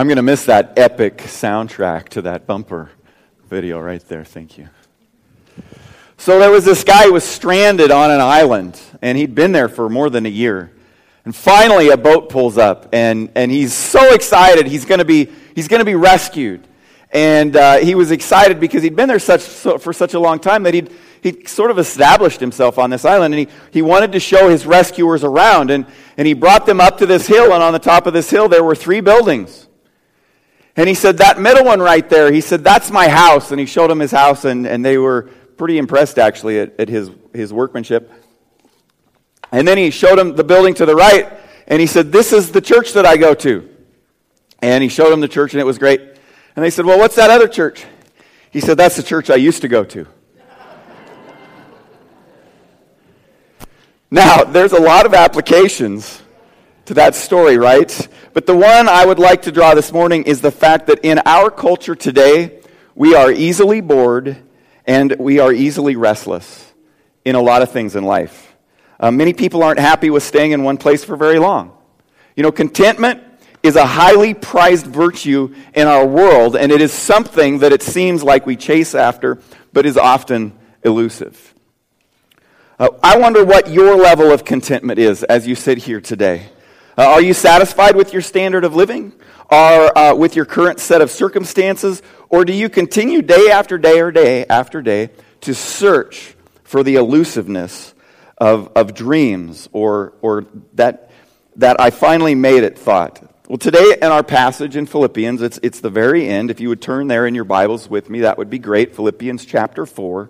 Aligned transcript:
I'm 0.00 0.06
going 0.06 0.16
to 0.16 0.22
miss 0.22 0.46
that 0.46 0.78
epic 0.78 1.18
soundtrack 1.18 2.08
to 2.08 2.22
that 2.22 2.46
bumper 2.46 2.90
video 3.50 3.78
right 3.78 4.02
there. 4.08 4.24
Thank 4.24 4.56
you. 4.56 4.70
So 6.16 6.38
there 6.38 6.50
was 6.50 6.64
this 6.64 6.84
guy 6.84 7.04
who 7.04 7.12
was 7.12 7.22
stranded 7.22 7.90
on 7.90 8.10
an 8.10 8.22
island, 8.22 8.80
and 9.02 9.18
he'd 9.18 9.34
been 9.34 9.52
there 9.52 9.68
for 9.68 9.90
more 9.90 10.08
than 10.08 10.24
a 10.24 10.30
year. 10.30 10.72
And 11.26 11.36
finally, 11.36 11.90
a 11.90 11.98
boat 11.98 12.30
pulls 12.30 12.56
up, 12.56 12.88
and, 12.94 13.30
and 13.34 13.50
he's 13.50 13.74
so 13.74 14.14
excited 14.14 14.66
he's 14.66 14.86
going 14.86 15.00
to 15.00 15.04
be 15.04 15.28
he's 15.54 15.68
going 15.68 15.80
to 15.80 15.84
be 15.84 15.96
rescued. 15.96 16.66
And 17.10 17.54
uh, 17.54 17.76
he 17.76 17.94
was 17.94 18.10
excited 18.10 18.58
because 18.58 18.82
he'd 18.82 18.96
been 18.96 19.08
there 19.08 19.18
such, 19.18 19.42
so, 19.42 19.76
for 19.76 19.92
such 19.92 20.14
a 20.14 20.18
long 20.18 20.38
time 20.38 20.62
that 20.62 20.72
he'd, 20.72 20.90
he 21.20 21.44
sort 21.44 21.70
of 21.70 21.78
established 21.78 22.40
himself 22.40 22.78
on 22.78 22.88
this 22.88 23.04
island. 23.04 23.34
And 23.34 23.46
he, 23.50 23.54
he 23.70 23.82
wanted 23.82 24.12
to 24.12 24.20
show 24.20 24.48
his 24.48 24.64
rescuers 24.64 25.24
around. 25.24 25.70
And, 25.70 25.84
and 26.16 26.26
he 26.26 26.32
brought 26.32 26.64
them 26.64 26.80
up 26.80 26.96
to 26.98 27.06
this 27.06 27.26
hill. 27.26 27.52
And 27.52 27.62
on 27.62 27.74
the 27.74 27.78
top 27.78 28.06
of 28.06 28.14
this 28.14 28.30
hill, 28.30 28.48
there 28.48 28.64
were 28.64 28.74
three 28.74 29.02
buildings. 29.02 29.66
And 30.76 30.88
he 30.88 30.94
said, 30.94 31.18
That 31.18 31.40
middle 31.40 31.64
one 31.64 31.80
right 31.80 32.08
there, 32.08 32.32
he 32.32 32.40
said, 32.40 32.64
That's 32.64 32.90
my 32.90 33.08
house. 33.08 33.50
And 33.50 33.60
he 33.60 33.66
showed 33.66 33.90
him 33.90 33.98
his 33.98 34.12
house. 34.12 34.44
And, 34.44 34.66
and 34.66 34.84
they 34.84 34.98
were 34.98 35.30
pretty 35.56 35.78
impressed, 35.78 36.18
actually, 36.18 36.60
at, 36.60 36.78
at 36.78 36.88
his, 36.88 37.10
his 37.32 37.52
workmanship. 37.52 38.10
And 39.52 39.66
then 39.66 39.78
he 39.78 39.90
showed 39.90 40.18
him 40.18 40.36
the 40.36 40.44
building 40.44 40.74
to 40.74 40.86
the 40.86 40.94
right. 40.94 41.30
And 41.66 41.80
he 41.80 41.86
said, 41.86 42.12
This 42.12 42.32
is 42.32 42.52
the 42.52 42.60
church 42.60 42.92
that 42.94 43.06
I 43.06 43.16
go 43.16 43.34
to. 43.34 43.68
And 44.62 44.82
he 44.82 44.88
showed 44.88 45.12
him 45.12 45.20
the 45.20 45.28
church, 45.28 45.54
and 45.54 45.60
it 45.60 45.64
was 45.64 45.78
great. 45.78 46.00
And 46.00 46.64
they 46.64 46.70
said, 46.70 46.84
Well, 46.84 46.98
what's 46.98 47.16
that 47.16 47.30
other 47.30 47.48
church? 47.48 47.84
He 48.50 48.60
said, 48.60 48.76
That's 48.76 48.96
the 48.96 49.02
church 49.02 49.30
I 49.30 49.36
used 49.36 49.62
to 49.62 49.68
go 49.68 49.84
to. 49.84 50.06
now, 54.10 54.44
there's 54.44 54.72
a 54.72 54.80
lot 54.80 55.06
of 55.06 55.14
applications 55.14 56.19
to 56.90 56.94
that 56.94 57.14
story, 57.14 57.56
right? 57.56 58.08
But 58.32 58.46
the 58.46 58.56
one 58.56 58.88
I 58.88 59.06
would 59.06 59.20
like 59.20 59.42
to 59.42 59.52
draw 59.52 59.74
this 59.74 59.92
morning 59.92 60.24
is 60.24 60.40
the 60.40 60.50
fact 60.50 60.88
that 60.88 60.98
in 61.04 61.20
our 61.24 61.48
culture 61.48 61.94
today, 61.94 62.62
we 62.96 63.14
are 63.14 63.30
easily 63.30 63.80
bored 63.80 64.36
and 64.86 65.14
we 65.20 65.38
are 65.38 65.52
easily 65.52 65.94
restless 65.94 66.72
in 67.24 67.36
a 67.36 67.40
lot 67.40 67.62
of 67.62 67.70
things 67.70 67.94
in 67.94 68.02
life. 68.02 68.56
Uh, 68.98 69.12
many 69.12 69.32
people 69.32 69.62
aren't 69.62 69.78
happy 69.78 70.10
with 70.10 70.24
staying 70.24 70.50
in 70.50 70.64
one 70.64 70.78
place 70.78 71.04
for 71.04 71.14
very 71.14 71.38
long. 71.38 71.78
You 72.34 72.42
know, 72.42 72.50
contentment 72.50 73.22
is 73.62 73.76
a 73.76 73.86
highly 73.86 74.34
prized 74.34 74.88
virtue 74.88 75.54
in 75.74 75.86
our 75.86 76.04
world, 76.04 76.56
and 76.56 76.72
it 76.72 76.80
is 76.80 76.92
something 76.92 77.60
that 77.60 77.72
it 77.72 77.84
seems 77.84 78.24
like 78.24 78.46
we 78.46 78.56
chase 78.56 78.96
after, 78.96 79.38
but 79.72 79.86
is 79.86 79.96
often 79.96 80.58
elusive. 80.82 81.54
Uh, 82.80 82.88
I 83.00 83.16
wonder 83.16 83.44
what 83.44 83.70
your 83.70 83.94
level 83.94 84.32
of 84.32 84.44
contentment 84.44 84.98
is 84.98 85.22
as 85.22 85.46
you 85.46 85.54
sit 85.54 85.78
here 85.78 86.00
today. 86.00 86.48
Uh, 87.00 87.12
are 87.12 87.22
you 87.22 87.32
satisfied 87.32 87.96
with 87.96 88.12
your 88.12 88.20
standard 88.20 88.62
of 88.62 88.74
living? 88.74 89.10
Or 89.50 89.98
uh, 89.98 90.14
with 90.14 90.36
your 90.36 90.44
current 90.44 90.80
set 90.80 91.00
of 91.00 91.10
circumstances? 91.10 92.02
Or 92.28 92.44
do 92.44 92.52
you 92.52 92.68
continue 92.68 93.22
day 93.22 93.50
after 93.50 93.78
day 93.78 94.00
or 94.00 94.12
day 94.12 94.44
after 94.44 94.82
day 94.82 95.08
to 95.40 95.54
search 95.54 96.36
for 96.62 96.82
the 96.82 96.96
elusiveness 96.96 97.94
of, 98.36 98.70
of 98.76 98.92
dreams 98.92 99.66
or, 99.72 100.12
or 100.20 100.44
that, 100.74 101.10
that 101.56 101.80
I 101.80 101.88
finally 101.88 102.34
made 102.34 102.64
it 102.64 102.78
thought? 102.78 103.22
Well, 103.48 103.56
today 103.56 103.96
in 104.02 104.08
our 104.08 104.22
passage 104.22 104.76
in 104.76 104.84
Philippians, 104.84 105.40
it's, 105.40 105.58
it's 105.62 105.80
the 105.80 105.88
very 105.88 106.28
end. 106.28 106.50
If 106.50 106.60
you 106.60 106.68
would 106.68 106.82
turn 106.82 107.08
there 107.08 107.26
in 107.26 107.34
your 107.34 107.44
Bibles 107.44 107.88
with 107.88 108.10
me, 108.10 108.20
that 108.20 108.36
would 108.36 108.50
be 108.50 108.58
great. 108.58 108.94
Philippians 108.94 109.46
chapter 109.46 109.86
4. 109.86 110.28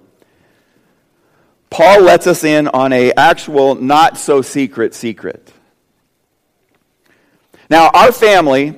Paul 1.69 2.02
lets 2.02 2.28
us 2.28 2.44
in 2.44 2.69
on 2.69 2.92
a 2.92 3.10
actual 3.14 3.75
not 3.75 4.16
so 4.19 4.41
secret 4.41 4.94
secret. 4.94 5.52
Now, 7.70 7.88
our 7.94 8.10
family 8.10 8.76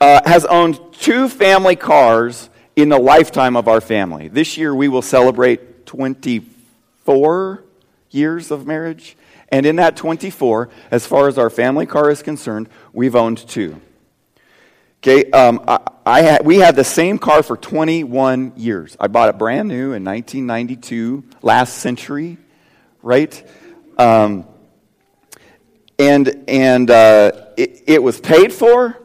uh, 0.00 0.20
has 0.28 0.44
owned 0.44 0.80
two 0.90 1.28
family 1.28 1.76
cars 1.76 2.50
in 2.74 2.88
the 2.88 2.98
lifetime 2.98 3.56
of 3.56 3.68
our 3.68 3.80
family. 3.80 4.26
This 4.26 4.58
year 4.58 4.74
we 4.74 4.88
will 4.88 5.00
celebrate 5.00 5.86
24 5.86 7.62
years 8.10 8.50
of 8.50 8.66
marriage. 8.66 9.16
And 9.48 9.64
in 9.64 9.76
that 9.76 9.96
24, 9.96 10.70
as 10.90 11.06
far 11.06 11.28
as 11.28 11.38
our 11.38 11.50
family 11.50 11.86
car 11.86 12.10
is 12.10 12.20
concerned, 12.22 12.68
we've 12.92 13.14
owned 13.14 13.38
two. 13.46 13.80
Okay, 14.98 15.30
um, 15.30 15.62
I, 15.68 15.78
I 16.04 16.38
we 16.42 16.56
had 16.56 16.74
the 16.74 16.84
same 16.84 17.18
car 17.18 17.42
for 17.44 17.56
21 17.56 18.54
years. 18.56 18.96
I 18.98 19.06
bought 19.08 19.28
it 19.28 19.38
brand 19.38 19.68
new 19.68 19.92
in 19.92 20.04
1992, 20.04 21.24
last 21.42 21.78
century, 21.78 22.38
right? 23.02 23.48
Um, 23.98 24.46
and 25.98 26.31
and 26.48 26.90
uh, 26.90 27.32
it, 27.56 27.84
it 27.86 28.02
was 28.02 28.20
paid 28.20 28.52
for. 28.52 28.98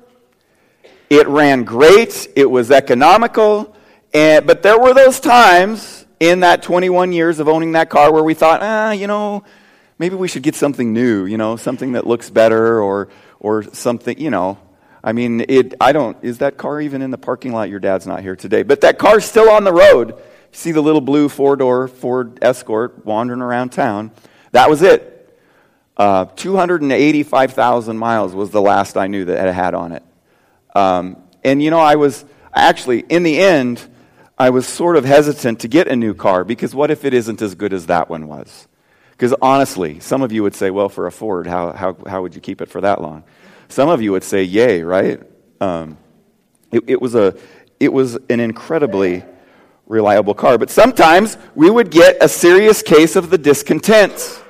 It 1.09 1.27
ran 1.27 1.63
great. 1.63 2.27
It 2.35 2.49
was 2.49 2.71
economical. 2.71 3.75
And, 4.13 4.45
but 4.45 4.63
there 4.63 4.79
were 4.79 4.93
those 4.93 5.19
times 5.19 6.05
in 6.19 6.41
that 6.41 6.63
21 6.63 7.11
years 7.11 7.39
of 7.39 7.47
owning 7.47 7.73
that 7.73 7.89
car 7.89 8.11
where 8.11 8.23
we 8.23 8.33
thought, 8.33 8.61
ah, 8.61 8.91
you 8.91 9.07
know, 9.07 9.43
maybe 9.99 10.15
we 10.15 10.27
should 10.27 10.43
get 10.43 10.55
something 10.55 10.93
new, 10.93 11.25
you 11.25 11.37
know, 11.37 11.55
something 11.55 11.93
that 11.93 12.05
looks 12.05 12.29
better 12.29 12.81
or, 12.81 13.09
or 13.39 13.63
something, 13.63 14.19
you 14.19 14.29
know. 14.29 14.57
I 15.03 15.13
mean, 15.13 15.45
it, 15.47 15.75
I 15.79 15.93
don't, 15.93 16.17
is 16.21 16.39
that 16.39 16.57
car 16.57 16.81
even 16.81 17.01
in 17.01 17.11
the 17.11 17.17
parking 17.17 17.53
lot? 17.53 17.69
Your 17.69 17.79
dad's 17.79 18.07
not 18.07 18.21
here 18.21 18.35
today. 18.35 18.63
But 18.63 18.81
that 18.81 18.97
car's 18.97 19.23
still 19.23 19.49
on 19.49 19.63
the 19.63 19.73
road. 19.73 20.09
You 20.09 20.23
see 20.51 20.71
the 20.71 20.81
little 20.81 21.01
blue 21.01 21.29
four 21.29 21.55
door 21.55 21.87
Ford 21.87 22.39
Escort 22.41 23.05
wandering 23.05 23.41
around 23.41 23.69
town. 23.69 24.11
That 24.51 24.69
was 24.69 24.81
it. 24.81 25.16
Uh, 25.97 26.25
285,000 26.25 27.97
miles 27.97 28.33
was 28.33 28.51
the 28.51 28.61
last 28.61 28.95
I 28.95 29.07
knew 29.07 29.25
that 29.25 29.47
it 29.47 29.53
had 29.53 29.73
on 29.73 29.91
it. 29.91 30.03
Um, 30.75 31.17
and 31.43 31.61
you 31.61 31.71
know, 31.71 31.79
I 31.79 31.95
was 31.95 32.23
actually, 32.53 32.99
in 32.99 33.23
the 33.23 33.39
end, 33.39 33.85
I 34.37 34.51
was 34.51 34.67
sort 34.67 34.95
of 34.95 35.05
hesitant 35.05 35.61
to 35.61 35.67
get 35.67 35.87
a 35.87 35.95
new 35.95 36.13
car 36.13 36.43
because 36.43 36.75
what 36.75 36.91
if 36.91 37.03
it 37.03 37.15
isn't 37.15 37.41
as 37.41 37.55
good 37.55 37.73
as 37.73 37.87
that 37.87 38.09
one 38.09 38.27
was? 38.27 38.67
Because 39.11 39.33
honestly, 39.41 39.99
some 39.99 40.21
of 40.21 40.31
you 40.31 40.43
would 40.43 40.53
say, 40.53 40.69
well, 40.69 40.89
for 40.89 41.07
a 41.07 41.11
Ford, 41.11 41.47
how, 41.47 41.71
how, 41.71 41.97
how 42.05 42.21
would 42.21 42.35
you 42.35 42.41
keep 42.41 42.61
it 42.61 42.69
for 42.69 42.81
that 42.81 43.01
long? 43.01 43.23
Some 43.67 43.89
of 43.89 43.99
you 43.99 44.11
would 44.11 44.23
say, 44.23 44.43
yay, 44.43 44.83
right? 44.83 45.19
Um, 45.59 45.97
it, 46.71 46.83
it, 46.85 47.01
was 47.01 47.15
a, 47.15 47.35
it 47.79 47.91
was 47.91 48.15
an 48.29 48.39
incredibly 48.39 49.23
reliable 49.87 50.35
car. 50.35 50.59
But 50.59 50.69
sometimes 50.69 51.37
we 51.55 51.71
would 51.71 51.89
get 51.89 52.17
a 52.21 52.29
serious 52.29 52.83
case 52.83 53.15
of 53.15 53.31
the 53.31 53.39
discontent. 53.39 54.43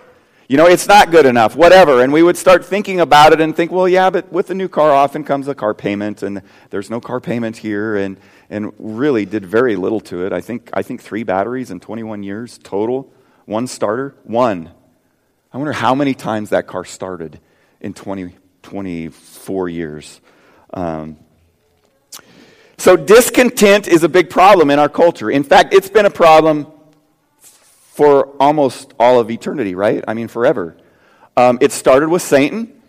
You 0.49 0.55
know, 0.55 0.65
it's 0.65 0.87
not 0.87 1.11
good 1.11 1.25
enough, 1.25 1.57
whatever. 1.57 2.01
And 2.01 2.13
we 2.13 2.23
would 2.23 2.37
start 2.37 2.63
thinking 2.63 3.01
about 3.01 3.33
it 3.33 3.41
and 3.41 3.53
think, 3.53 3.69
well, 3.69 3.87
yeah, 3.87 4.09
but 4.09 4.31
with 4.31 4.47
the 4.47 4.55
new 4.55 4.69
car 4.69 4.93
often 4.93 5.25
comes 5.25 5.49
a 5.49 5.55
car 5.55 5.73
payment, 5.73 6.23
and 6.23 6.41
there's 6.69 6.89
no 6.89 7.01
car 7.01 7.19
payment 7.19 7.57
here, 7.57 7.97
and, 7.97 8.17
and 8.49 8.71
really 8.79 9.25
did 9.25 9.45
very 9.45 9.75
little 9.75 9.99
to 9.99 10.25
it. 10.25 10.31
I 10.31 10.39
think, 10.39 10.69
I 10.71 10.83
think 10.83 11.01
three 11.01 11.23
batteries 11.23 11.69
in 11.69 11.81
21 11.81 12.23
years 12.23 12.57
total. 12.59 13.11
One 13.43 13.67
starter? 13.67 14.15
One. 14.23 14.71
I 15.51 15.57
wonder 15.57 15.73
how 15.73 15.93
many 15.93 16.13
times 16.13 16.51
that 16.51 16.65
car 16.65 16.85
started 16.85 17.41
in 17.81 17.93
20, 17.93 18.33
24 18.63 19.69
years. 19.69 20.21
Um, 20.73 21.17
so, 22.77 22.95
discontent 22.95 23.89
is 23.89 24.03
a 24.03 24.09
big 24.09 24.29
problem 24.29 24.69
in 24.69 24.79
our 24.79 24.87
culture. 24.87 25.29
In 25.29 25.43
fact, 25.43 25.73
it's 25.73 25.89
been 25.89 26.05
a 26.05 26.11
problem 26.11 26.67
for 27.97 28.27
almost 28.39 28.93
all 28.99 29.19
of 29.19 29.31
eternity, 29.31 29.73
right? 29.73 30.03
I 30.07 30.13
mean, 30.13 30.27
forever. 30.27 30.77
Um, 31.35 31.57
it 31.61 31.71
started 31.71 32.09
with 32.09 32.21
Satan, 32.21 32.79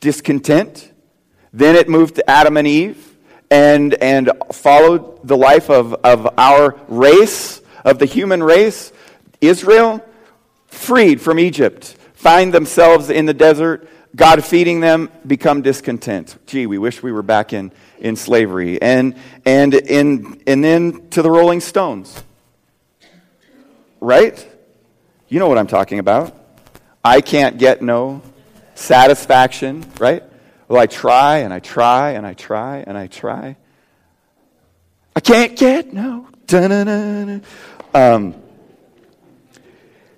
discontent. 0.00 0.92
Then 1.50 1.76
it 1.76 1.88
moved 1.88 2.16
to 2.16 2.30
Adam 2.30 2.58
and 2.58 2.68
Eve 2.68 3.16
and, 3.50 3.94
and 3.94 4.30
followed 4.52 5.26
the 5.26 5.38
life 5.38 5.70
of, 5.70 5.94
of 6.04 6.34
our 6.36 6.78
race, 6.88 7.62
of 7.86 7.98
the 7.98 8.04
human 8.04 8.42
race. 8.42 8.92
Israel, 9.40 10.04
freed 10.66 11.22
from 11.22 11.38
Egypt, 11.38 11.96
find 12.12 12.52
themselves 12.52 13.08
in 13.08 13.24
the 13.24 13.32
desert, 13.32 13.88
God 14.14 14.44
feeding 14.44 14.80
them, 14.80 15.08
become 15.26 15.62
discontent. 15.62 16.36
Gee, 16.44 16.66
we 16.66 16.76
wish 16.76 17.02
we 17.02 17.12
were 17.12 17.22
back 17.22 17.54
in, 17.54 17.72
in 17.98 18.14
slavery. 18.14 18.78
And, 18.82 19.14
and, 19.46 19.72
in, 19.72 20.42
and 20.46 20.62
then 20.62 21.08
to 21.12 21.22
the 21.22 21.30
Rolling 21.30 21.60
Stones. 21.60 22.22
Right? 24.00 24.46
You 25.30 25.38
know 25.38 25.48
what 25.48 25.58
I'm 25.58 25.68
talking 25.68 26.00
about. 26.00 26.36
I 27.04 27.20
can't 27.20 27.56
get 27.56 27.80
no 27.80 28.20
satisfaction, 28.74 29.86
right? 30.00 30.24
Well, 30.66 30.82
I 30.82 30.86
try 30.86 31.38
and 31.38 31.54
I 31.54 31.60
try 31.60 32.10
and 32.10 32.26
I 32.26 32.34
try 32.34 32.84
and 32.84 32.98
I 32.98 33.06
try. 33.06 33.56
I 35.14 35.20
can't 35.20 35.56
get 35.56 35.92
no. 35.92 36.26
Um, 37.94 38.34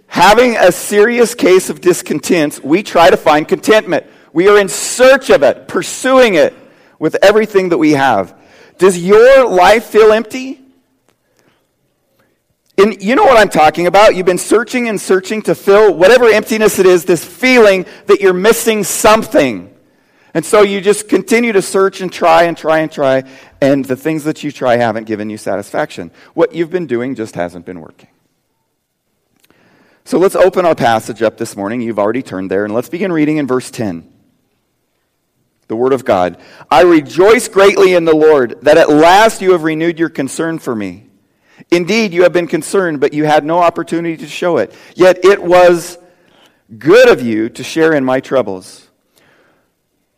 Having 0.06 0.56
a 0.56 0.72
serious 0.72 1.34
case 1.34 1.68
of 1.68 1.82
discontent, 1.82 2.64
we 2.64 2.82
try 2.82 3.10
to 3.10 3.16
find 3.18 3.46
contentment. 3.46 4.06
We 4.32 4.48
are 4.48 4.58
in 4.58 4.70
search 4.70 5.28
of 5.28 5.42
it, 5.42 5.68
pursuing 5.68 6.36
it 6.36 6.54
with 6.98 7.16
everything 7.22 7.68
that 7.68 7.78
we 7.78 7.92
have. 7.92 8.34
Does 8.78 8.98
your 8.98 9.46
life 9.46 9.84
feel 9.84 10.10
empty? 10.10 10.61
And 12.78 13.02
you 13.02 13.14
know 13.14 13.24
what 13.24 13.36
I'm 13.36 13.50
talking 13.50 13.86
about. 13.86 14.16
You've 14.16 14.26
been 14.26 14.38
searching 14.38 14.88
and 14.88 15.00
searching 15.00 15.42
to 15.42 15.54
fill 15.54 15.94
whatever 15.94 16.28
emptiness 16.28 16.78
it 16.78 16.86
is, 16.86 17.04
this 17.04 17.24
feeling 17.24 17.84
that 18.06 18.20
you're 18.20 18.32
missing 18.32 18.82
something. 18.82 19.68
And 20.34 20.44
so 20.44 20.62
you 20.62 20.80
just 20.80 21.08
continue 21.08 21.52
to 21.52 21.60
search 21.60 22.00
and 22.00 22.10
try 22.10 22.44
and 22.44 22.56
try 22.56 22.78
and 22.78 22.90
try, 22.90 23.24
and 23.60 23.84
the 23.84 23.96
things 23.96 24.24
that 24.24 24.42
you 24.42 24.50
try 24.50 24.76
haven't 24.76 25.04
given 25.04 25.28
you 25.28 25.36
satisfaction. 25.36 26.10
What 26.32 26.54
you've 26.54 26.70
been 26.70 26.86
doing 26.86 27.14
just 27.14 27.34
hasn't 27.34 27.66
been 27.66 27.80
working. 27.80 28.08
So 30.04 30.18
let's 30.18 30.34
open 30.34 30.64
our 30.64 30.74
passage 30.74 31.22
up 31.22 31.36
this 31.36 31.54
morning. 31.54 31.82
You've 31.82 31.98
already 31.98 32.22
turned 32.22 32.50
there, 32.50 32.64
and 32.64 32.72
let's 32.72 32.88
begin 32.88 33.12
reading 33.12 33.36
in 33.36 33.46
verse 33.46 33.70
10. 33.70 34.10
The 35.68 35.76
Word 35.76 35.92
of 35.92 36.06
God. 36.06 36.40
I 36.70 36.82
rejoice 36.82 37.48
greatly 37.48 37.92
in 37.92 38.06
the 38.06 38.16
Lord 38.16 38.58
that 38.62 38.78
at 38.78 38.88
last 38.88 39.42
you 39.42 39.52
have 39.52 39.62
renewed 39.62 39.98
your 39.98 40.08
concern 40.08 40.58
for 40.58 40.74
me. 40.74 41.11
Indeed, 41.70 42.12
you 42.12 42.22
have 42.22 42.32
been 42.32 42.46
concerned, 42.46 43.00
but 43.00 43.12
you 43.12 43.24
had 43.24 43.44
no 43.44 43.58
opportunity 43.58 44.16
to 44.18 44.26
show 44.26 44.58
it. 44.58 44.74
Yet 44.94 45.24
it 45.24 45.42
was 45.42 45.98
good 46.78 47.08
of 47.08 47.22
you 47.22 47.48
to 47.50 47.62
share 47.62 47.92
in 47.92 48.04
my 48.04 48.20
troubles. 48.20 48.88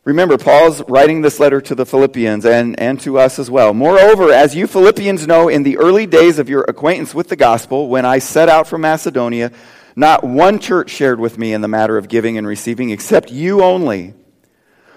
Remember, 0.05 0.37
Paul's 0.37 0.83
writing 0.87 1.23
this 1.23 1.41
letter 1.41 1.63
to 1.63 1.75
the 1.75 1.87
Philippians 1.87 2.45
and, 2.45 2.79
and 2.79 3.01
to 3.01 3.19
us 3.19 3.39
as 3.39 3.51
well. 3.51 3.73
Moreover, 3.73 4.31
as 4.33 4.55
you 4.55 4.67
Philippians 4.67 5.27
know, 5.27 5.49
in 5.49 5.63
the 5.63 5.79
early 5.79 6.07
days 6.07 6.39
of 6.39 6.51
your 6.51 6.63
acquaintance 6.69 7.15
with 7.15 7.29
the 7.29 7.37
gospel, 7.37 7.89
when 7.89 8.05
I 8.05 8.19
set 8.19 8.51
out 8.51 8.67
from 8.67 8.83
Macedonia, 8.83 9.51
not 9.97 10.23
one 10.23 10.59
church 10.59 10.91
shared 10.91 11.19
with 11.19 11.39
me 11.39 11.55
in 11.55 11.63
the 11.63 11.69
matter 11.69 11.97
of 11.97 12.09
giving 12.09 12.37
and 12.37 12.47
receiving, 12.47 12.91
except 12.91 13.31
you 13.31 13.63
only. 13.63 14.13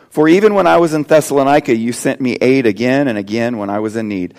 For 0.10 0.28
even 0.28 0.56
when 0.56 0.68
I 0.68 0.78
was 0.78 0.94
in 0.94 1.04
Thessalonica, 1.04 1.74
you 1.74 1.94
sent 1.94 2.20
me 2.20 2.34
aid 2.42 2.66
again 2.66 3.08
and 3.08 3.18
again 3.18 3.58
when 3.58 3.70
I 3.70 3.80
was 3.80 3.96
in 3.96 4.10
need. 4.10 4.34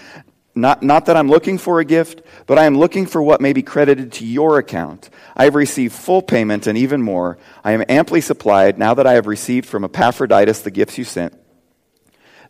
Not, 0.58 0.82
not 0.82 1.06
that 1.06 1.16
I'm 1.16 1.28
looking 1.28 1.56
for 1.56 1.78
a 1.78 1.84
gift, 1.84 2.22
but 2.46 2.58
I 2.58 2.64
am 2.64 2.76
looking 2.76 3.06
for 3.06 3.22
what 3.22 3.40
may 3.40 3.52
be 3.52 3.62
credited 3.62 4.10
to 4.14 4.26
your 4.26 4.58
account. 4.58 5.08
I 5.36 5.44
have 5.44 5.54
received 5.54 5.94
full 5.94 6.20
payment 6.20 6.66
and 6.66 6.76
even 6.76 7.00
more. 7.00 7.38
I 7.62 7.72
am 7.72 7.84
amply 7.88 8.20
supplied 8.20 8.76
now 8.76 8.94
that 8.94 9.06
I 9.06 9.12
have 9.12 9.28
received 9.28 9.66
from 9.66 9.84
Epaphroditus 9.84 10.62
the 10.62 10.72
gifts 10.72 10.98
you 10.98 11.04
sent. 11.04 11.32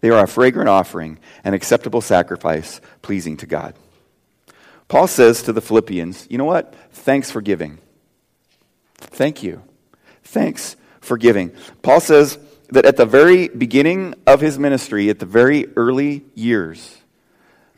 They 0.01 0.09
are 0.09 0.25
a 0.25 0.27
fragrant 0.27 0.71
offering, 0.71 1.19
an 1.45 1.53
acceptable 1.53 2.01
sacrifice, 2.01 2.81
pleasing 3.03 3.37
to 3.39 3.47
God. 3.47 3.75
Paul 4.89 5.07
says 5.07 5.43
to 5.43 5.53
the 5.53 5.61
Philippians, 5.61 6.29
You 6.31 6.39
know 6.39 6.47
what? 6.47 6.75
Thanks 6.93 7.31
for 7.31 7.43
giving. 7.43 7.79
Thank 8.97 9.43
you. 9.43 9.63
Thanks 10.25 10.77
for 11.03 11.19
giving. 11.19 11.53
Paul 11.83 12.01
says 12.01 12.39
that 12.71 12.87
at 12.87 12.97
the 12.97 13.05
very 13.05 13.49
beginning 13.49 14.15
of 14.27 14.41
his 14.41 14.59
ministry, 14.59 15.11
at 15.11 15.19
the 15.19 15.27
very 15.27 15.67
early 15.77 16.25
years, 16.35 16.98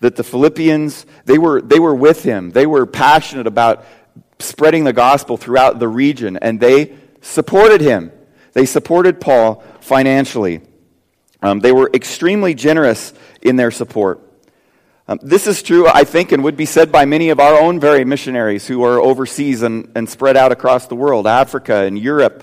that 0.00 0.16
the 0.16 0.24
Philippians, 0.24 1.06
they 1.26 1.38
were, 1.38 1.60
they 1.60 1.78
were 1.78 1.94
with 1.94 2.22
him. 2.22 2.50
They 2.50 2.66
were 2.66 2.86
passionate 2.86 3.46
about 3.46 3.84
spreading 4.38 4.84
the 4.84 4.92
gospel 4.92 5.36
throughout 5.36 5.78
the 5.78 5.88
region, 5.88 6.36
and 6.38 6.58
they 6.58 6.96
supported 7.20 7.80
him. 7.80 8.10
They 8.52 8.66
supported 8.66 9.20
Paul 9.20 9.62
financially. 9.80 10.62
Um, 11.42 11.60
they 11.60 11.72
were 11.72 11.90
extremely 11.92 12.54
generous 12.54 13.12
in 13.42 13.56
their 13.56 13.70
support. 13.70 14.20
Um, 15.06 15.18
this 15.22 15.46
is 15.46 15.62
true, 15.62 15.88
I 15.88 16.04
think, 16.04 16.32
and 16.32 16.44
would 16.44 16.56
be 16.56 16.66
said 16.66 16.92
by 16.92 17.04
many 17.04 17.30
of 17.30 17.40
our 17.40 17.60
own 17.60 17.80
very 17.80 18.04
missionaries 18.04 18.66
who 18.66 18.84
are 18.84 19.00
overseas 19.00 19.62
and, 19.62 19.90
and 19.94 20.08
spread 20.08 20.36
out 20.36 20.52
across 20.52 20.86
the 20.86 20.94
world 20.94 21.26
Africa 21.26 21.78
and 21.78 21.98
Europe. 21.98 22.42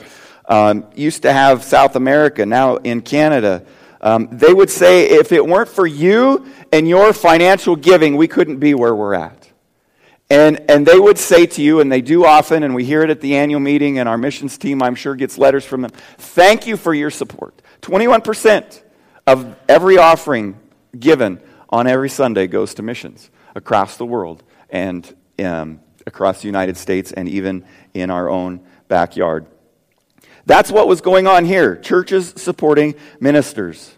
Um, 0.50 0.86
used 0.95 1.24
to 1.24 1.33
have 1.33 1.63
South 1.63 1.95
America, 1.95 2.45
now 2.45 2.77
in 2.77 3.01
Canada. 3.01 3.65
Um, 4.01 4.29
they 4.31 4.53
would 4.53 4.69
say 4.69 5.09
if 5.09 5.31
it 5.31 5.45
weren't 5.45 5.69
for 5.69 5.88
you 5.88 6.45
and 6.71 6.88
your 6.88 7.13
financial 7.13 7.75
giving, 7.75 8.15
we 8.15 8.27
couldn't 8.27 8.57
be 8.57 8.73
where 8.73 8.95
we're 8.95 9.15
at. 9.15 9.49
And, 10.29 10.69
and 10.69 10.85
they 10.85 10.99
would 10.99 11.17
say 11.17 11.45
to 11.45 11.61
you, 11.61 11.79
and 11.79 11.91
they 11.91 12.01
do 12.01 12.25
often, 12.25 12.63
and 12.63 12.75
we 12.75 12.83
hear 12.83 13.01
it 13.01 13.09
at 13.09 13.21
the 13.21 13.38
annual 13.38 13.61
meeting, 13.61 13.97
and 13.97 14.09
our 14.09 14.17
missions 14.17 14.57
team, 14.57 14.83
I'm 14.83 14.95
sure, 14.95 15.15
gets 15.15 15.38
letters 15.38 15.63
from 15.63 15.81
them. 15.81 15.91
Thank 16.17 16.67
you 16.67 16.75
for 16.75 16.94
your 16.94 17.09
support. 17.09 17.61
21% 17.81 18.81
of 19.25 19.55
every 19.69 19.97
offering 19.97 20.59
given 20.97 21.39
on 21.69 21.88
every 21.88 22.09
Sunday 22.09 22.47
goes 22.47 22.73
to 22.75 22.81
missions 22.81 23.29
across 23.55 23.97
the 23.97 24.05
world 24.05 24.44
and 24.69 25.15
um, 25.39 25.79
across 26.05 26.41
the 26.41 26.47
United 26.47 26.75
States 26.77 27.11
and 27.11 27.29
even 27.29 27.65
in 27.94 28.09
our 28.09 28.29
own 28.29 28.61
backyard. 28.88 29.45
That's 30.47 30.71
what 30.71 30.88
was 30.88 31.01
going 31.01 31.27
on 31.27 31.44
here 31.44 31.75
churches 31.75 32.33
supporting 32.38 32.95
ministers. 33.19 33.94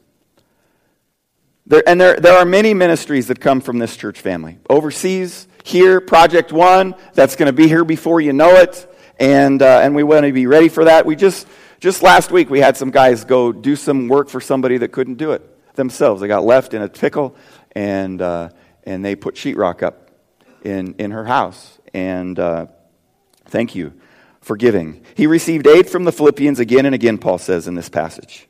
There, 1.67 1.83
and 1.87 2.01
there, 2.01 2.19
there 2.19 2.35
are 2.35 2.45
many 2.45 2.73
ministries 2.73 3.27
that 3.27 3.39
come 3.39 3.61
from 3.61 3.77
this 3.77 3.95
church 3.95 4.19
family. 4.19 4.57
Overseas, 4.67 5.47
here, 5.63 6.01
Project 6.01 6.51
One, 6.51 6.95
that's 7.13 7.35
going 7.35 7.45
to 7.45 7.53
be 7.53 7.67
here 7.67 7.85
before 7.85 8.19
you 8.19 8.33
know 8.33 8.55
it. 8.55 8.91
And, 9.19 9.61
uh, 9.61 9.81
and 9.83 9.93
we 9.93 10.01
want 10.01 10.25
to 10.25 10.33
be 10.33 10.47
ready 10.47 10.69
for 10.69 10.85
that. 10.85 11.05
We 11.05 11.15
just, 11.15 11.47
just 11.79 12.01
last 12.01 12.31
week, 12.31 12.49
we 12.49 12.59
had 12.59 12.75
some 12.75 12.89
guys 12.89 13.25
go 13.25 13.51
do 13.51 13.75
some 13.75 14.07
work 14.07 14.27
for 14.27 14.41
somebody 14.41 14.79
that 14.79 14.91
couldn't 14.91 15.15
do 15.15 15.33
it 15.33 15.75
themselves. 15.75 16.19
They 16.19 16.27
got 16.27 16.43
left 16.43 16.73
in 16.73 16.81
a 16.81 16.89
pickle, 16.89 17.35
and, 17.73 18.19
uh, 18.23 18.49
and 18.85 19.05
they 19.05 19.15
put 19.15 19.35
sheetrock 19.35 19.83
up 19.83 20.09
in, 20.63 20.95
in 20.95 21.11
her 21.11 21.25
house. 21.25 21.77
And 21.93 22.39
uh, 22.39 22.67
thank 23.45 23.75
you 23.75 23.93
for 24.49 24.57
giving. 24.57 25.05
He 25.13 25.27
received 25.27 25.67
aid 25.67 25.87
from 25.87 26.05
the 26.05 26.11
Philippians 26.11 26.59
again 26.59 26.87
and 26.87 26.95
again, 26.95 27.19
Paul 27.19 27.37
says 27.37 27.67
in 27.67 27.75
this 27.75 27.87
passage. 27.87 28.47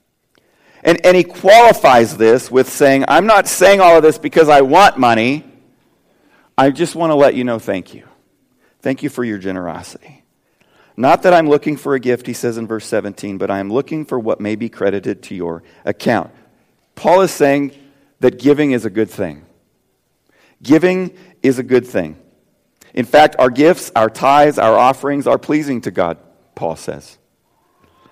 And, 0.82 1.06
and 1.06 1.18
he 1.18 1.26
qualifies 1.26 2.16
this 2.16 2.50
with 2.50 2.70
saying, 2.70 3.04
I'm 3.10 3.26
not 3.26 3.50
saying 3.50 3.82
all 3.82 3.98
of 3.98 4.02
this 4.02 4.18
because 4.18 4.48
I 4.48 4.62
want 4.62 4.98
money. 4.98 5.44
I 6.58 6.70
just 6.70 6.96
want 6.96 7.12
to 7.12 7.16
let 7.16 7.36
you 7.36 7.44
know 7.44 7.60
thank 7.60 7.94
you. 7.94 8.08
Thank 8.82 9.04
you 9.04 9.10
for 9.10 9.26
your 9.26 9.40
generosity. 9.40 10.24
Not 10.96 11.24
that 11.24 11.34
I'm 11.34 11.50
looking 11.50 11.76
for 11.76 11.96
a 11.96 12.00
gift, 12.00 12.28
he 12.28 12.34
says 12.34 12.58
in 12.58 12.66
verse 12.66 12.86
17, 12.86 13.38
but 13.38 13.52
I 13.52 13.60
am 13.60 13.70
looking 13.70 14.06
for 14.06 14.18
what 14.18 14.40
may 14.40 14.56
be 14.56 14.70
credited 14.70 15.22
to 15.24 15.36
your 15.36 15.64
account. 15.84 16.32
Paul 16.96 17.24
is 17.24 17.32
saying 17.32 17.74
that 18.22 18.40
giving 18.40 18.72
is 18.72 18.86
a 18.86 18.90
good 18.90 19.10
thing. 19.10 19.46
Giving 20.64 21.18
is 21.44 21.60
a 21.60 21.64
good 21.64 21.86
thing. 21.86 22.16
In 22.94 23.06
fact, 23.06 23.36
our 23.40 23.50
gifts, 23.50 23.92
our 23.96 24.10
tithes, 24.10 24.58
our 24.58 24.78
offerings 24.78 25.28
are 25.28 25.38
pleasing 25.38 25.82
to 25.82 25.92
God, 25.92 26.18
Paul 26.56 26.76
says. 26.76 27.18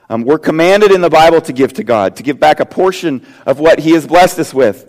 Um, 0.10 0.24
we're 0.24 0.40
commanded 0.40 0.92
in 0.92 1.02
the 1.02 1.10
Bible 1.10 1.42
to 1.42 1.54
give 1.54 1.74
to 1.74 1.84
God, 1.84 2.16
to 2.18 2.24
give 2.24 2.40
back 2.40 2.60
a 2.60 2.66
portion 2.66 3.26
of 3.46 3.60
what 3.60 3.80
He 3.80 3.92
has 3.92 4.08
blessed 4.08 4.40
us 4.40 4.54
with. 4.54 4.88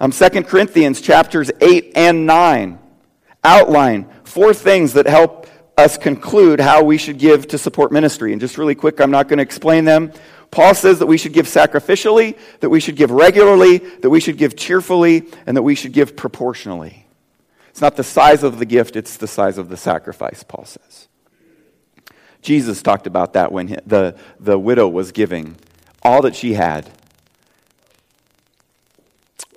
Um, 0.00 0.10
2 0.12 0.28
Corinthians 0.44 1.00
chapters 1.00 1.50
8 1.60 1.92
and 1.94 2.26
9 2.26 2.78
outline 3.42 4.08
four 4.24 4.52
things 4.52 4.92
that 4.94 5.06
help 5.06 5.46
us 5.76 5.96
conclude 5.96 6.60
how 6.60 6.82
we 6.82 6.98
should 6.98 7.18
give 7.18 7.48
to 7.48 7.58
support 7.58 7.90
ministry. 7.90 8.32
And 8.32 8.40
just 8.40 8.58
really 8.58 8.74
quick, 8.74 9.00
I'm 9.00 9.10
not 9.10 9.28
going 9.28 9.38
to 9.38 9.42
explain 9.42 9.84
them. 9.84 10.12
Paul 10.50 10.74
says 10.74 10.98
that 10.98 11.06
we 11.06 11.16
should 11.16 11.32
give 11.32 11.46
sacrificially, 11.46 12.36
that 12.60 12.68
we 12.68 12.80
should 12.80 12.96
give 12.96 13.10
regularly, 13.10 13.78
that 13.78 14.10
we 14.10 14.20
should 14.20 14.36
give 14.36 14.56
cheerfully, 14.56 15.28
and 15.46 15.56
that 15.56 15.62
we 15.62 15.74
should 15.74 15.92
give 15.92 16.16
proportionally. 16.16 17.06
It's 17.70 17.80
not 17.80 17.96
the 17.96 18.04
size 18.04 18.42
of 18.42 18.58
the 18.58 18.66
gift, 18.66 18.96
it's 18.96 19.16
the 19.16 19.26
size 19.26 19.58
of 19.58 19.68
the 19.68 19.76
sacrifice, 19.76 20.42
Paul 20.42 20.64
says. 20.64 21.08
Jesus 22.42 22.82
talked 22.82 23.06
about 23.06 23.34
that 23.34 23.52
when 23.52 23.78
the, 23.86 24.16
the 24.38 24.58
widow 24.58 24.88
was 24.88 25.12
giving 25.12 25.56
all 26.02 26.22
that 26.22 26.34
she 26.34 26.54
had. 26.54 26.90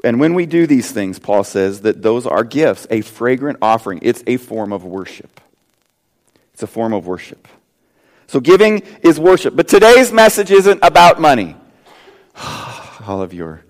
And 0.03 0.19
when 0.19 0.33
we 0.33 0.45
do 0.45 0.67
these 0.67 0.91
things, 0.91 1.17
Paul 1.17 1.45
says 1.45 1.81
that 1.81 2.01
those 2.01 2.27
are 2.27 2.43
gifts, 2.43 2.85
a 2.89 3.01
fragrant 3.01 3.59
offering. 3.61 3.99
It's 4.01 4.21
a 4.27 4.35
form 4.37 4.73
of 4.73 4.83
worship. 4.83 5.39
It's 6.53 6.61
a 6.61 6.67
form 6.67 6.93
of 6.93 7.07
worship. 7.07 7.47
So 8.27 8.41
giving 8.41 8.83
is 9.01 9.19
worship. 9.19 9.55
But 9.55 9.67
today's 9.67 10.11
message 10.11 10.51
isn't 10.51 10.79
about 10.83 11.21
money. 11.21 11.55
All 12.35 13.21
of 13.21 13.33
you 13.33 13.45
are 13.45 13.63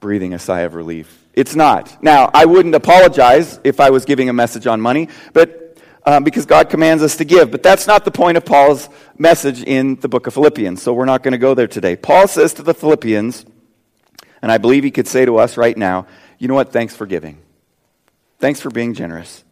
breathing 0.00 0.32
a 0.32 0.38
sigh 0.38 0.60
of 0.60 0.74
relief. 0.74 1.23
It's 1.34 1.56
not. 1.56 2.02
Now, 2.02 2.30
I 2.32 2.44
wouldn't 2.44 2.74
apologize 2.74 3.58
if 3.64 3.80
I 3.80 3.90
was 3.90 4.04
giving 4.04 4.28
a 4.28 4.32
message 4.32 4.66
on 4.66 4.80
money, 4.80 5.08
but 5.32 5.76
um, 6.06 6.22
because 6.22 6.46
God 6.46 6.70
commands 6.70 7.02
us 7.02 7.16
to 7.16 7.24
give. 7.24 7.50
But 7.50 7.62
that's 7.62 7.86
not 7.86 8.04
the 8.04 8.10
point 8.10 8.36
of 8.36 8.44
Paul's 8.44 8.88
message 9.18 9.62
in 9.62 9.96
the 9.96 10.08
book 10.08 10.26
of 10.26 10.34
Philippians, 10.34 10.82
so 10.82 10.92
we're 10.92 11.06
not 11.06 11.22
going 11.22 11.32
to 11.32 11.38
go 11.38 11.54
there 11.54 11.66
today. 11.66 11.96
Paul 11.96 12.28
says 12.28 12.54
to 12.54 12.62
the 12.62 12.74
Philippians, 12.74 13.46
and 14.42 14.52
I 14.52 14.58
believe 14.58 14.84
he 14.84 14.90
could 14.90 15.08
say 15.08 15.24
to 15.24 15.38
us 15.38 15.56
right 15.56 15.76
now, 15.76 16.06
you 16.38 16.48
know 16.48 16.54
what? 16.54 16.72
Thanks 16.72 16.94
for 16.94 17.06
giving. 17.06 17.38
Thanks 18.38 18.60
for 18.60 18.70
being 18.70 18.94
generous. 18.94 19.44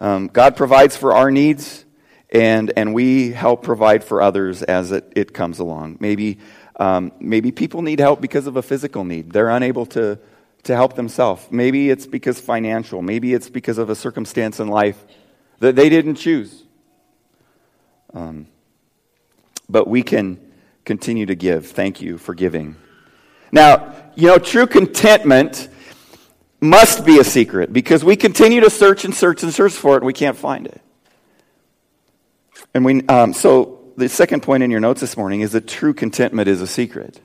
Um, 0.00 0.28
God 0.28 0.56
provides 0.56 0.96
for 0.96 1.14
our 1.14 1.30
needs, 1.30 1.84
and, 2.30 2.72
and 2.76 2.94
we 2.94 3.32
help 3.32 3.62
provide 3.62 4.04
for 4.04 4.20
others 4.20 4.62
as 4.62 4.92
it, 4.92 5.12
it 5.16 5.32
comes 5.32 5.58
along. 5.58 5.96
Maybe, 5.98 6.38
um, 6.76 7.12
maybe 7.18 7.50
people 7.50 7.82
need 7.82 7.98
help 7.98 8.20
because 8.20 8.46
of 8.46 8.56
a 8.56 8.62
physical 8.62 9.04
need. 9.04 9.32
They're 9.32 9.48
unable 9.48 9.86
to, 9.86 10.18
to 10.68 10.76
help 10.76 10.96
themselves. 10.96 11.46
Maybe 11.50 11.88
it's 11.88 12.06
because 12.06 12.38
financial. 12.38 13.00
Maybe 13.00 13.32
it's 13.32 13.48
because 13.48 13.78
of 13.78 13.88
a 13.88 13.94
circumstance 13.94 14.60
in 14.60 14.68
life 14.68 15.02
that 15.60 15.76
they 15.76 15.88
didn't 15.88 16.16
choose. 16.16 16.62
Um, 18.12 18.48
but 19.66 19.88
we 19.88 20.02
can 20.02 20.38
continue 20.84 21.24
to 21.24 21.34
give. 21.34 21.68
Thank 21.68 22.02
you 22.02 22.18
for 22.18 22.34
giving. 22.34 22.76
Now, 23.50 23.94
you 24.14 24.28
know, 24.28 24.36
true 24.36 24.66
contentment 24.66 25.70
must 26.60 27.06
be 27.06 27.18
a 27.18 27.24
secret 27.24 27.72
because 27.72 28.04
we 28.04 28.14
continue 28.14 28.60
to 28.60 28.68
search 28.68 29.06
and 29.06 29.14
search 29.14 29.42
and 29.42 29.54
search 29.54 29.72
for 29.72 29.94
it 29.94 29.96
and 29.98 30.06
we 30.06 30.12
can't 30.12 30.36
find 30.36 30.66
it. 30.66 30.82
And 32.74 32.84
we, 32.84 33.06
um, 33.06 33.32
so 33.32 33.80
the 33.96 34.10
second 34.10 34.42
point 34.42 34.62
in 34.62 34.70
your 34.70 34.80
notes 34.80 35.00
this 35.00 35.16
morning 35.16 35.40
is 35.40 35.52
that 35.52 35.66
true 35.66 35.94
contentment 35.94 36.46
is 36.46 36.60
a 36.60 36.66
secret. 36.66 37.22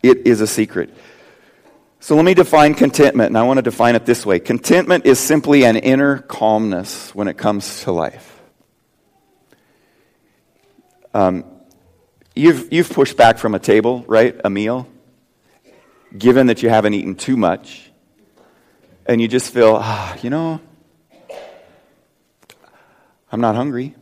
It 0.00 0.28
is 0.28 0.40
a 0.40 0.46
secret. 0.46 0.94
So 2.00 2.14
let 2.14 2.24
me 2.24 2.34
define 2.34 2.74
contentment, 2.74 3.30
and 3.30 3.38
I 3.38 3.42
want 3.42 3.58
to 3.58 3.62
define 3.62 3.96
it 3.96 4.06
this 4.06 4.24
way 4.24 4.38
contentment 4.38 5.04
is 5.04 5.18
simply 5.18 5.64
an 5.64 5.76
inner 5.76 6.18
calmness 6.18 7.14
when 7.14 7.28
it 7.28 7.36
comes 7.36 7.82
to 7.82 7.92
life. 7.92 8.40
Um, 11.12 11.44
you've, 12.36 12.72
you've 12.72 12.90
pushed 12.90 13.16
back 13.16 13.38
from 13.38 13.54
a 13.54 13.58
table, 13.58 14.04
right? 14.06 14.40
A 14.44 14.50
meal, 14.50 14.86
given 16.16 16.46
that 16.46 16.62
you 16.62 16.68
haven't 16.68 16.94
eaten 16.94 17.16
too 17.16 17.36
much, 17.36 17.90
and 19.06 19.20
you 19.20 19.26
just 19.26 19.52
feel, 19.52 19.76
ah, 19.80 20.16
you 20.22 20.30
know, 20.30 20.60
I'm 23.32 23.40
not 23.40 23.56
hungry. 23.56 23.96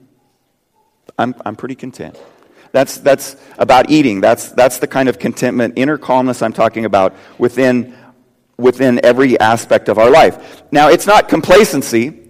I'm, 1.18 1.34
I'm 1.44 1.56
pretty 1.56 1.74
content. 1.74 2.18
That's, 2.76 2.98
that's 2.98 3.36
about 3.56 3.90
eating. 3.90 4.20
That's, 4.20 4.50
that's 4.50 4.80
the 4.80 4.86
kind 4.86 5.08
of 5.08 5.18
contentment, 5.18 5.78
inner 5.78 5.96
calmness 5.96 6.42
I'm 6.42 6.52
talking 6.52 6.84
about 6.84 7.14
within, 7.38 7.96
within 8.58 9.02
every 9.02 9.40
aspect 9.40 9.88
of 9.88 9.96
our 9.96 10.10
life. 10.10 10.62
Now, 10.70 10.90
it's 10.90 11.06
not 11.06 11.26
complacency. 11.26 12.20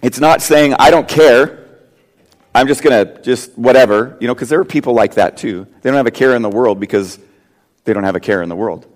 It's 0.00 0.18
not 0.18 0.40
saying, 0.40 0.72
I 0.78 0.90
don't 0.90 1.06
care. 1.06 1.66
I'm 2.54 2.66
just 2.66 2.82
going 2.82 3.06
to 3.06 3.20
just 3.20 3.58
whatever, 3.58 4.16
you 4.22 4.26
know, 4.26 4.34
because 4.34 4.48
there 4.48 4.60
are 4.60 4.64
people 4.64 4.94
like 4.94 5.16
that 5.16 5.36
too. 5.36 5.66
They 5.82 5.90
don't 5.90 5.98
have 5.98 6.06
a 6.06 6.10
care 6.10 6.34
in 6.34 6.40
the 6.40 6.48
world 6.48 6.80
because 6.80 7.18
they 7.84 7.92
don't 7.92 8.04
have 8.04 8.16
a 8.16 8.20
care 8.20 8.40
in 8.40 8.48
the 8.48 8.56
world. 8.56 8.86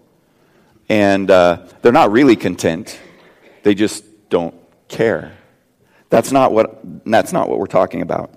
And 0.88 1.30
uh, 1.30 1.66
they're 1.82 1.92
not 1.92 2.10
really 2.12 2.36
content, 2.36 2.98
they 3.62 3.74
just 3.74 4.30
don't 4.30 4.54
care. 4.88 5.36
That's 6.08 6.32
not, 6.32 6.50
what, 6.50 6.80
that's 7.04 7.34
not 7.34 7.50
what 7.50 7.58
we're 7.58 7.66
talking 7.66 8.00
about. 8.00 8.35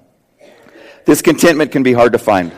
This 1.10 1.24
contentment 1.24 1.72
can 1.72 1.82
be 1.82 1.92
hard 1.92 2.14
to 2.14 2.20
find. 2.20 2.52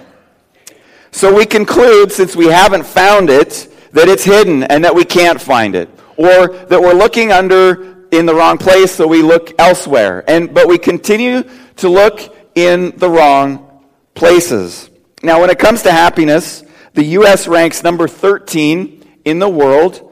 So 1.11 1.33
we 1.33 1.45
conclude, 1.45 2.11
since 2.11 2.35
we 2.35 2.47
haven't 2.47 2.85
found 2.85 3.29
it, 3.29 3.73
that 3.93 4.09
it's 4.09 4.25
hidden 4.25 4.63
and 4.63 4.83
that 4.83 4.93
we 4.93 5.05
can't 5.05 5.39
find 5.39 5.73
it. 5.73 5.87
Or 6.17 6.49
that 6.49 6.81
we're 6.81 6.91
looking 6.91 7.31
under 7.31 8.09
in 8.11 8.25
the 8.25 8.35
wrong 8.35 8.57
place, 8.57 8.91
so 8.91 9.07
we 9.07 9.21
look 9.21 9.53
elsewhere. 9.57 10.25
And, 10.29 10.53
but 10.53 10.67
we 10.67 10.77
continue 10.77 11.43
to 11.77 11.87
look 11.87 12.35
in 12.53 12.91
the 12.97 13.09
wrong 13.09 13.85
places. 14.15 14.89
Now, 15.23 15.39
when 15.39 15.49
it 15.49 15.57
comes 15.57 15.83
to 15.83 15.91
happiness, 15.93 16.61
the 16.93 17.05
U.S. 17.05 17.47
ranks 17.47 17.83
number 17.83 18.05
13 18.05 19.01
in 19.23 19.39
the 19.39 19.47
world 19.47 20.11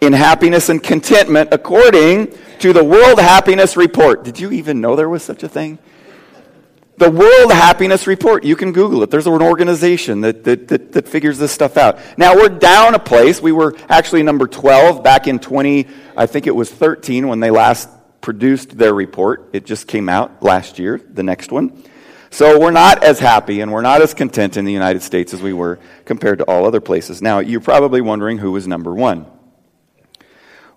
in 0.00 0.14
happiness 0.14 0.70
and 0.70 0.82
contentment 0.82 1.50
according 1.52 2.34
to 2.60 2.72
the 2.72 2.82
World 2.82 3.20
Happiness 3.20 3.76
Report. 3.76 4.24
Did 4.24 4.40
you 4.40 4.50
even 4.52 4.80
know 4.80 4.96
there 4.96 5.10
was 5.10 5.22
such 5.22 5.42
a 5.42 5.48
thing? 5.50 5.78
The 6.98 7.10
World 7.10 7.52
Happiness 7.52 8.06
Report. 8.06 8.42
You 8.42 8.56
can 8.56 8.72
Google 8.72 9.02
it. 9.02 9.10
There's 9.10 9.26
an 9.26 9.42
organization 9.42 10.22
that, 10.22 10.44
that, 10.44 10.68
that, 10.68 10.92
that, 10.92 11.08
figures 11.08 11.36
this 11.36 11.52
stuff 11.52 11.76
out. 11.76 11.98
Now, 12.16 12.34
we're 12.34 12.48
down 12.48 12.94
a 12.94 12.98
place. 12.98 13.42
We 13.42 13.52
were 13.52 13.76
actually 13.88 14.22
number 14.22 14.46
12 14.46 15.02
back 15.02 15.26
in 15.26 15.38
20, 15.38 15.86
I 16.16 16.24
think 16.24 16.46
it 16.46 16.54
was 16.54 16.70
13 16.70 17.28
when 17.28 17.40
they 17.40 17.50
last 17.50 17.90
produced 18.22 18.78
their 18.78 18.94
report. 18.94 19.50
It 19.52 19.66
just 19.66 19.86
came 19.86 20.08
out 20.08 20.42
last 20.42 20.78
year, 20.78 20.98
the 21.12 21.22
next 21.22 21.52
one. 21.52 21.84
So 22.30 22.58
we're 22.58 22.70
not 22.70 23.04
as 23.04 23.18
happy 23.18 23.60
and 23.60 23.70
we're 23.70 23.82
not 23.82 24.00
as 24.00 24.14
content 24.14 24.56
in 24.56 24.64
the 24.64 24.72
United 24.72 25.02
States 25.02 25.34
as 25.34 25.42
we 25.42 25.52
were 25.52 25.78
compared 26.06 26.38
to 26.38 26.44
all 26.44 26.66
other 26.66 26.80
places. 26.80 27.20
Now, 27.20 27.40
you're 27.40 27.60
probably 27.60 28.00
wondering 28.00 28.38
who 28.38 28.52
was 28.52 28.66
number 28.66 28.94
one. 28.94 29.26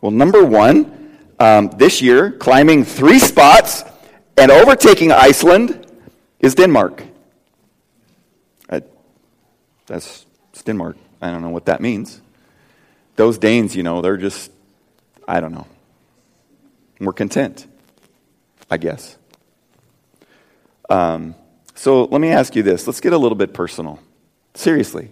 Well, 0.01 0.11
number 0.11 0.43
one, 0.45 1.17
um, 1.39 1.69
this 1.77 2.01
year, 2.01 2.31
climbing 2.31 2.83
three 2.83 3.19
spots 3.19 3.83
and 4.37 4.51
overtaking 4.51 5.11
Iceland, 5.11 5.78
is 6.39 6.55
Denmark. 6.55 7.03
Uh, 8.69 8.81
that's 9.87 10.25
Denmark. 10.65 10.97
I 11.21 11.31
don't 11.31 11.41
know 11.41 11.49
what 11.49 11.65
that 11.65 11.81
means. 11.81 12.21
Those 13.15 13.37
Danes, 13.37 13.75
you 13.75 13.83
know, 13.83 14.01
they're 14.01 14.17
just, 14.17 14.51
I 15.27 15.39
don't 15.39 15.51
know. 15.51 15.67
We're 16.99 17.13
content, 17.13 17.67
I 18.69 18.77
guess. 18.77 19.17
Um, 20.89 21.35
so 21.75 22.05
let 22.05 22.19
me 22.19 22.29
ask 22.29 22.55
you 22.55 22.63
this. 22.63 22.87
Let's 22.87 22.99
get 22.99 23.13
a 23.13 23.17
little 23.17 23.37
bit 23.37 23.53
personal. 23.53 23.99
Seriously, 24.53 25.11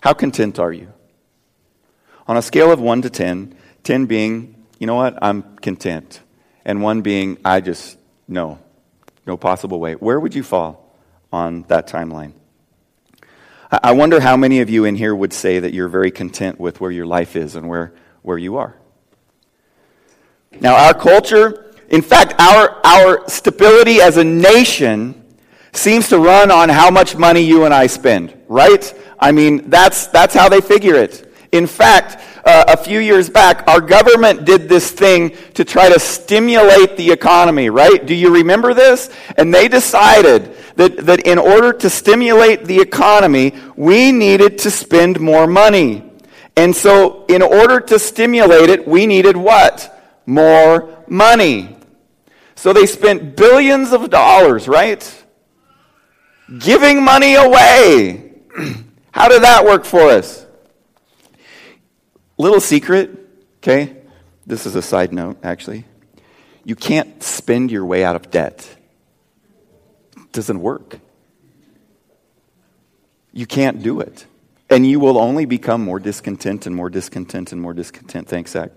how 0.00 0.12
content 0.12 0.58
are 0.58 0.72
you? 0.72 0.92
On 2.28 2.36
a 2.36 2.42
scale 2.42 2.72
of 2.72 2.80
1 2.80 3.02
to 3.02 3.10
10, 3.10 3.54
10 3.84 4.06
being, 4.06 4.66
you 4.78 4.86
know 4.86 4.96
what, 4.96 5.18
I'm 5.22 5.42
content, 5.56 6.20
and 6.64 6.82
1 6.82 7.02
being, 7.02 7.38
I 7.44 7.60
just, 7.60 7.98
no, 8.26 8.58
no 9.26 9.36
possible 9.36 9.80
way. 9.80 9.94
Where 9.94 10.20
would 10.20 10.34
you 10.34 10.42
fall 10.42 10.94
on 11.32 11.62
that 11.68 11.88
timeline? 11.88 12.32
I 13.70 13.92
wonder 13.92 14.20
how 14.20 14.36
many 14.36 14.60
of 14.60 14.70
you 14.70 14.84
in 14.84 14.94
here 14.94 15.14
would 15.14 15.32
say 15.32 15.58
that 15.58 15.74
you're 15.74 15.88
very 15.88 16.12
content 16.12 16.60
with 16.60 16.80
where 16.80 16.92
your 16.92 17.06
life 17.06 17.34
is 17.34 17.56
and 17.56 17.68
where, 17.68 17.92
where 18.22 18.38
you 18.38 18.56
are. 18.56 18.76
Now, 20.60 20.76
our 20.76 20.94
culture, 20.94 21.74
in 21.88 22.00
fact, 22.00 22.34
our, 22.40 22.80
our 22.86 23.28
stability 23.28 24.00
as 24.00 24.16
a 24.16 24.24
nation 24.24 25.24
seems 25.72 26.08
to 26.08 26.18
run 26.18 26.50
on 26.50 26.68
how 26.68 26.90
much 26.90 27.16
money 27.16 27.40
you 27.40 27.64
and 27.64 27.74
I 27.74 27.88
spend, 27.88 28.40
right? 28.48 28.94
I 29.18 29.32
mean, 29.32 29.68
that's, 29.68 30.06
that's 30.06 30.34
how 30.34 30.48
they 30.48 30.60
figure 30.60 30.94
it. 30.94 31.25
In 31.52 31.66
fact, 31.66 32.22
uh, 32.44 32.64
a 32.68 32.76
few 32.76 32.98
years 33.00 33.30
back, 33.30 33.66
our 33.68 33.80
government 33.80 34.44
did 34.44 34.68
this 34.68 34.90
thing 34.90 35.36
to 35.54 35.64
try 35.64 35.88
to 35.88 35.98
stimulate 35.98 36.96
the 36.96 37.10
economy, 37.10 37.70
right? 37.70 38.04
Do 38.04 38.14
you 38.14 38.34
remember 38.34 38.74
this? 38.74 39.10
And 39.36 39.52
they 39.52 39.68
decided 39.68 40.54
that, 40.76 41.06
that 41.06 41.26
in 41.26 41.38
order 41.38 41.72
to 41.72 41.90
stimulate 41.90 42.64
the 42.64 42.80
economy, 42.80 43.54
we 43.76 44.12
needed 44.12 44.58
to 44.58 44.70
spend 44.70 45.20
more 45.20 45.46
money. 45.46 46.02
And 46.56 46.74
so, 46.74 47.26
in 47.26 47.42
order 47.42 47.80
to 47.80 47.98
stimulate 47.98 48.70
it, 48.70 48.88
we 48.88 49.06
needed 49.06 49.36
what? 49.36 49.92
more 50.26 51.04
money. 51.06 51.76
So 52.56 52.72
they 52.72 52.86
spent 52.86 53.36
billions 53.36 53.92
of 53.92 54.10
dollars, 54.10 54.66
right? 54.66 55.24
Giving 56.58 57.02
money 57.02 57.34
away. 57.34 58.32
How 59.12 59.28
did 59.28 59.42
that 59.42 59.64
work 59.64 59.84
for 59.84 60.10
us? 60.10 60.45
Little 62.38 62.60
secret, 62.60 63.10
okay? 63.58 63.96
This 64.46 64.66
is 64.66 64.74
a 64.74 64.82
side 64.82 65.12
note, 65.12 65.38
actually. 65.42 65.84
You 66.64 66.76
can't 66.76 67.22
spend 67.22 67.70
your 67.70 67.84
way 67.84 68.04
out 68.04 68.16
of 68.16 68.30
debt. 68.30 68.68
It 70.16 70.32
doesn't 70.32 70.60
work. 70.60 70.98
You 73.32 73.46
can't 73.46 73.82
do 73.82 74.00
it. 74.00 74.26
And 74.68 74.86
you 74.86 74.98
will 74.98 75.16
only 75.18 75.44
become 75.44 75.82
more 75.82 76.00
discontent 76.00 76.66
and 76.66 76.74
more 76.74 76.90
discontent 76.90 77.52
and 77.52 77.62
more 77.62 77.72
discontent. 77.72 78.28
Thanks, 78.28 78.50
Zach. 78.50 78.72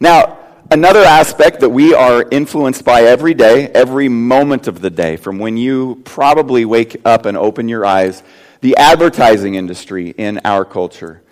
Now, 0.00 0.38
another 0.70 1.02
aspect 1.02 1.60
that 1.60 1.68
we 1.68 1.94
are 1.94 2.26
influenced 2.30 2.84
by 2.84 3.02
every 3.02 3.34
day, 3.34 3.68
every 3.68 4.08
moment 4.08 4.66
of 4.66 4.80
the 4.80 4.90
day, 4.90 5.16
from 5.16 5.38
when 5.38 5.56
you 5.56 6.00
probably 6.04 6.64
wake 6.64 6.96
up 7.04 7.26
and 7.26 7.36
open 7.36 7.68
your 7.68 7.84
eyes, 7.84 8.22
the 8.60 8.76
advertising 8.76 9.54
industry 9.54 10.10
in 10.10 10.40
our 10.44 10.64
culture. 10.64 11.22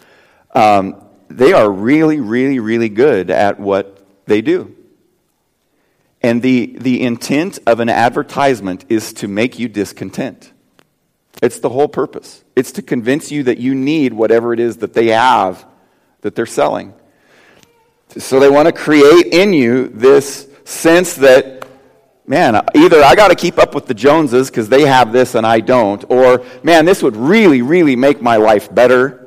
Um, 0.56 1.04
they 1.28 1.52
are 1.52 1.70
really, 1.70 2.18
really, 2.18 2.58
really 2.58 2.88
good 2.88 3.30
at 3.30 3.60
what 3.60 4.02
they 4.24 4.40
do. 4.40 4.74
And 6.22 6.40
the, 6.40 6.74
the 6.78 7.02
intent 7.02 7.58
of 7.66 7.78
an 7.78 7.90
advertisement 7.90 8.86
is 8.88 9.12
to 9.14 9.28
make 9.28 9.58
you 9.58 9.68
discontent. 9.68 10.52
It's 11.42 11.60
the 11.60 11.68
whole 11.68 11.88
purpose. 11.88 12.42
It's 12.56 12.72
to 12.72 12.82
convince 12.82 13.30
you 13.30 13.42
that 13.42 13.58
you 13.58 13.74
need 13.74 14.14
whatever 14.14 14.54
it 14.54 14.58
is 14.58 14.78
that 14.78 14.94
they 14.94 15.08
have 15.08 15.66
that 16.22 16.34
they're 16.34 16.46
selling. 16.46 16.94
So 18.16 18.40
they 18.40 18.48
want 18.48 18.66
to 18.66 18.72
create 18.72 19.26
in 19.26 19.52
you 19.52 19.88
this 19.88 20.48
sense 20.64 21.16
that, 21.16 21.68
man, 22.26 22.66
either 22.74 23.02
I 23.02 23.14
got 23.14 23.28
to 23.28 23.34
keep 23.34 23.58
up 23.58 23.74
with 23.74 23.86
the 23.86 23.94
Joneses 23.94 24.48
because 24.48 24.70
they 24.70 24.86
have 24.86 25.12
this 25.12 25.34
and 25.34 25.46
I 25.46 25.60
don't, 25.60 26.02
or, 26.08 26.46
man, 26.62 26.86
this 26.86 27.02
would 27.02 27.14
really, 27.14 27.60
really 27.60 27.94
make 27.94 28.22
my 28.22 28.36
life 28.36 28.74
better. 28.74 29.25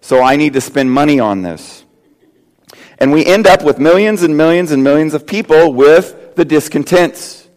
So 0.00 0.22
I 0.22 0.36
need 0.36 0.52
to 0.54 0.60
spend 0.60 0.90
money 0.90 1.20
on 1.20 1.42
this. 1.42 1.84
And 2.98 3.12
we 3.12 3.24
end 3.24 3.46
up 3.46 3.62
with 3.62 3.78
millions 3.78 4.22
and 4.22 4.36
millions 4.36 4.72
and 4.72 4.82
millions 4.82 5.14
of 5.14 5.26
people 5.26 5.72
with 5.72 6.34
the 6.36 6.44
discontents. 6.44 7.48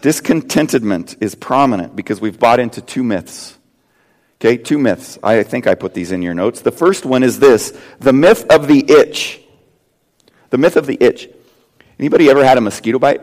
Discontentment 0.00 1.16
is 1.20 1.34
prominent 1.34 1.96
because 1.96 2.20
we've 2.20 2.38
bought 2.38 2.60
into 2.60 2.80
two 2.80 3.02
myths. 3.02 3.56
Okay, 4.40 4.56
two 4.56 4.78
myths. 4.78 5.18
I 5.22 5.42
think 5.42 5.66
I 5.66 5.74
put 5.74 5.94
these 5.94 6.12
in 6.12 6.22
your 6.22 6.34
notes. 6.34 6.60
The 6.60 6.70
first 6.70 7.06
one 7.06 7.22
is 7.22 7.38
this 7.38 7.76
the 7.98 8.12
myth 8.12 8.44
of 8.50 8.68
the 8.68 8.84
itch. 8.88 9.40
The 10.50 10.58
myth 10.58 10.76
of 10.76 10.86
the 10.86 10.96
itch. 11.00 11.28
Anybody 11.98 12.28
ever 12.28 12.44
had 12.44 12.58
a 12.58 12.60
mosquito 12.60 12.98
bite? 12.98 13.22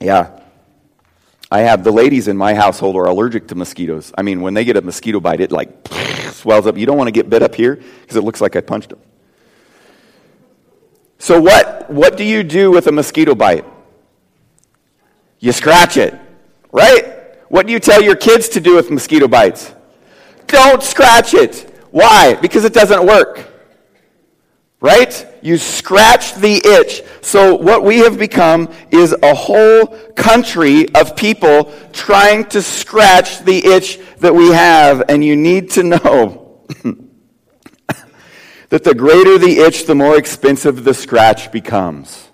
Yeah. 0.00 0.40
I 1.50 1.60
have 1.60 1.84
the 1.84 1.92
ladies 1.92 2.26
in 2.28 2.36
my 2.36 2.54
household 2.54 2.96
are 2.96 3.06
allergic 3.06 3.48
to 3.48 3.54
mosquitoes. 3.54 4.12
I 4.18 4.22
mean, 4.22 4.40
when 4.40 4.54
they 4.54 4.64
get 4.64 4.76
a 4.76 4.82
mosquito 4.82 5.20
bite, 5.20 5.40
it 5.40 5.52
like 5.52 5.88
swells 6.32 6.66
up. 6.66 6.76
You 6.76 6.86
don't 6.86 6.96
want 6.96 7.08
to 7.08 7.12
get 7.12 7.30
bit 7.30 7.42
up 7.42 7.54
here 7.54 7.76
because 7.76 8.16
it 8.16 8.24
looks 8.24 8.40
like 8.40 8.56
I 8.56 8.60
punched 8.60 8.90
them. 8.90 9.00
So 11.18 11.40
what 11.40 11.88
what 11.90 12.16
do 12.16 12.24
you 12.24 12.42
do 12.42 12.70
with 12.70 12.88
a 12.88 12.92
mosquito 12.92 13.34
bite? 13.34 13.64
You 15.38 15.52
scratch 15.52 15.96
it, 15.96 16.14
right? 16.72 17.14
What 17.48 17.66
do 17.66 17.72
you 17.72 17.78
tell 17.78 18.02
your 18.02 18.16
kids 18.16 18.48
to 18.50 18.60
do 18.60 18.74
with 18.74 18.90
mosquito 18.90 19.28
bites? 19.28 19.72
Don't 20.46 20.82
scratch 20.82 21.32
it. 21.34 21.72
Why? 21.90 22.34
Because 22.34 22.64
it 22.64 22.72
doesn't 22.72 23.06
work. 23.06 23.55
Right? 24.86 25.26
You 25.42 25.58
scratch 25.58 26.34
the 26.34 26.64
itch. 26.64 27.02
So 27.20 27.56
what 27.56 27.82
we 27.82 27.98
have 27.98 28.20
become 28.20 28.72
is 28.92 29.16
a 29.20 29.34
whole 29.34 29.88
country 30.14 30.94
of 30.94 31.16
people 31.16 31.72
trying 31.92 32.44
to 32.50 32.62
scratch 32.62 33.40
the 33.40 33.66
itch 33.66 33.98
that 34.18 34.32
we 34.32 34.52
have. 34.52 35.02
And 35.08 35.24
you 35.24 35.34
need 35.34 35.70
to 35.72 35.82
know 35.82 36.64
that 38.68 38.84
the 38.84 38.94
greater 38.94 39.38
the 39.38 39.58
itch, 39.58 39.86
the 39.86 39.96
more 39.96 40.16
expensive 40.16 40.84
the 40.84 40.94
scratch 40.94 41.50
becomes. 41.50 42.28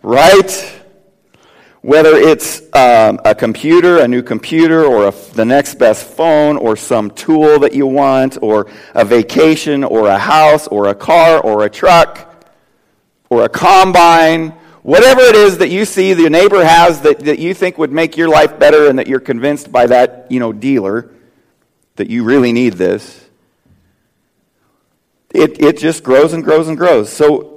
Right? 0.00 0.79
Whether 1.82 2.14
it's 2.16 2.60
um, 2.74 3.20
a 3.24 3.34
computer, 3.34 3.98
a 3.98 4.08
new 4.08 4.22
computer, 4.22 4.84
or 4.84 5.08
a, 5.08 5.12
the 5.32 5.46
next 5.46 5.76
best 5.76 6.04
phone, 6.04 6.58
or 6.58 6.76
some 6.76 7.10
tool 7.10 7.60
that 7.60 7.72
you 7.72 7.86
want, 7.86 8.36
or 8.42 8.70
a 8.94 9.04
vacation, 9.04 9.82
or 9.82 10.08
a 10.08 10.18
house, 10.18 10.68
or 10.68 10.88
a 10.88 10.94
car, 10.94 11.40
or 11.40 11.64
a 11.64 11.70
truck, 11.70 12.44
or 13.30 13.44
a 13.44 13.48
combine, 13.48 14.50
whatever 14.82 15.20
it 15.22 15.34
is 15.34 15.58
that 15.58 15.68
you 15.68 15.84
see 15.84 16.14
the 16.14 16.28
neighbor 16.28 16.64
has 16.64 17.00
that, 17.02 17.20
that 17.20 17.38
you 17.38 17.54
think 17.54 17.78
would 17.78 17.92
make 17.92 18.16
your 18.16 18.28
life 18.28 18.58
better 18.58 18.88
and 18.88 18.98
that 18.98 19.06
you're 19.06 19.20
convinced 19.20 19.70
by 19.72 19.86
that 19.86 20.26
you 20.30 20.40
know, 20.40 20.52
dealer 20.52 21.10
that 21.96 22.10
you 22.10 22.24
really 22.24 22.52
need 22.52 22.74
this, 22.74 23.28
it, 25.34 25.62
it 25.62 25.78
just 25.78 26.02
grows 26.02 26.32
and 26.32 26.42
grows 26.42 26.68
and 26.68 26.76
grows. 26.76 27.10
So 27.10 27.49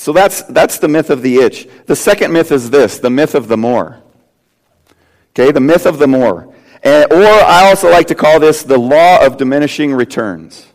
So 0.00 0.14
that's, 0.14 0.40
that's 0.44 0.78
the 0.78 0.88
myth 0.88 1.10
of 1.10 1.20
the 1.20 1.36
itch. 1.36 1.68
The 1.84 1.94
second 1.94 2.32
myth 2.32 2.52
is 2.52 2.70
this 2.70 2.98
the 3.00 3.10
myth 3.10 3.34
of 3.34 3.48
the 3.48 3.58
more. 3.58 4.02
Okay, 5.32 5.52
the 5.52 5.60
myth 5.60 5.84
of 5.84 5.98
the 5.98 6.06
more. 6.06 6.54
And, 6.82 7.12
or 7.12 7.22
I 7.22 7.68
also 7.68 7.90
like 7.90 8.06
to 8.06 8.14
call 8.14 8.40
this 8.40 8.62
the 8.62 8.78
law 8.78 9.22
of 9.22 9.36
diminishing 9.36 9.92
returns. 9.92 10.66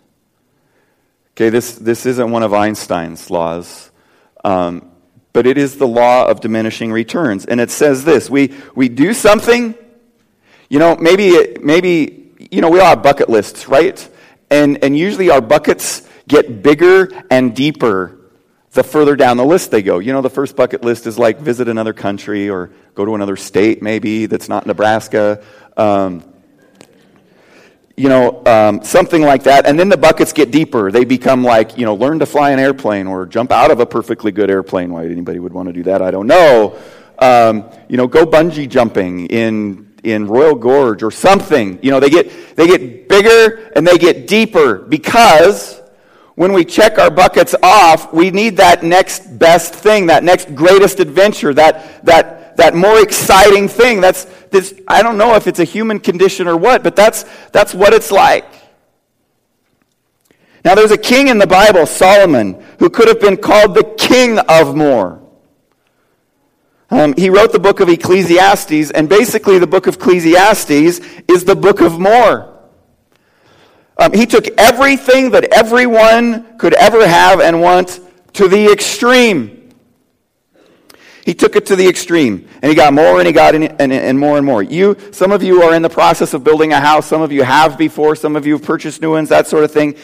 Okay, 1.31 1.49
this, 1.49 1.73
this 1.73 2.05
isn't 2.05 2.29
one 2.29 2.43
of 2.43 2.53
Einstein's 2.53 3.31
laws, 3.31 3.89
um, 4.43 4.91
but 5.33 5.47
it 5.47 5.57
is 5.57 5.79
the 5.79 5.87
law 5.87 6.27
of 6.27 6.39
diminishing 6.39 6.91
returns. 6.91 7.45
And 7.45 7.59
it 7.59 7.71
says 7.71 8.05
this 8.05 8.29
we, 8.29 8.53
we 8.75 8.89
do 8.89 9.11
something, 9.11 9.73
you 10.69 10.77
know, 10.77 10.97
maybe, 10.97 11.57
maybe, 11.63 12.31
you 12.51 12.61
know, 12.61 12.69
we 12.69 12.79
all 12.79 12.89
have 12.89 13.01
bucket 13.01 13.27
lists, 13.27 13.67
right? 13.67 14.07
And, 14.51 14.83
and 14.83 14.95
usually 14.95 15.31
our 15.31 15.41
buckets 15.41 16.07
get 16.27 16.61
bigger 16.61 17.09
and 17.31 17.55
deeper 17.55 18.19
the 18.75 18.83
further 18.83 19.15
down 19.15 19.37
the 19.37 19.45
list 19.45 19.71
they 19.71 19.81
go. 19.81 19.99
You 19.99 20.11
know, 20.11 20.21
the 20.21 20.29
first 20.29 20.55
bucket 20.55 20.83
list 20.83 21.07
is 21.07 21.17
like 21.17 21.39
visit 21.39 21.69
another 21.69 21.93
country 21.93 22.49
or 22.49 22.71
go 22.93 23.05
to 23.05 23.15
another 23.15 23.37
state, 23.37 23.81
maybe 23.81 24.25
that's 24.25 24.49
not 24.49 24.65
Nebraska. 24.67 25.41
Um, 25.77 26.23
you 27.95 28.09
know, 28.09 28.43
um, 28.45 28.83
something 28.83 29.21
like 29.21 29.43
that. 29.43 29.65
And 29.65 29.79
then 29.79 29.87
the 29.87 29.95
buckets 29.95 30.33
get 30.33 30.51
deeper. 30.51 30.91
They 30.91 31.05
become 31.05 31.45
like, 31.45 31.77
you 31.77 31.85
know, 31.85 31.95
learn 31.95 32.19
to 32.19 32.25
fly 32.25 32.51
an 32.51 32.59
airplane 32.59 33.07
or 33.07 33.25
jump 33.25 33.53
out 33.53 33.71
of 33.71 33.79
a 33.79 33.85
perfectly 33.85 34.33
good 34.33 34.51
airplane. 34.51 34.91
Why 34.91 35.05
anybody 35.05 35.39
would 35.39 35.53
want 35.53 35.67
to 35.67 35.73
do 35.73 35.83
that, 35.83 36.01
I 36.01 36.11
don't 36.11 36.27
know. 36.27 36.77
Um, 37.17 37.69
you 37.87 37.95
know, 37.95 38.07
go 38.07 38.25
bungee 38.25 38.69
jumping 38.69 39.27
in 39.27 39.93
in 40.03 40.27
Royal 40.27 40.55
Gorge 40.55 41.01
or 41.01 41.11
something. 41.11 41.79
You 41.81 41.91
know, 41.91 42.01
they 42.01 42.09
get 42.09 42.57
they 42.57 42.67
get 42.67 43.07
bigger 43.07 43.71
and 43.73 43.87
they 43.87 43.97
get 43.97 44.27
deeper 44.27 44.79
because 44.79 45.81
when 46.35 46.51
we 46.51 46.65
check 46.65 46.99
our 46.99 47.09
buckets 47.09 47.55
off, 47.63 48.13
we 48.13 48.29
need 48.29 48.57
that 48.57 48.83
next 48.83 49.39
best 49.39 49.73
thing, 49.73 50.07
that 50.07 50.23
next 50.23 50.53
greatest 50.53 50.99
adventure, 50.99 51.53
that, 51.53 52.05
that, 52.05 52.57
that 52.57 52.75
more 52.75 52.99
exciting 52.99 53.69
thing. 53.69 54.01
That's 54.01 54.25
this, 54.51 54.79
I 54.87 55.01
don't 55.01 55.17
know 55.17 55.35
if 55.35 55.47
it's 55.47 55.59
a 55.59 55.63
human 55.63 55.99
condition 55.99 56.47
or 56.47 56.57
what, 56.57 56.83
but 56.83 56.95
that's, 56.95 57.23
that's 57.51 57.73
what 57.73 57.93
it's 57.93 58.11
like. 58.11 58.45
Now, 60.65 60.75
there's 60.75 60.91
a 60.91 60.97
king 60.97 61.27
in 61.27 61.37
the 61.37 61.47
Bible, 61.47 61.85
Solomon, 61.85 62.61
who 62.79 62.89
could 62.89 63.07
have 63.07 63.21
been 63.21 63.37
called 63.37 63.75
the 63.75 63.83
king 63.97 64.39
of 64.39 64.75
more. 64.75 65.21
Um, 66.89 67.13
he 67.15 67.29
wrote 67.29 67.51
the 67.51 67.59
book 67.59 67.79
of 67.79 67.87
Ecclesiastes, 67.89 68.91
and 68.91 69.07
basically, 69.07 69.59
the 69.59 69.67
book 69.67 69.85
of 69.85 69.95
Ecclesiastes 69.95 71.01
is 71.27 71.45
the 71.45 71.55
book 71.55 71.81
of 71.81 71.99
more. 71.99 72.54
Um, 73.97 74.13
he 74.13 74.25
took 74.25 74.47
everything 74.57 75.31
that 75.31 75.45
everyone 75.53 76.57
could 76.57 76.73
ever 76.73 77.07
have 77.07 77.39
and 77.39 77.61
want 77.61 78.01
to 78.33 78.47
the 78.47 78.71
extreme. 78.71 79.69
He 81.23 81.33
took 81.33 81.55
it 81.55 81.65
to 81.67 81.75
the 81.75 81.87
extreme, 81.87 82.47
and 82.61 82.69
he 82.69 82.75
got 82.75 82.93
more 82.93 83.17
and 83.17 83.25
he 83.25 83.33
got 83.33 83.55
in, 83.55 83.63
and, 83.63 83.91
and 83.91 84.19
more 84.19 84.37
and 84.37 84.45
more. 84.45 84.61
You, 84.61 84.95
some 85.11 85.31
of 85.31 85.41
you 85.41 85.63
are 85.63 85.73
in 85.73 85.81
the 85.81 85.89
process 85.89 86.35
of 86.35 86.43
building 86.43 86.71
a 86.71 86.79
house. 86.79 87.07
Some 87.07 87.23
of 87.23 87.31
you 87.31 87.43
have 87.43 87.79
before. 87.79 88.15
Some 88.15 88.35
of 88.35 88.45
you 88.45 88.53
have 88.53 88.63
purchased 88.63 89.01
new 89.01 89.09
ones. 89.11 89.29
That 89.29 89.47
sort 89.47 89.63
of 89.63 89.71
thing. 89.71 89.95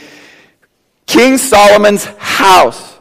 King 1.06 1.38
Solomon's 1.38 2.06
house 2.18 2.98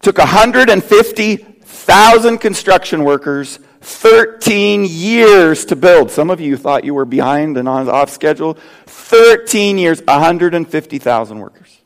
took 0.00 0.16
150,000 0.16 2.38
construction 2.38 3.04
workers 3.04 3.58
13 3.80 4.84
years 4.84 5.64
to 5.66 5.76
build. 5.76 6.10
Some 6.10 6.30
of 6.30 6.40
you 6.40 6.56
thought 6.56 6.84
you 6.84 6.94
were 6.94 7.04
behind 7.04 7.56
and 7.56 7.68
on 7.68 7.88
off 7.88 8.10
schedule. 8.10 8.58
13 8.86 9.78
years, 9.78 10.02
150,000 10.02 11.38
workers. 11.38 11.78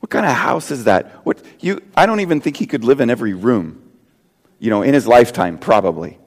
What 0.00 0.10
kind 0.10 0.26
of 0.26 0.32
house 0.32 0.70
is 0.70 0.84
that? 0.84 1.10
What 1.24 1.42
you 1.60 1.80
I 1.96 2.06
don't 2.06 2.20
even 2.20 2.40
think 2.40 2.56
he 2.56 2.66
could 2.66 2.84
live 2.84 3.00
in 3.00 3.08
every 3.08 3.34
room. 3.34 3.82
You 4.58 4.70
know, 4.70 4.82
in 4.82 4.94
his 4.94 5.06
lifetime 5.06 5.58
probably. 5.58 6.18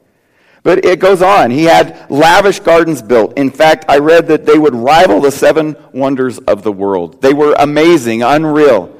But 0.63 0.83
it 0.83 0.99
goes 0.99 1.21
on. 1.21 1.51
He 1.51 1.65
had 1.65 2.09
lavish 2.09 2.59
gardens 2.59 3.01
built. 3.03 3.37
In 3.37 3.51
fact, 3.51 3.85
I 3.87 3.99
read 3.99 4.27
that 4.29 4.47
they 4.47 4.57
would 4.57 4.73
rival 4.73 5.21
the 5.21 5.31
seven 5.31 5.75
wonders 5.93 6.39
of 6.39 6.63
the 6.63 6.71
world. 6.71 7.21
They 7.21 7.35
were 7.35 7.53
amazing, 7.59 8.23
unreal 8.23 8.94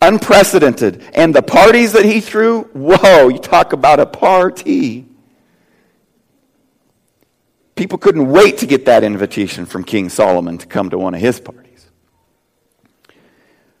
unprecedented. 0.00 1.02
And 1.14 1.34
the 1.34 1.42
parties 1.42 1.92
that 1.92 2.04
he 2.04 2.20
threw, 2.20 2.64
whoa, 2.72 3.28
you 3.28 3.38
talk 3.38 3.72
about 3.72 4.00
a 4.00 4.06
party. 4.06 5.06
People 7.74 7.98
couldn't 7.98 8.30
wait 8.30 8.58
to 8.58 8.66
get 8.66 8.86
that 8.86 9.04
invitation 9.04 9.66
from 9.66 9.84
King 9.84 10.08
Solomon 10.08 10.58
to 10.58 10.66
come 10.66 10.90
to 10.90 10.98
one 10.98 11.14
of 11.14 11.20
his 11.20 11.40
parties. 11.40 11.90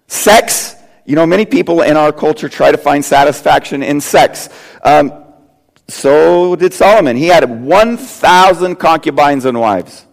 Sex, 0.06 0.74
you 1.04 1.14
know, 1.14 1.26
many 1.26 1.46
people 1.46 1.82
in 1.82 1.96
our 1.96 2.12
culture 2.12 2.48
try 2.48 2.70
to 2.70 2.78
find 2.78 3.04
satisfaction 3.04 3.82
in 3.82 4.00
sex. 4.00 4.48
Um, 4.82 5.24
so 5.88 6.56
did 6.56 6.72
Solomon. 6.72 7.16
He 7.16 7.26
had 7.26 7.62
1,000 7.62 8.76
concubines 8.76 9.44
and 9.44 9.58
wives. 9.58 10.05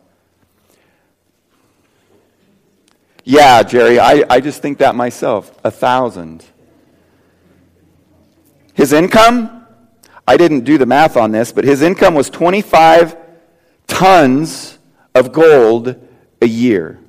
Yeah, 3.23 3.63
Jerry, 3.63 3.99
I, 3.99 4.23
I 4.29 4.41
just 4.41 4.61
think 4.61 4.79
that 4.79 4.95
myself. 4.95 5.51
A 5.63 5.71
thousand. 5.71 6.43
His 8.73 8.91
income, 8.91 9.65
I 10.27 10.35
didn't 10.35 10.61
do 10.61 10.77
the 10.77 10.85
math 10.85 11.15
on 11.15 11.31
this, 11.31 11.51
but 11.51 11.63
his 11.63 11.81
income 11.81 12.15
was 12.15 12.29
25 12.29 13.15
tons 13.87 14.77
of 15.15 15.31
gold 15.31 15.95
a 16.41 16.47
year. 16.47 16.99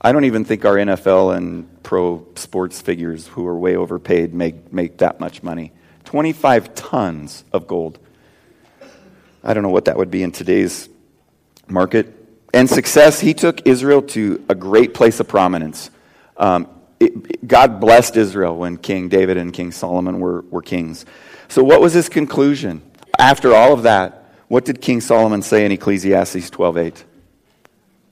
I 0.00 0.12
don't 0.12 0.24
even 0.24 0.44
think 0.44 0.64
our 0.64 0.76
NFL 0.76 1.36
and 1.36 1.82
pro 1.82 2.26
sports 2.34 2.80
figures 2.80 3.26
who 3.26 3.46
are 3.46 3.56
way 3.56 3.76
overpaid 3.76 4.32
make, 4.32 4.72
make 4.72 4.98
that 4.98 5.20
much 5.20 5.42
money. 5.42 5.72
25 6.04 6.74
tons 6.74 7.44
of 7.52 7.66
gold. 7.66 7.98
I 9.44 9.54
don't 9.54 9.62
know 9.62 9.68
what 9.68 9.84
that 9.84 9.96
would 9.96 10.10
be 10.10 10.22
in 10.22 10.32
today's 10.32 10.88
market 11.68 12.19
and 12.52 12.68
success, 12.68 13.20
he 13.20 13.34
took 13.34 13.66
Israel 13.66 14.02
to 14.02 14.44
a 14.48 14.54
great 14.54 14.94
place 14.94 15.20
of 15.20 15.28
prominence. 15.28 15.90
Um, 16.36 16.68
it, 16.98 17.46
God 17.46 17.80
blessed 17.80 18.16
Israel 18.16 18.56
when 18.56 18.76
King 18.76 19.08
David 19.08 19.36
and 19.36 19.52
King 19.52 19.72
Solomon 19.72 20.20
were, 20.20 20.42
were 20.50 20.62
kings. 20.62 21.06
So, 21.48 21.62
what 21.62 21.80
was 21.80 21.92
his 21.92 22.08
conclusion? 22.08 22.82
After 23.18 23.54
all 23.54 23.72
of 23.72 23.84
that, 23.84 24.32
what 24.48 24.64
did 24.64 24.80
King 24.80 25.00
Solomon 25.00 25.42
say 25.42 25.64
in 25.64 25.72
Ecclesiastes 25.72 26.50
12:8? 26.50 27.04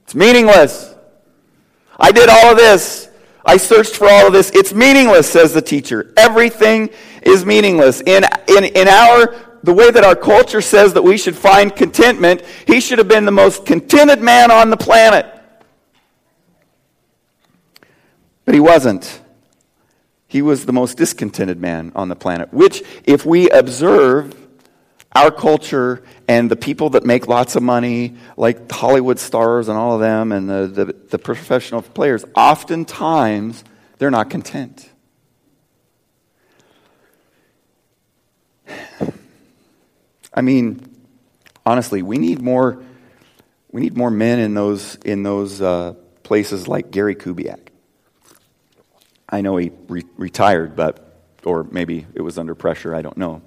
It's 0.05 0.15
meaningless. 0.15 0.95
I 1.99 2.13
did 2.13 2.29
all 2.29 2.53
of 2.53 2.57
this. 2.57 3.09
I 3.45 3.57
searched 3.57 3.97
for 3.97 4.09
all 4.09 4.27
of 4.27 4.33
this. 4.33 4.51
It's 4.55 4.73
meaningless, 4.73 5.29
says 5.29 5.53
the 5.53 5.63
teacher. 5.63 6.13
Everything 6.17 6.91
is 7.23 7.45
meaningless. 7.45 8.01
In, 8.03 8.25
in, 8.47 8.65
in 8.65 8.89
our 8.89 9.35
the 9.63 9.73
way 9.73 9.91
that 9.91 10.05
our 10.05 10.17
culture 10.17 10.61
says 10.61 10.95
that 10.95 11.03
we 11.03 11.19
should 11.19 11.37
find 11.37 11.75
contentment, 11.75 12.43
he 12.67 12.81
should 12.81 12.99
have 12.99 13.09
been 13.09 13.25
the 13.25 13.31
most 13.31 13.67
contented 13.67 14.21
man 14.21 14.51
on 14.51 14.71
the 14.71 14.77
planet. 14.77 15.27
But 18.45 18.55
he 18.55 18.61
wasn't. 18.61 19.21
He 20.27 20.43
was 20.43 20.67
the 20.67 20.73
most 20.73 20.97
discontented 20.97 21.61
man 21.61 21.93
on 21.95 22.09
the 22.09 22.17
planet, 22.17 22.53
which, 22.53 22.83
if 23.05 23.25
we 23.25 23.49
observe 23.51 24.35
our 25.13 25.31
culture 25.31 26.05
and 26.29 26.51
the 26.51 26.57
people 26.57 26.91
that 26.91 27.05
make 27.05 27.27
lots 27.27 27.57
of 27.57 27.63
money, 27.63 28.17
like 28.37 28.71
Hollywood 28.71 29.19
stars 29.19 29.69
and 29.69 29.79
all 29.79 29.95
of 29.95 30.01
them, 30.01 30.33
and 30.33 30.49
the, 30.49 30.67
the, 30.67 30.85
the 31.11 31.19
professional 31.19 31.83
players, 31.83 32.25
oftentimes 32.35 33.65
they're 33.99 34.11
not 34.11 34.31
content. 34.31 34.89
I 40.33 40.41
mean, 40.41 40.81
honestly, 41.65 42.03
we 42.03 42.19
need 42.19 42.41
more. 42.41 42.83
We 43.71 43.83
need 43.83 43.97
more 43.97 44.11
men 44.11 44.39
in 44.39 44.55
those 44.55 44.97
in 44.97 45.23
those 45.23 45.61
uh, 45.61 45.95
places 46.23 46.69
like 46.69 46.91
Gary 46.91 47.15
Kubiak. 47.15 47.69
I 49.29 49.43
know 49.43 49.57
he 49.57 49.73
re- 49.89 50.05
retired, 50.17 50.75
but 50.75 51.23
or 51.45 51.65
maybe 51.65 52.07
it 52.15 52.23
was 52.23 52.39
under 52.39 52.55
pressure. 52.55 52.95
I 52.95 53.03
don't 53.03 53.17
know. 53.17 53.43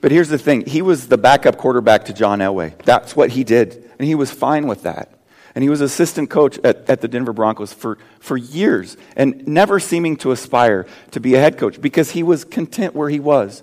But 0.00 0.12
here's 0.12 0.28
the 0.28 0.38
thing: 0.38 0.66
he 0.66 0.82
was 0.82 1.08
the 1.08 1.18
backup 1.18 1.56
quarterback 1.56 2.04
to 2.06 2.12
John 2.12 2.38
Elway. 2.38 2.80
That's 2.84 3.16
what 3.16 3.30
he 3.30 3.44
did, 3.44 3.90
and 3.98 4.06
he 4.06 4.14
was 4.14 4.30
fine 4.30 4.66
with 4.66 4.82
that. 4.82 5.12
And 5.56 5.62
he 5.62 5.70
was 5.70 5.80
assistant 5.80 6.28
coach 6.28 6.58
at, 6.64 6.88
at 6.90 7.00
the 7.00 7.08
Denver 7.08 7.32
Broncos 7.32 7.72
for, 7.72 7.96
for 8.20 8.36
years 8.36 8.98
and 9.16 9.48
never 9.48 9.80
seeming 9.80 10.16
to 10.18 10.30
aspire 10.30 10.86
to 11.12 11.18
be 11.18 11.34
a 11.34 11.40
head 11.40 11.56
coach 11.56 11.80
because 11.80 12.10
he 12.10 12.22
was 12.22 12.44
content 12.44 12.94
where 12.94 13.08
he 13.08 13.20
was. 13.20 13.62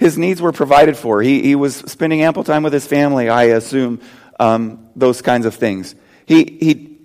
His 0.00 0.16
needs 0.16 0.40
were 0.40 0.50
provided 0.50 0.96
for. 0.96 1.20
He, 1.20 1.42
he 1.42 1.54
was 1.54 1.76
spending 1.76 2.22
ample 2.22 2.42
time 2.42 2.62
with 2.62 2.72
his 2.72 2.86
family, 2.86 3.28
I 3.28 3.42
assume, 3.44 4.00
um, 4.40 4.88
those 4.96 5.20
kinds 5.20 5.44
of 5.44 5.54
things. 5.54 5.94
He, 6.24 6.44
he, 6.58 6.98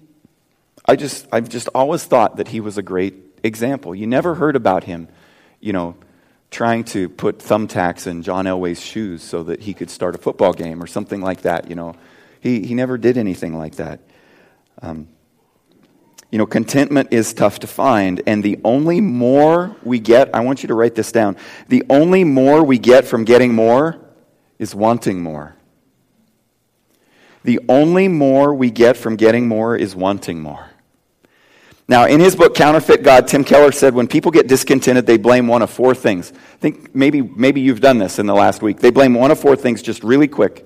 I 0.85 0.95
just, 0.95 1.27
I've 1.29 1.49
just 1.49 1.67
always 1.75 2.05
thought 2.05 2.37
that 2.37 2.47
he 2.47 2.61
was 2.61 2.77
a 2.77 2.81
great 2.81 3.13
example. 3.43 3.93
You 3.93 4.07
never 4.07 4.33
heard 4.33 4.55
about 4.55 4.85
him, 4.85 5.09
you 5.59 5.73
know, 5.73 5.97
trying 6.51 6.85
to 6.85 7.09
put 7.09 7.39
thumbtacks 7.39 8.07
in 8.07 8.23
John 8.23 8.45
Elway's 8.45 8.81
shoes 8.81 9.21
so 9.21 9.43
that 9.43 9.59
he 9.59 9.73
could 9.73 9.89
start 9.89 10.15
a 10.15 10.17
football 10.17 10.53
game 10.53 10.81
or 10.81 10.87
something 10.87 11.19
like 11.19 11.41
that, 11.41 11.69
you 11.69 11.75
know. 11.75 11.95
He, 12.39 12.65
he 12.65 12.75
never 12.75 12.97
did 12.97 13.17
anything 13.17 13.57
like 13.57 13.75
that. 13.75 13.99
Um, 14.81 15.09
you 16.31 16.37
know, 16.37 16.45
contentment 16.45 17.09
is 17.11 17.33
tough 17.33 17.59
to 17.59 17.67
find, 17.67 18.21
and 18.27 18.43
the 18.43 18.59
only 18.63 18.99
more 18.99 19.75
we 19.83 19.99
get, 19.99 20.33
I 20.33 20.41
want 20.41 20.63
you 20.63 20.67
to 20.67 20.73
write 20.73 20.95
this 20.95 21.11
down. 21.11 21.37
The 21.69 21.83
only 21.89 22.23
more 22.23 22.63
we 22.63 22.77
get 22.77 23.05
from 23.05 23.23
getting 23.23 23.53
more 23.53 23.99
is 24.59 24.73
wanting 24.75 25.21
more. 25.21 25.55
The 27.43 27.59
only 27.69 28.07
more 28.07 28.53
we 28.53 28.71
get 28.71 28.97
from 28.97 29.15
getting 29.15 29.47
more 29.47 29.75
is 29.75 29.95
wanting 29.95 30.41
more. 30.41 30.71
Now, 31.87 32.05
in 32.05 32.19
his 32.19 32.35
book, 32.35 32.55
Counterfeit 32.55 33.03
God, 33.03 33.27
Tim 33.27 33.43
Keller 33.43 33.71
said 33.71 33.93
when 33.93 34.07
people 34.07 34.31
get 34.31 34.47
discontented, 34.47 35.05
they 35.05 35.17
blame 35.17 35.45
one 35.47 35.61
of 35.61 35.69
four 35.69 35.93
things. 35.93 36.31
I 36.33 36.57
think 36.57 36.95
maybe, 36.95 37.21
maybe 37.21 37.61
you've 37.61 37.81
done 37.81 37.99
this 37.99 38.17
in 38.17 38.25
the 38.25 38.33
last 38.33 38.63
week. 38.63 38.79
They 38.79 38.89
blame 38.89 39.13
one 39.13 39.29
of 39.29 39.39
four 39.39 39.55
things 39.55 39.83
just 39.83 40.03
really 40.03 40.27
quick. 40.27 40.65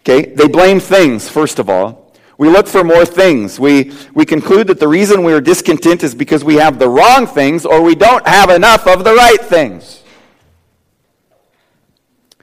Okay? 0.00 0.34
They 0.34 0.46
blame 0.46 0.80
things, 0.80 1.28
first 1.30 1.58
of 1.58 1.70
all. 1.70 2.07
We 2.38 2.48
look 2.48 2.68
for 2.68 2.84
more 2.84 3.04
things. 3.04 3.58
We, 3.58 3.92
we 4.14 4.24
conclude 4.24 4.68
that 4.68 4.78
the 4.78 4.86
reason 4.86 5.24
we 5.24 5.32
are 5.32 5.40
discontent 5.40 6.04
is 6.04 6.14
because 6.14 6.44
we 6.44 6.54
have 6.54 6.78
the 6.78 6.88
wrong 6.88 7.26
things 7.26 7.66
or 7.66 7.82
we 7.82 7.96
don't 7.96 8.26
have 8.26 8.48
enough 8.48 8.86
of 8.86 9.02
the 9.02 9.12
right 9.12 9.40
things. 9.40 10.04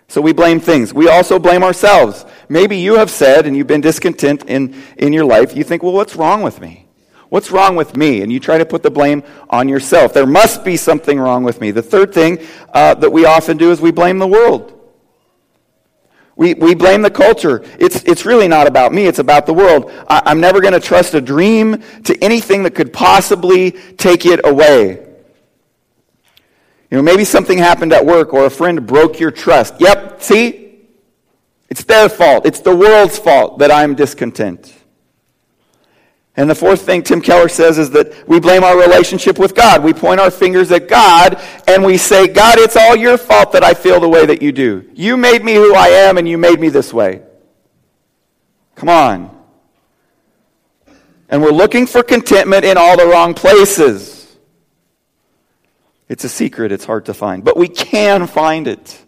So 0.09 0.19
we 0.19 0.33
blame 0.33 0.59
things. 0.59 0.93
We 0.93 1.07
also 1.07 1.39
blame 1.39 1.63
ourselves. 1.63 2.25
Maybe 2.49 2.77
you 2.77 2.95
have 2.95 3.09
said, 3.09 3.47
and 3.47 3.55
you've 3.55 3.67
been 3.67 3.81
discontent 3.81 4.43
in, 4.47 4.75
in 4.97 5.13
your 5.13 5.25
life, 5.25 5.55
you 5.55 5.63
think, 5.63 5.81
well, 5.81 5.93
what's 5.93 6.17
wrong 6.17 6.41
with 6.41 6.59
me? 6.59 6.87
What's 7.29 7.49
wrong 7.49 7.77
with 7.77 7.95
me? 7.95 8.21
And 8.21 8.31
you 8.31 8.39
try 8.41 8.57
to 8.57 8.65
put 8.65 8.83
the 8.83 8.91
blame 8.91 9.23
on 9.49 9.69
yourself. 9.69 10.13
There 10.13 10.27
must 10.27 10.65
be 10.65 10.75
something 10.75 11.19
wrong 11.19 11.43
with 11.43 11.61
me. 11.61 11.71
The 11.71 11.81
third 11.81 12.13
thing 12.13 12.45
uh, 12.73 12.95
that 12.95 13.11
we 13.11 13.25
often 13.25 13.55
do 13.55 13.71
is 13.71 13.79
we 13.79 13.91
blame 13.91 14.19
the 14.19 14.27
world. 14.27 14.74
We, 16.37 16.53
we 16.53 16.75
blame 16.75 17.01
the 17.01 17.09
culture. 17.09 17.63
It's, 17.79 18.03
it's 18.03 18.25
really 18.25 18.47
not 18.47 18.67
about 18.67 18.93
me, 18.93 19.07
it's 19.07 19.19
about 19.19 19.45
the 19.45 19.53
world. 19.53 19.91
I, 20.09 20.31
am 20.31 20.41
never 20.41 20.59
going 20.59 20.73
to 20.73 20.81
trust 20.81 21.13
a 21.13 21.21
dream 21.21 21.81
to 22.03 22.23
anything 22.23 22.63
that 22.63 22.75
could 22.75 22.91
possibly 22.91 23.71
take 23.71 24.25
it 24.25 24.41
away. 24.45 25.05
You 26.91 26.97
know, 26.97 27.01
maybe 27.01 27.23
something 27.23 27.57
happened 27.57 27.93
at 27.93 28.05
work 28.05 28.33
or 28.33 28.45
a 28.45 28.49
friend 28.49 28.85
broke 28.85 29.19
your 29.19 29.31
trust. 29.31 29.75
Yep, 29.79 30.21
see? 30.21 30.65
It's 31.69 31.83
their 31.83 32.09
fault. 32.09 32.45
It's 32.45 32.59
the 32.59 32.75
world's 32.75 33.17
fault 33.17 33.59
that 33.59 33.71
I'm 33.71 33.95
discontent. 33.95 34.74
And 36.37 36.49
the 36.49 36.55
fourth 36.55 36.81
thing 36.81 37.01
Tim 37.01 37.21
Keller 37.21 37.47
says 37.47 37.77
is 37.77 37.91
that 37.91 38.27
we 38.27 38.39
blame 38.41 38.63
our 38.63 38.77
relationship 38.77 39.39
with 39.39 39.55
God. 39.55 39.83
We 39.83 39.93
point 39.93 40.19
our 40.19 40.29
fingers 40.29 40.69
at 40.71 40.89
God 40.89 41.41
and 41.67 41.83
we 41.83 41.97
say, 41.97 42.27
God, 42.27 42.57
it's 42.59 42.75
all 42.75 42.95
your 42.95 43.17
fault 43.17 43.53
that 43.53 43.63
I 43.63 43.73
feel 43.73 44.01
the 44.01 44.09
way 44.09 44.25
that 44.25 44.41
you 44.41 44.51
do. 44.51 44.89
You 44.93 45.15
made 45.15 45.45
me 45.45 45.53
who 45.53 45.73
I 45.73 45.87
am 45.87 46.17
and 46.17 46.27
you 46.27 46.37
made 46.37 46.59
me 46.59 46.67
this 46.67 46.93
way. 46.93 47.21
Come 48.75 48.89
on. 48.89 49.31
And 51.29 51.41
we're 51.41 51.51
looking 51.51 51.87
for 51.87 52.03
contentment 52.03 52.65
in 52.65 52.77
all 52.77 52.97
the 52.97 53.07
wrong 53.07 53.33
places. 53.33 54.15
It's 56.09 56.25
a 56.25 56.29
secret, 56.29 56.71
it's 56.71 56.85
hard 56.85 57.05
to 57.05 57.13
find. 57.13 57.43
But 57.43 57.57
we 57.57 57.69
can 57.69 58.27
find 58.27 58.67
it. 58.67 59.01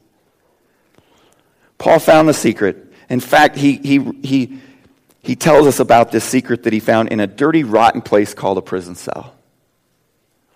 Paul 1.77 1.99
found 1.99 2.27
the 2.27 2.33
secret. 2.33 2.91
In 3.09 3.19
fact, 3.19 3.55
he, 3.55 3.73
he, 3.77 3.99
he 4.23 4.59
he 5.27 5.35
tells 5.35 5.67
us 5.67 5.81
about 5.81 6.13
this 6.13 6.23
secret 6.23 6.63
that 6.63 6.71
he 6.71 6.79
found 6.79 7.09
in 7.09 7.19
a 7.19 7.27
dirty, 7.27 7.65
rotten 7.65 8.01
place 8.01 8.33
called 8.33 8.57
a 8.57 8.61
prison 8.61 8.95
cell 8.95 9.35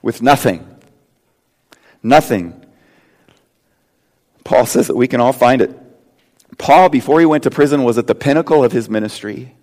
with 0.02 0.22
nothing. 0.22 0.66
Nothing. 2.02 2.66
Paul 4.46 4.66
says 4.66 4.88
that 4.88 4.96
we 4.96 5.10
can 5.10 5.20
all 5.20 5.34
find 5.34 5.62
it. 5.62 5.78
Paul, 6.58 6.88
before 6.88 7.20
he 7.20 7.26
went 7.26 7.44
to 7.44 7.52
prison, 7.52 7.84
was 7.84 7.98
at 7.98 8.08
the 8.08 8.16
pinnacle 8.16 8.64
of 8.64 8.72
his 8.72 8.90
ministry. 8.90 9.54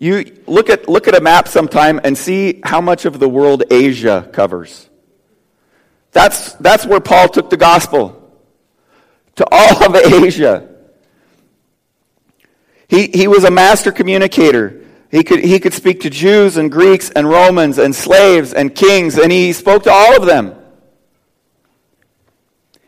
You 0.00 0.36
look 0.48 0.68
at, 0.68 0.88
look 0.88 1.06
at 1.06 1.14
a 1.14 1.20
map 1.20 1.46
sometime 1.46 2.00
and 2.02 2.18
see 2.18 2.60
how 2.64 2.80
much 2.80 3.04
of 3.04 3.20
the 3.20 3.28
world 3.28 3.62
Asia 3.70 4.28
covers. 4.32 4.90
That's, 6.10 6.54
that's 6.54 6.84
where 6.86 6.98
Paul 6.98 7.28
took 7.28 7.50
the 7.50 7.56
gospel 7.56 8.36
to 9.36 9.46
all 9.52 9.84
of 9.84 9.94
Asia. 9.94 10.73
He, 12.94 13.08
he 13.08 13.26
was 13.26 13.42
a 13.42 13.50
master 13.50 13.90
communicator. 13.90 14.80
He 15.10 15.24
could, 15.24 15.40
he 15.40 15.58
could 15.58 15.74
speak 15.74 16.00
to 16.02 16.10
Jews 16.10 16.56
and 16.56 16.70
Greeks 16.70 17.10
and 17.10 17.28
Romans 17.28 17.78
and 17.78 17.92
slaves 17.92 18.52
and 18.52 18.72
kings, 18.72 19.18
and 19.18 19.32
he 19.32 19.52
spoke 19.52 19.82
to 19.84 19.90
all 19.90 20.16
of 20.16 20.26
them. 20.26 20.54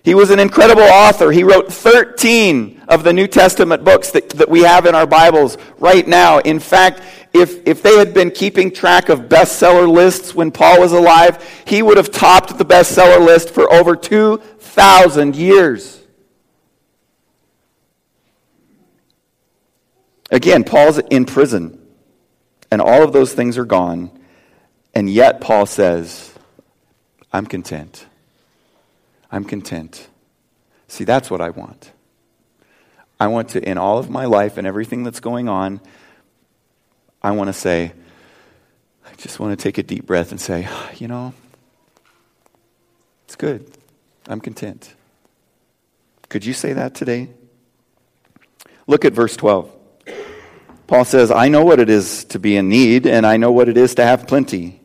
He 0.04 0.14
was 0.14 0.30
an 0.30 0.38
incredible 0.38 0.84
author. 0.84 1.32
He 1.32 1.42
wrote 1.42 1.72
13 1.72 2.82
of 2.86 3.02
the 3.02 3.12
New 3.12 3.26
Testament 3.26 3.82
books 3.82 4.12
that, 4.12 4.30
that 4.30 4.48
we 4.48 4.60
have 4.60 4.86
in 4.86 4.94
our 4.94 5.08
Bibles 5.08 5.58
right 5.80 6.06
now. 6.06 6.38
In 6.38 6.60
fact, 6.60 7.02
if, 7.32 7.66
if 7.66 7.82
they 7.82 7.98
had 7.98 8.14
been 8.14 8.30
keeping 8.30 8.70
track 8.70 9.08
of 9.08 9.22
bestseller 9.22 9.92
lists 9.92 10.36
when 10.36 10.52
Paul 10.52 10.80
was 10.80 10.92
alive, 10.92 11.44
he 11.66 11.82
would 11.82 11.96
have 11.96 12.12
topped 12.12 12.56
the 12.56 12.64
bestseller 12.64 13.18
list 13.18 13.50
for 13.50 13.72
over 13.72 13.96
2,000 13.96 15.34
years. 15.34 16.05
Again, 20.30 20.64
Paul's 20.64 20.98
in 20.98 21.24
prison, 21.24 21.80
and 22.70 22.80
all 22.80 23.02
of 23.02 23.12
those 23.12 23.32
things 23.32 23.56
are 23.58 23.64
gone, 23.64 24.10
and 24.94 25.08
yet 25.08 25.40
Paul 25.40 25.66
says, 25.66 26.32
I'm 27.32 27.46
content. 27.46 28.06
I'm 29.30 29.44
content. 29.44 30.08
See, 30.88 31.04
that's 31.04 31.30
what 31.30 31.40
I 31.40 31.50
want. 31.50 31.92
I 33.18 33.28
want 33.28 33.50
to, 33.50 33.62
in 33.66 33.78
all 33.78 33.98
of 33.98 34.10
my 34.10 34.24
life 34.24 34.56
and 34.58 34.66
everything 34.66 35.04
that's 35.04 35.20
going 35.20 35.48
on, 35.48 35.80
I 37.22 37.30
want 37.32 37.48
to 37.48 37.52
say, 37.52 37.92
I 39.04 39.14
just 39.16 39.40
want 39.40 39.58
to 39.58 39.62
take 39.62 39.78
a 39.78 39.82
deep 39.82 40.06
breath 40.06 40.30
and 40.30 40.40
say, 40.40 40.68
you 40.96 41.08
know, 41.08 41.34
it's 43.24 43.36
good. 43.36 43.70
I'm 44.28 44.40
content. 44.40 44.94
Could 46.28 46.44
you 46.44 46.52
say 46.52 46.72
that 46.72 46.94
today? 46.94 47.28
Look 48.86 49.04
at 49.04 49.12
verse 49.12 49.36
12. 49.36 49.75
Paul 50.86 51.04
says, 51.04 51.30
I 51.30 51.48
know 51.48 51.64
what 51.64 51.80
it 51.80 51.90
is 51.90 52.24
to 52.26 52.38
be 52.38 52.56
in 52.56 52.68
need, 52.68 53.06
and 53.06 53.26
I 53.26 53.36
know 53.36 53.50
what 53.50 53.68
it 53.68 53.76
is 53.76 53.96
to 53.96 54.04
have 54.04 54.28
plenty. 54.28 54.80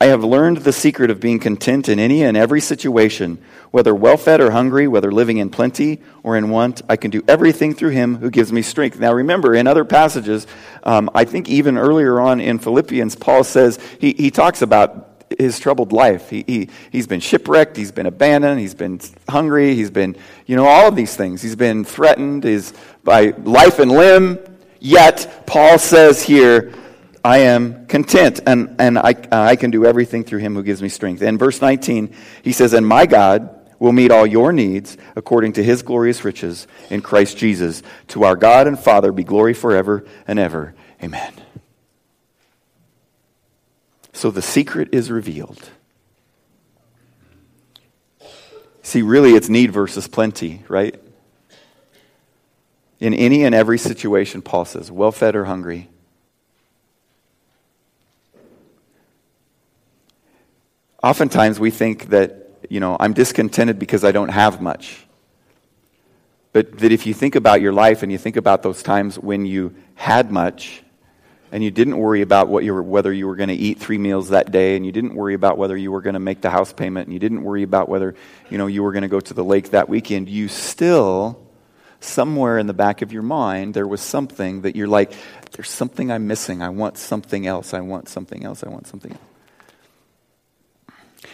I 0.00 0.06
have 0.06 0.24
learned 0.24 0.58
the 0.58 0.72
secret 0.72 1.10
of 1.10 1.20
being 1.20 1.38
content 1.38 1.88
in 1.88 1.98
any 1.98 2.24
and 2.24 2.36
every 2.36 2.60
situation, 2.60 3.38
whether 3.70 3.94
well 3.94 4.16
fed 4.16 4.40
or 4.40 4.50
hungry, 4.50 4.88
whether 4.88 5.12
living 5.12 5.38
in 5.38 5.50
plenty 5.50 6.02
or 6.22 6.36
in 6.36 6.50
want. 6.50 6.82
I 6.88 6.96
can 6.96 7.10
do 7.10 7.22
everything 7.28 7.74
through 7.74 7.90
him 7.90 8.16
who 8.16 8.28
gives 8.28 8.52
me 8.52 8.60
strength. 8.60 8.98
Now, 8.98 9.14
remember, 9.14 9.54
in 9.54 9.68
other 9.68 9.84
passages, 9.84 10.48
um, 10.82 11.08
I 11.14 11.24
think 11.24 11.48
even 11.48 11.78
earlier 11.78 12.20
on 12.20 12.40
in 12.40 12.58
Philippians, 12.58 13.14
Paul 13.16 13.44
says, 13.44 13.78
he, 14.00 14.12
he 14.12 14.30
talks 14.30 14.62
about 14.62 15.13
his 15.38 15.58
troubled 15.58 15.92
life. 15.92 16.30
He, 16.30 16.44
he, 16.46 16.68
he's 16.90 17.06
been 17.06 17.20
shipwrecked, 17.20 17.76
he's 17.76 17.92
been 17.92 18.06
abandoned, 18.06 18.60
he's 18.60 18.74
been 18.74 19.00
hungry, 19.28 19.74
he's 19.74 19.90
been, 19.90 20.16
you 20.46 20.56
know, 20.56 20.66
all 20.66 20.88
of 20.88 20.96
these 20.96 21.16
things. 21.16 21.42
He's 21.42 21.56
been 21.56 21.84
threatened 21.84 22.44
is 22.44 22.72
by 23.02 23.34
life 23.38 23.78
and 23.78 23.90
limb. 23.90 24.38
Yet, 24.80 25.44
Paul 25.46 25.78
says 25.78 26.22
here, 26.22 26.74
I 27.24 27.38
am 27.38 27.86
content 27.86 28.40
and, 28.46 28.76
and 28.78 28.98
I, 28.98 29.14
I 29.32 29.56
can 29.56 29.70
do 29.70 29.86
everything 29.86 30.24
through 30.24 30.40
him 30.40 30.54
who 30.54 30.62
gives 30.62 30.82
me 30.82 30.90
strength. 30.90 31.22
In 31.22 31.38
verse 31.38 31.62
19, 31.62 32.14
he 32.42 32.52
says, 32.52 32.74
And 32.74 32.86
my 32.86 33.06
God 33.06 33.64
will 33.78 33.92
meet 33.92 34.10
all 34.10 34.26
your 34.26 34.52
needs 34.52 34.98
according 35.16 35.54
to 35.54 35.62
his 35.62 35.82
glorious 35.82 36.24
riches 36.24 36.66
in 36.90 37.00
Christ 37.00 37.38
Jesus. 37.38 37.82
To 38.08 38.24
our 38.24 38.36
God 38.36 38.66
and 38.66 38.78
Father 38.78 39.10
be 39.10 39.24
glory 39.24 39.54
forever 39.54 40.04
and 40.26 40.38
ever. 40.38 40.74
Amen. 41.02 41.43
So 44.14 44.30
the 44.30 44.42
secret 44.42 44.90
is 44.92 45.10
revealed. 45.10 45.70
See, 48.80 49.02
really, 49.02 49.32
it's 49.32 49.48
need 49.48 49.72
versus 49.72 50.06
plenty, 50.06 50.62
right? 50.68 50.94
In 53.00 53.12
any 53.12 53.44
and 53.44 53.54
every 53.54 53.76
situation, 53.76 54.40
Paul 54.40 54.64
says, 54.66 54.90
well 54.90 55.10
fed 55.10 55.34
or 55.34 55.44
hungry. 55.44 55.88
Oftentimes 61.02 61.58
we 61.58 61.72
think 61.72 62.10
that, 62.10 62.50
you 62.70 62.78
know, 62.78 62.96
I'm 63.00 63.14
discontented 63.14 63.80
because 63.80 64.04
I 64.04 64.12
don't 64.12 64.28
have 64.28 64.60
much. 64.60 65.04
But 66.52 66.78
that 66.78 66.92
if 66.92 67.04
you 67.04 67.14
think 67.14 67.34
about 67.34 67.60
your 67.60 67.72
life 67.72 68.04
and 68.04 68.12
you 68.12 68.18
think 68.18 68.36
about 68.36 68.62
those 68.62 68.80
times 68.80 69.18
when 69.18 69.44
you 69.44 69.74
had 69.96 70.30
much 70.30 70.83
and 71.54 71.62
you 71.62 71.70
didn't 71.70 71.96
worry 71.96 72.20
about 72.20 72.48
what 72.48 72.64
you 72.64 72.74
were, 72.74 72.82
whether 72.82 73.12
you 73.12 73.28
were 73.28 73.36
going 73.36 73.48
to 73.48 73.54
eat 73.54 73.78
three 73.78 73.96
meals 73.96 74.30
that 74.30 74.50
day 74.50 74.74
and 74.74 74.84
you 74.84 74.90
didn't 74.90 75.14
worry 75.14 75.34
about 75.34 75.56
whether 75.56 75.76
you 75.76 75.92
were 75.92 76.00
going 76.00 76.14
to 76.14 76.20
make 76.20 76.40
the 76.40 76.50
house 76.50 76.72
payment 76.72 77.06
and 77.06 77.14
you 77.14 77.20
didn't 77.20 77.44
worry 77.44 77.62
about 77.62 77.88
whether, 77.88 78.16
you 78.50 78.58
know, 78.58 78.66
you 78.66 78.82
were 78.82 78.90
going 78.90 79.02
to 79.02 79.08
go 79.08 79.20
to 79.20 79.32
the 79.32 79.44
lake 79.44 79.70
that 79.70 79.88
weekend, 79.88 80.28
you 80.28 80.48
still 80.48 81.40
somewhere 82.00 82.58
in 82.58 82.66
the 82.66 82.74
back 82.74 83.02
of 83.02 83.12
your 83.12 83.22
mind, 83.22 83.72
there 83.72 83.86
was 83.86 84.00
something 84.00 84.62
that 84.62 84.74
you're 84.74 84.88
like, 84.88 85.12
there's 85.52 85.70
something 85.70 86.10
I'm 86.10 86.26
missing. 86.26 86.60
I 86.60 86.70
want 86.70 86.98
something 86.98 87.46
else. 87.46 87.72
I 87.72 87.82
want 87.82 88.08
something 88.08 88.44
else. 88.44 88.64
I 88.64 88.68
want 88.68 88.88
something 88.88 89.12
else. 89.12 89.22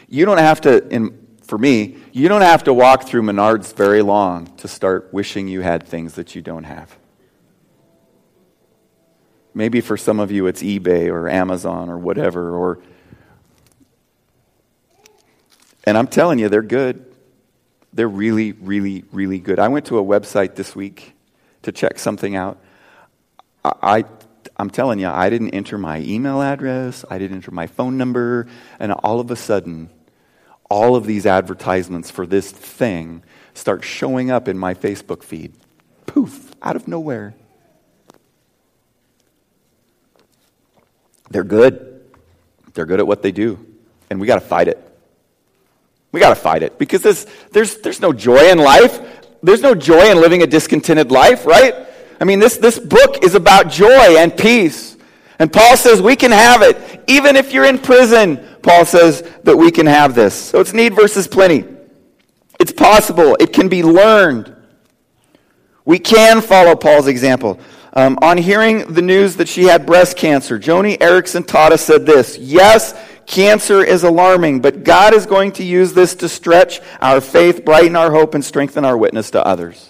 You 0.06 0.26
don't 0.26 0.36
have 0.36 0.60
to, 0.60 0.86
in, 0.88 1.28
for 1.44 1.56
me, 1.56 1.96
you 2.12 2.28
don't 2.28 2.42
have 2.42 2.64
to 2.64 2.74
walk 2.74 3.04
through 3.08 3.22
Menards 3.22 3.74
very 3.74 4.02
long 4.02 4.54
to 4.58 4.68
start 4.68 5.14
wishing 5.14 5.48
you 5.48 5.62
had 5.62 5.88
things 5.88 6.12
that 6.16 6.34
you 6.34 6.42
don't 6.42 6.64
have. 6.64 6.99
Maybe 9.54 9.80
for 9.80 9.96
some 9.96 10.20
of 10.20 10.30
you 10.30 10.46
it's 10.46 10.62
eBay 10.62 11.08
or 11.08 11.28
Amazon 11.28 11.88
or 11.90 11.98
whatever, 11.98 12.54
or. 12.54 12.78
And 15.84 15.96
I'm 15.96 16.06
telling 16.06 16.38
you, 16.38 16.48
they're 16.48 16.62
good. 16.62 17.04
They're 17.92 18.08
really, 18.08 18.52
really, 18.52 19.04
really 19.12 19.40
good. 19.40 19.58
I 19.58 19.68
went 19.68 19.86
to 19.86 19.98
a 19.98 20.04
website 20.04 20.54
this 20.54 20.76
week 20.76 21.14
to 21.62 21.72
check 21.72 21.98
something 21.98 22.36
out. 22.36 22.58
I, 23.64 24.04
I'm 24.56 24.70
telling 24.70 24.98
you, 24.98 25.08
I 25.08 25.30
didn't 25.30 25.50
enter 25.50 25.78
my 25.78 26.00
email 26.00 26.40
address, 26.40 27.04
I 27.10 27.18
didn't 27.18 27.36
enter 27.36 27.50
my 27.50 27.66
phone 27.66 27.96
number, 27.96 28.46
and 28.78 28.92
all 28.92 29.20
of 29.20 29.30
a 29.30 29.36
sudden, 29.36 29.90
all 30.70 30.96
of 30.96 31.04
these 31.04 31.26
advertisements 31.26 32.10
for 32.10 32.26
this 32.26 32.50
thing 32.50 33.22
start 33.54 33.84
showing 33.84 34.30
up 34.30 34.48
in 34.48 34.56
my 34.56 34.74
Facebook 34.74 35.22
feed. 35.22 35.54
Poof, 36.06 36.52
out 36.62 36.76
of 36.76 36.86
nowhere. 36.86 37.34
They're 41.30 41.44
good. 41.44 42.02
They're 42.74 42.86
good 42.86 43.00
at 43.00 43.06
what 43.06 43.22
they 43.22 43.32
do. 43.32 43.64
And 44.10 44.20
we 44.20 44.26
got 44.26 44.36
to 44.36 44.46
fight 44.46 44.68
it. 44.68 44.86
We 46.12 46.20
got 46.20 46.30
to 46.30 46.34
fight 46.34 46.62
it 46.62 46.78
because 46.78 47.02
there's, 47.02 47.26
there's, 47.52 47.78
there's 47.78 48.00
no 48.00 48.12
joy 48.12 48.50
in 48.50 48.58
life. 48.58 49.00
There's 49.42 49.62
no 49.62 49.74
joy 49.74 50.10
in 50.10 50.20
living 50.20 50.42
a 50.42 50.46
discontented 50.46 51.10
life, 51.10 51.46
right? 51.46 51.74
I 52.20 52.24
mean, 52.24 52.40
this, 52.40 52.56
this 52.58 52.78
book 52.78 53.22
is 53.22 53.34
about 53.34 53.70
joy 53.70 54.16
and 54.18 54.36
peace. 54.36 54.96
And 55.38 55.50
Paul 55.50 55.76
says 55.76 56.02
we 56.02 56.16
can 56.16 56.32
have 56.32 56.62
it. 56.62 57.02
Even 57.06 57.36
if 57.36 57.52
you're 57.52 57.64
in 57.64 57.78
prison, 57.78 58.44
Paul 58.62 58.84
says 58.84 59.22
that 59.44 59.56
we 59.56 59.70
can 59.70 59.86
have 59.86 60.14
this. 60.14 60.34
So 60.34 60.60
it's 60.60 60.74
need 60.74 60.94
versus 60.94 61.26
plenty. 61.26 61.64
It's 62.58 62.72
possible, 62.72 63.36
it 63.40 63.54
can 63.54 63.68
be 63.68 63.82
learned. 63.82 64.54
We 65.86 65.98
can 65.98 66.42
follow 66.42 66.76
Paul's 66.76 67.06
example. 67.06 67.58
Um, 67.92 68.18
on 68.22 68.38
hearing 68.38 68.92
the 68.92 69.02
news 69.02 69.36
that 69.36 69.48
she 69.48 69.64
had 69.64 69.84
breast 69.84 70.16
cancer, 70.16 70.58
Joni 70.58 70.96
Eareckson 70.98 71.42
Tada 71.42 71.78
said 71.78 72.06
this 72.06 72.38
Yes, 72.38 72.94
Cancer 73.30 73.84
is 73.84 74.02
alarming, 74.02 74.60
but 74.60 74.82
God 74.82 75.14
is 75.14 75.24
going 75.24 75.52
to 75.52 75.62
use 75.62 75.92
this 75.92 76.16
to 76.16 76.28
stretch 76.28 76.80
our 77.00 77.20
faith, 77.20 77.64
brighten 77.64 77.94
our 77.94 78.10
hope, 78.10 78.34
and 78.34 78.44
strengthen 78.44 78.84
our 78.84 78.96
witness 78.96 79.30
to 79.30 79.46
others. 79.46 79.88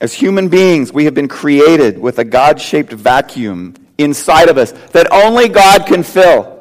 As 0.00 0.14
human 0.14 0.48
beings, 0.48 0.90
we 0.90 1.04
have 1.04 1.12
been 1.12 1.28
created 1.28 1.98
with 1.98 2.18
a 2.18 2.24
God 2.24 2.58
shaped 2.62 2.94
vacuum 2.94 3.74
inside 3.98 4.48
of 4.48 4.56
us 4.56 4.72
that 4.92 5.12
only 5.12 5.48
God 5.50 5.84
can 5.86 6.02
fill. 6.02 6.55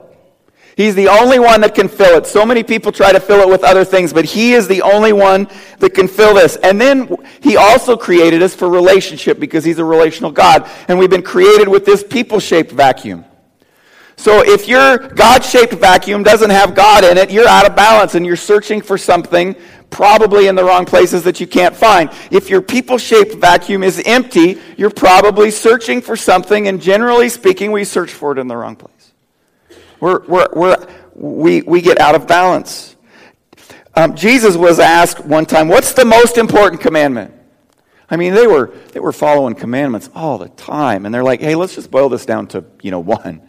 He's 0.75 0.93
the 0.93 1.07
only 1.07 1.39
one 1.39 1.61
that 1.61 1.73
can 1.73 1.88
fill 1.88 2.17
it. 2.17 2.25
So 2.25 2.45
many 2.45 2.61
people 2.61 2.91
try 2.91 3.13
to 3.13 3.19
fill 3.19 3.39
it 3.39 3.47
with 3.47 3.63
other 3.63 3.85
things, 3.85 4.11
but 4.11 4.25
He 4.25 4.53
is 4.53 4.67
the 4.67 4.81
only 4.81 5.13
one 5.13 5.47
that 5.79 5.93
can 5.93 6.07
fill 6.07 6.33
this. 6.33 6.57
And 6.57 6.79
then 6.79 7.15
He 7.41 7.55
also 7.55 7.95
created 7.95 8.43
us 8.43 8.53
for 8.53 8.69
relationship 8.69 9.39
because 9.39 9.63
He's 9.63 9.79
a 9.79 9.85
relational 9.85 10.31
God. 10.31 10.69
And 10.89 10.99
we've 10.99 11.09
been 11.09 11.23
created 11.23 11.69
with 11.69 11.85
this 11.85 12.03
people 12.03 12.41
shaped 12.41 12.71
vacuum. 12.71 13.23
So 14.17 14.43
if 14.45 14.67
your 14.67 14.97
God 14.97 15.43
shaped 15.43 15.73
vacuum 15.73 16.23
doesn't 16.23 16.49
have 16.49 16.73
God 16.73 17.03
in 17.03 17.17
it, 17.17 17.31
you're 17.31 17.47
out 17.47 17.69
of 17.69 17.75
balance 17.75 18.15
and 18.15 18.25
you're 18.25 18.35
searching 18.35 18.81
for 18.81 18.97
something 18.97 19.55
probably 19.89 20.47
in 20.47 20.55
the 20.55 20.63
wrong 20.63 20.85
places 20.85 21.23
that 21.23 21.39
you 21.39 21.47
can't 21.47 21.75
find. 21.75 22.09
If 22.31 22.49
your 22.49 22.61
people 22.61 22.97
shaped 22.97 23.35
vacuum 23.35 23.83
is 23.83 24.01
empty, 24.05 24.59
you're 24.77 24.89
probably 24.89 25.51
searching 25.51 26.01
for 26.01 26.15
something, 26.15 26.67
and 26.67 26.81
generally 26.81 27.29
speaking, 27.29 27.71
we 27.71 27.83
search 27.83 28.11
for 28.11 28.31
it 28.31 28.38
in 28.38 28.47
the 28.47 28.57
wrong 28.57 28.75
place. 28.75 28.94
We're, 29.99 30.25
we're, 30.25 30.47
we're, 30.53 30.88
we, 31.13 31.62
we 31.62 31.81
get 31.81 31.99
out 31.99 32.15
of 32.15 32.27
balance. 32.27 32.95
Um, 33.95 34.15
Jesus 34.15 34.58
was 34.58 34.79
asked 34.79 35.23
one 35.23 35.45
time, 35.45 35.67
What's 35.67 35.93
the 35.93 36.05
most 36.05 36.38
important 36.38 36.81
commandment? 36.81 37.34
I 38.10 38.17
mean, 38.17 38.34
they 38.34 38.45
were, 38.45 38.73
they 38.91 38.99
were 38.99 39.13
following 39.13 39.55
commandments 39.55 40.10
all 40.13 40.38
the 40.38 40.49
time. 40.49 41.05
And 41.05 41.15
they're 41.15 41.23
like, 41.23 41.39
Hey, 41.39 41.55
let's 41.55 41.75
just 41.75 41.89
boil 41.89 42.10
this 42.10 42.25
down 42.25 42.47
to, 42.47 42.65
you 42.81 42.91
know, 42.91 42.99
one. 42.99 43.41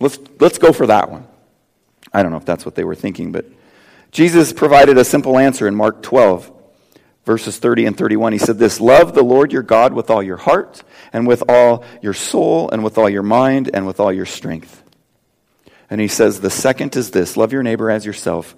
Let's, 0.00 0.18
let's 0.38 0.58
go 0.58 0.72
for 0.72 0.86
that 0.86 1.10
one. 1.10 1.26
I 2.12 2.22
don't 2.22 2.30
know 2.30 2.38
if 2.38 2.44
that's 2.44 2.64
what 2.64 2.74
they 2.74 2.84
were 2.84 2.94
thinking, 2.94 3.32
but 3.32 3.46
Jesus 4.12 4.52
provided 4.52 4.96
a 4.98 5.04
simple 5.04 5.36
answer 5.36 5.66
in 5.66 5.74
Mark 5.74 6.02
12, 6.02 6.52
verses 7.24 7.58
30 7.58 7.86
and 7.86 7.98
31. 7.98 8.32
He 8.32 8.38
said 8.38 8.58
this 8.58 8.80
Love 8.80 9.14
the 9.14 9.24
Lord 9.24 9.52
your 9.52 9.62
God 9.62 9.92
with 9.92 10.10
all 10.10 10.22
your 10.22 10.36
heart, 10.36 10.84
and 11.12 11.26
with 11.26 11.42
all 11.48 11.84
your 12.00 12.14
soul, 12.14 12.70
and 12.70 12.84
with 12.84 12.98
all 12.98 13.08
your 13.08 13.24
mind, 13.24 13.70
and 13.74 13.84
with 13.86 13.98
all 13.98 14.12
your 14.12 14.26
strength. 14.26 14.83
And 15.90 16.00
he 16.00 16.08
says, 16.08 16.40
The 16.40 16.50
second 16.50 16.96
is 16.96 17.10
this 17.10 17.36
love 17.36 17.52
your 17.52 17.62
neighbor 17.62 17.90
as 17.90 18.06
yourself. 18.06 18.56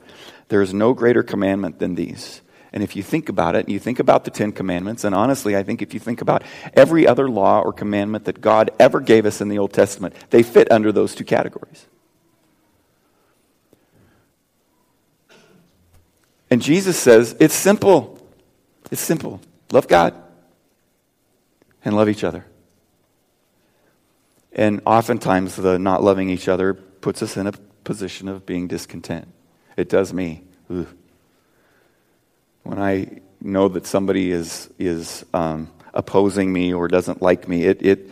There 0.49 0.63
is 0.63 0.73
no 0.73 0.95
greater 0.95 1.23
commandment 1.23 1.79
than 1.79 1.95
these. 1.95 2.41
And 2.73 2.83
if 2.83 2.95
you 2.95 3.03
think 3.03 3.29
about 3.29 3.57
it, 3.57 3.65
and 3.65 3.73
you 3.73 3.79
think 3.79 4.01
about 4.01 4.25
the 4.25 4.31
Ten 4.31 4.53
Commandments, 4.53 5.05
and 5.05 5.15
honestly, 5.15 5.57
I 5.57 5.63
think 5.63 5.83
if 5.83 5.95
you 5.95 6.01
think 6.01 6.21
about 6.21 6.43
every 6.75 7.07
other 7.07 7.29
law 7.29 7.61
or 7.63 7.73
commandment 7.73 8.27
that 8.27 8.41
God 8.41 8.71
ever 8.79 9.01
gave 9.01 9.25
us 9.25 9.41
in 9.41 9.49
the 9.49 9.59
Old 9.59 9.73
Testament, 9.73 10.15
they 10.31 10.43
fit 10.43 10.71
under 10.71 10.93
those 10.93 11.15
two 11.15 11.25
categories. 11.25 11.87
And 16.51 16.61
Jesus 16.61 16.99
says, 16.99 17.35
it's 17.41 17.55
simple. 17.55 18.21
It's 18.91 19.01
simple. 19.01 19.41
Love 19.73 19.89
God 19.89 20.15
and 21.85 21.97
love 21.97 22.09
each 22.09 22.25
other. 22.25 22.45
And 24.53 24.81
oftentimes, 24.87 25.57
the 25.57 25.79
not 25.79 26.03
loving 26.03 26.31
each 26.31 26.49
other 26.49 26.79
puts 27.07 27.23
us 27.23 27.37
in 27.37 27.47
a 27.47 27.53
position 27.85 28.27
of 28.27 28.45
being 28.45 28.67
discontent. 28.67 29.29
It 29.77 29.89
does 29.89 30.13
me. 30.13 30.43
Ugh. 30.69 30.89
When 32.65 32.81
I 32.81 33.21
know 33.41 33.69
that 33.69 33.87
somebody 33.87 34.33
is, 34.33 34.69
is 34.77 35.25
um, 35.33 35.71
opposing 35.95 36.53
me 36.53 36.75
or 36.75 36.89
doesn't 36.89 37.23
like 37.23 37.47
me, 37.47 37.63
it, 37.63 37.81
it, 37.81 38.11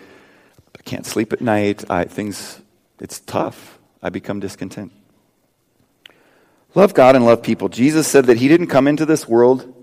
I 0.78 0.82
can't 0.82 1.04
sleep 1.04 1.32
at 1.32 1.40
night. 1.40 1.90
I, 1.90 2.04
things, 2.04 2.60
it's 3.00 3.18
tough. 3.18 3.80
I 4.00 4.10
become 4.10 4.38
discontent. 4.38 4.92
Love 6.76 6.94
God 6.94 7.16
and 7.16 7.26
love 7.26 7.42
people. 7.42 7.68
Jesus 7.68 8.06
said 8.06 8.26
that 8.26 8.36
he 8.36 8.46
didn't 8.46 8.68
come 8.68 8.86
into 8.86 9.04
this 9.04 9.26
world 9.26 9.74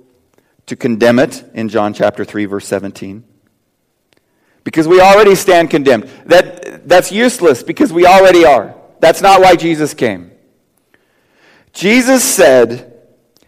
to 0.67 0.77
condemn 0.77 1.19
it 1.19 1.43
in 1.53 1.67
John 1.67 1.93
chapter 1.93 2.23
3 2.23 2.45
verse 2.45 2.65
17. 2.65 3.25
Because 4.63 4.87
we 4.87 5.01
already 5.01 5.35
stand 5.35 5.69
condemned. 5.69 6.05
That, 6.27 6.87
that's 6.87 7.11
useless 7.11 7.61
because 7.61 7.91
we 7.91 8.05
already 8.05 8.45
are. 8.45 8.77
That's 9.01 9.21
not 9.21 9.41
why 9.41 9.55
Jesus 9.55 9.93
came. 9.93 10.31
Jesus 11.73 12.23
said 12.23 12.99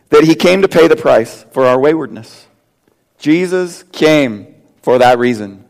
that 0.10 0.24
he 0.24 0.36
came 0.36 0.64
to 0.64 0.68
pay 0.68 0.88
the 0.88 0.96
price 0.96 1.46
for 1.52 1.66
our 1.66 1.80
waywardness. 1.80 2.48
Jesus 3.20 3.84
came 3.92 4.56
for 4.82 4.98
that 4.98 5.20
reason. 5.20 5.64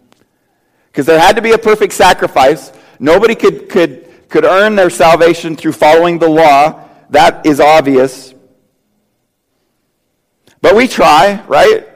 Because 0.88 1.06
there 1.06 1.20
had 1.20 1.36
to 1.36 1.42
be 1.42 1.52
a 1.52 1.58
perfect 1.58 1.94
sacrifice. 1.94 2.72
Nobody 2.98 3.36
could, 3.36 3.70
could, 3.70 4.30
could 4.30 4.46
earn 4.46 4.76
their 4.76 4.90
salvation 4.90 5.56
through 5.56 5.74
following 5.74 6.18
the 6.18 6.30
law. 6.30 6.88
That 7.10 7.46
is 7.46 7.60
obvious. 7.60 8.34
But 10.62 10.76
we 10.76 10.88
try, 10.88 11.44
right? 11.48 11.90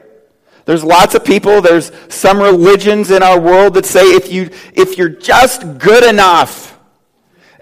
There's 0.66 0.84
lots 0.84 1.14
of 1.14 1.24
people, 1.24 1.62
there's 1.62 1.90
some 2.10 2.38
religions 2.38 3.10
in 3.10 3.22
our 3.22 3.40
world 3.40 3.74
that 3.74 3.86
say 3.86 4.02
if, 4.02 4.30
you, 4.30 4.50
if 4.74 4.98
you're 4.98 5.08
just 5.08 5.78
good 5.78 6.04
enough, 6.04 6.77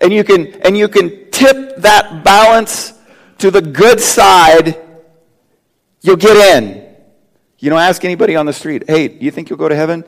and 0.00 0.12
you 0.12 0.24
can, 0.24 0.52
and 0.62 0.76
you 0.76 0.88
can 0.88 1.30
tip 1.30 1.76
that 1.78 2.24
balance 2.24 2.92
to 3.38 3.50
the 3.50 3.62
good 3.62 4.00
side, 4.00 4.78
you'll 6.02 6.16
get 6.16 6.36
in. 6.56 6.86
You 7.58 7.70
know, 7.70 7.78
ask 7.78 8.04
anybody 8.04 8.36
on 8.36 8.46
the 8.46 8.52
street, 8.52 8.84
hey, 8.88 9.08
do 9.08 9.24
you 9.24 9.30
think 9.30 9.50
you'll 9.50 9.58
go 9.58 9.68
to 9.68 9.76
heaven? 9.76 10.04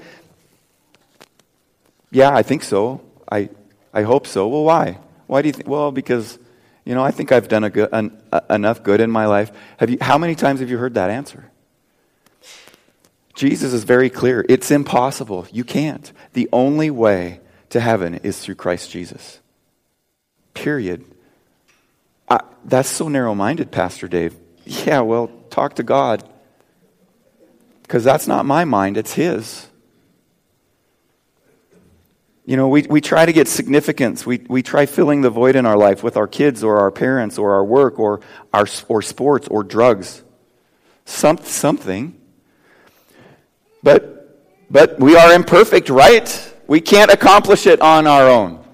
Yeah, 2.10 2.34
I 2.34 2.42
think 2.42 2.62
so. 2.62 3.00
I, 3.30 3.50
I 3.92 4.02
hope 4.02 4.26
so. 4.26 4.48
Well, 4.48 4.64
why? 4.64 4.98
Why 5.26 5.42
do 5.42 5.48
you 5.48 5.52
think? 5.52 5.68
Well, 5.68 5.92
because, 5.92 6.38
you 6.84 6.94
know, 6.94 7.02
I 7.02 7.10
think 7.10 7.32
I've 7.32 7.48
done 7.48 7.64
a 7.64 7.70
good, 7.70 7.88
an, 7.92 8.20
enough 8.48 8.82
good 8.82 9.00
in 9.00 9.10
my 9.10 9.26
life. 9.26 9.50
Have 9.78 9.90
you, 9.90 9.98
how 10.00 10.18
many 10.18 10.34
times 10.34 10.60
have 10.60 10.70
you 10.70 10.78
heard 10.78 10.94
that 10.94 11.10
answer? 11.10 11.50
Jesus 13.34 13.72
is 13.72 13.84
very 13.84 14.10
clear. 14.10 14.44
It's 14.48 14.70
impossible. 14.70 15.46
You 15.52 15.64
can't. 15.64 16.12
The 16.32 16.48
only 16.52 16.90
way 16.90 17.40
to 17.70 17.80
heaven 17.80 18.16
is 18.16 18.40
through 18.40 18.56
Christ 18.56 18.90
Jesus. 18.90 19.40
Period. 20.58 21.04
I, 22.28 22.40
that's 22.64 22.88
so 22.88 23.06
narrow 23.06 23.32
minded, 23.32 23.70
Pastor 23.70 24.08
Dave. 24.08 24.34
Yeah, 24.66 25.02
well, 25.02 25.30
talk 25.50 25.74
to 25.76 25.84
God. 25.84 26.28
Because 27.82 28.02
that's 28.02 28.26
not 28.26 28.44
my 28.44 28.64
mind, 28.64 28.96
it's 28.96 29.12
His. 29.12 29.68
You 32.44 32.56
know, 32.56 32.66
we, 32.66 32.82
we 32.82 33.00
try 33.00 33.24
to 33.24 33.32
get 33.32 33.46
significance. 33.46 34.26
We, 34.26 34.38
we 34.48 34.64
try 34.64 34.86
filling 34.86 35.20
the 35.20 35.30
void 35.30 35.54
in 35.54 35.64
our 35.64 35.76
life 35.76 36.02
with 36.02 36.16
our 36.16 36.26
kids 36.26 36.64
or 36.64 36.80
our 36.80 36.90
parents 36.90 37.38
or 37.38 37.52
our 37.54 37.64
work 37.64 38.00
or, 38.00 38.20
our, 38.52 38.66
or 38.88 39.00
sports 39.00 39.46
or 39.46 39.62
drugs. 39.62 40.24
Some, 41.04 41.38
something. 41.38 42.20
But, 43.84 44.42
but 44.68 44.98
we 44.98 45.14
are 45.16 45.32
imperfect, 45.32 45.88
right? 45.88 46.54
We 46.66 46.80
can't 46.80 47.12
accomplish 47.12 47.68
it 47.68 47.80
on 47.80 48.08
our 48.08 48.26
own. 48.26 48.64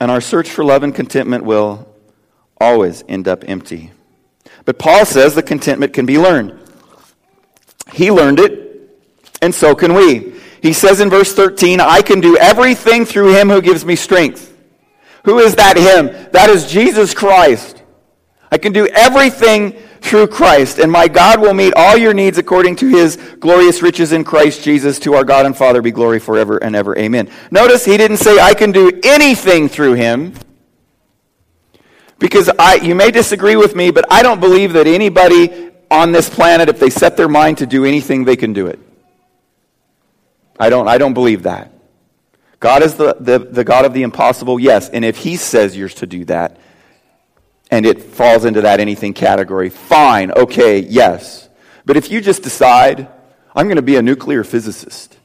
And 0.00 0.10
our 0.10 0.20
search 0.20 0.50
for 0.50 0.64
love 0.64 0.82
and 0.82 0.94
contentment 0.94 1.44
will 1.44 1.88
always 2.60 3.02
end 3.08 3.28
up 3.28 3.44
empty. 3.46 3.92
But 4.64 4.78
Paul 4.78 5.04
says 5.04 5.34
the 5.34 5.42
contentment 5.42 5.92
can 5.92 6.06
be 6.06 6.18
learned. 6.18 6.58
He 7.92 8.10
learned 8.10 8.40
it, 8.40 8.90
and 9.40 9.54
so 9.54 9.74
can 9.74 9.94
we. 9.94 10.34
He 10.60 10.72
says 10.72 11.00
in 11.00 11.08
verse 11.08 11.32
13, 11.32 11.80
I 11.80 12.02
can 12.02 12.20
do 12.20 12.36
everything 12.36 13.04
through 13.04 13.34
him 13.34 13.48
who 13.48 13.62
gives 13.62 13.84
me 13.84 13.94
strength. 13.94 14.52
Who 15.24 15.38
is 15.38 15.54
that 15.56 15.76
him? 15.76 16.06
That 16.32 16.50
is 16.50 16.70
Jesus 16.70 17.14
Christ. 17.14 17.82
I 18.50 18.58
can 18.58 18.72
do 18.72 18.86
everything 18.88 19.76
through 20.06 20.28
Christ, 20.28 20.78
and 20.78 20.90
my 20.90 21.08
God 21.08 21.40
will 21.40 21.54
meet 21.54 21.74
all 21.76 21.96
your 21.96 22.14
needs 22.14 22.38
according 22.38 22.76
to 22.76 22.88
his 22.88 23.16
glorious 23.40 23.82
riches 23.82 24.12
in 24.12 24.24
Christ 24.24 24.62
Jesus. 24.62 24.98
To 25.00 25.14
our 25.14 25.24
God 25.24 25.46
and 25.46 25.56
Father 25.56 25.82
be 25.82 25.90
glory 25.90 26.20
forever 26.20 26.58
and 26.58 26.74
ever. 26.76 26.96
Amen. 26.96 27.30
Notice 27.50 27.84
he 27.84 27.96
didn't 27.96 28.18
say, 28.18 28.38
I 28.38 28.54
can 28.54 28.72
do 28.72 29.00
anything 29.02 29.68
through 29.68 29.94
him. 29.94 30.34
Because 32.18 32.48
I, 32.58 32.76
you 32.76 32.94
may 32.94 33.10
disagree 33.10 33.56
with 33.56 33.76
me, 33.76 33.90
but 33.90 34.06
I 34.10 34.22
don't 34.22 34.40
believe 34.40 34.72
that 34.72 34.86
anybody 34.86 35.70
on 35.90 36.12
this 36.12 36.30
planet, 36.30 36.68
if 36.68 36.80
they 36.80 36.90
set 36.90 37.16
their 37.16 37.28
mind 37.28 37.58
to 37.58 37.66
do 37.66 37.84
anything, 37.84 38.24
they 38.24 38.36
can 38.36 38.52
do 38.52 38.68
it. 38.68 38.78
I 40.58 40.70
don't, 40.70 40.88
I 40.88 40.96
don't 40.96 41.14
believe 41.14 41.42
that. 41.42 41.72
God 42.58 42.82
is 42.82 42.94
the, 42.94 43.16
the, 43.20 43.38
the 43.38 43.64
God 43.64 43.84
of 43.84 43.92
the 43.92 44.02
impossible, 44.02 44.58
yes. 44.58 44.88
And 44.88 45.04
if 45.04 45.18
He 45.18 45.36
says 45.36 45.76
you're 45.76 45.90
to 45.90 46.06
do 46.06 46.24
that, 46.26 46.58
and 47.70 47.84
it 47.84 48.02
falls 48.02 48.44
into 48.44 48.62
that 48.62 48.80
anything 48.80 49.12
category, 49.12 49.70
fine, 49.70 50.30
okay, 50.32 50.78
yes. 50.78 51.48
But 51.84 51.96
if 51.96 52.10
you 52.10 52.20
just 52.20 52.42
decide, 52.42 53.08
I'm 53.54 53.66
going 53.66 53.76
to 53.76 53.82
be 53.82 53.96
a 53.96 54.02
nuclear 54.02 54.44
physicist, 54.44 55.16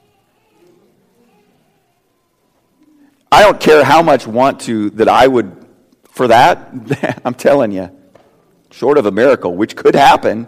I 3.31 3.41
don't 3.41 3.59
care 3.59 3.83
how 3.83 4.01
much 4.01 4.27
want 4.27 4.59
to 4.61 4.89
that 4.91 5.07
I 5.07 5.25
would 5.25 5.65
for 6.09 6.27
that. 6.27 7.21
I'm 7.25 7.33
telling 7.33 7.71
you, 7.71 7.89
short 8.71 8.97
of 8.97 9.05
a 9.05 9.11
miracle, 9.11 9.55
which 9.55 9.75
could 9.75 9.95
happen, 9.95 10.47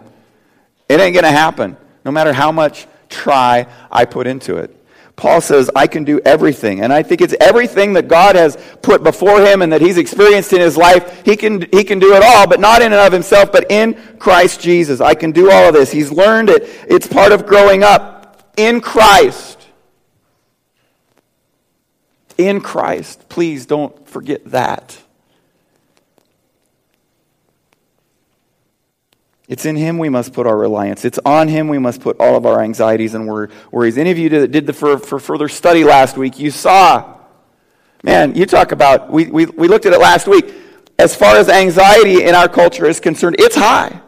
it 0.88 1.00
ain't 1.00 1.14
going 1.14 1.24
to 1.24 1.30
happen. 1.30 1.76
No 2.04 2.10
matter 2.10 2.32
how 2.32 2.52
much 2.52 2.86
try 3.08 3.66
I 3.90 4.04
put 4.04 4.26
into 4.26 4.56
it. 4.56 4.83
Paul 5.16 5.40
says, 5.40 5.70
I 5.76 5.86
can 5.86 6.04
do 6.04 6.20
everything. 6.24 6.80
And 6.80 6.92
I 6.92 7.02
think 7.02 7.20
it's 7.20 7.34
everything 7.40 7.92
that 7.92 8.08
God 8.08 8.34
has 8.34 8.58
put 8.82 9.04
before 9.04 9.40
him 9.40 9.62
and 9.62 9.72
that 9.72 9.80
he's 9.80 9.96
experienced 9.96 10.52
in 10.52 10.60
his 10.60 10.76
life. 10.76 11.24
He 11.24 11.36
can, 11.36 11.62
he 11.70 11.84
can 11.84 11.98
do 11.98 12.14
it 12.14 12.22
all, 12.22 12.48
but 12.48 12.58
not 12.58 12.82
in 12.82 12.92
and 12.92 13.00
of 13.00 13.12
himself, 13.12 13.52
but 13.52 13.70
in 13.70 13.94
Christ 14.18 14.60
Jesus. 14.60 15.00
I 15.00 15.14
can 15.14 15.30
do 15.30 15.50
all 15.50 15.68
of 15.68 15.74
this. 15.74 15.92
He's 15.92 16.10
learned 16.10 16.50
it. 16.50 16.64
It's 16.88 17.06
part 17.06 17.32
of 17.32 17.46
growing 17.46 17.84
up 17.84 18.52
in 18.56 18.80
Christ. 18.80 19.60
In 22.36 22.60
Christ. 22.60 23.28
Please 23.28 23.66
don't 23.66 24.08
forget 24.08 24.44
that. 24.46 24.98
It's 29.46 29.66
in 29.66 29.76
Him 29.76 29.98
we 29.98 30.08
must 30.08 30.32
put 30.32 30.46
our 30.46 30.56
reliance. 30.56 31.04
It's 31.04 31.18
on 31.24 31.48
Him 31.48 31.68
we 31.68 31.78
must 31.78 32.00
put 32.00 32.18
all 32.18 32.36
of 32.36 32.46
our 32.46 32.62
anxieties 32.62 33.14
and 33.14 33.26
worries. 33.26 33.98
Any 33.98 34.10
of 34.10 34.18
you 34.18 34.28
that 34.30 34.50
did 34.50 34.66
the 34.66 34.72
for, 34.72 34.98
for 34.98 35.18
further 35.18 35.48
study 35.48 35.84
last 35.84 36.16
week, 36.16 36.38
you 36.38 36.50
saw, 36.50 37.18
man, 38.02 38.34
you 38.34 38.46
talk 38.46 38.72
about, 38.72 39.10
we, 39.10 39.26
we, 39.26 39.46
we 39.46 39.68
looked 39.68 39.84
at 39.84 39.92
it 39.92 40.00
last 40.00 40.26
week. 40.26 40.52
As 40.98 41.14
far 41.14 41.36
as 41.36 41.48
anxiety 41.48 42.24
in 42.24 42.34
our 42.34 42.48
culture 42.48 42.86
is 42.86 43.00
concerned, 43.00 43.36
it's 43.38 43.56
high. 43.56 44.00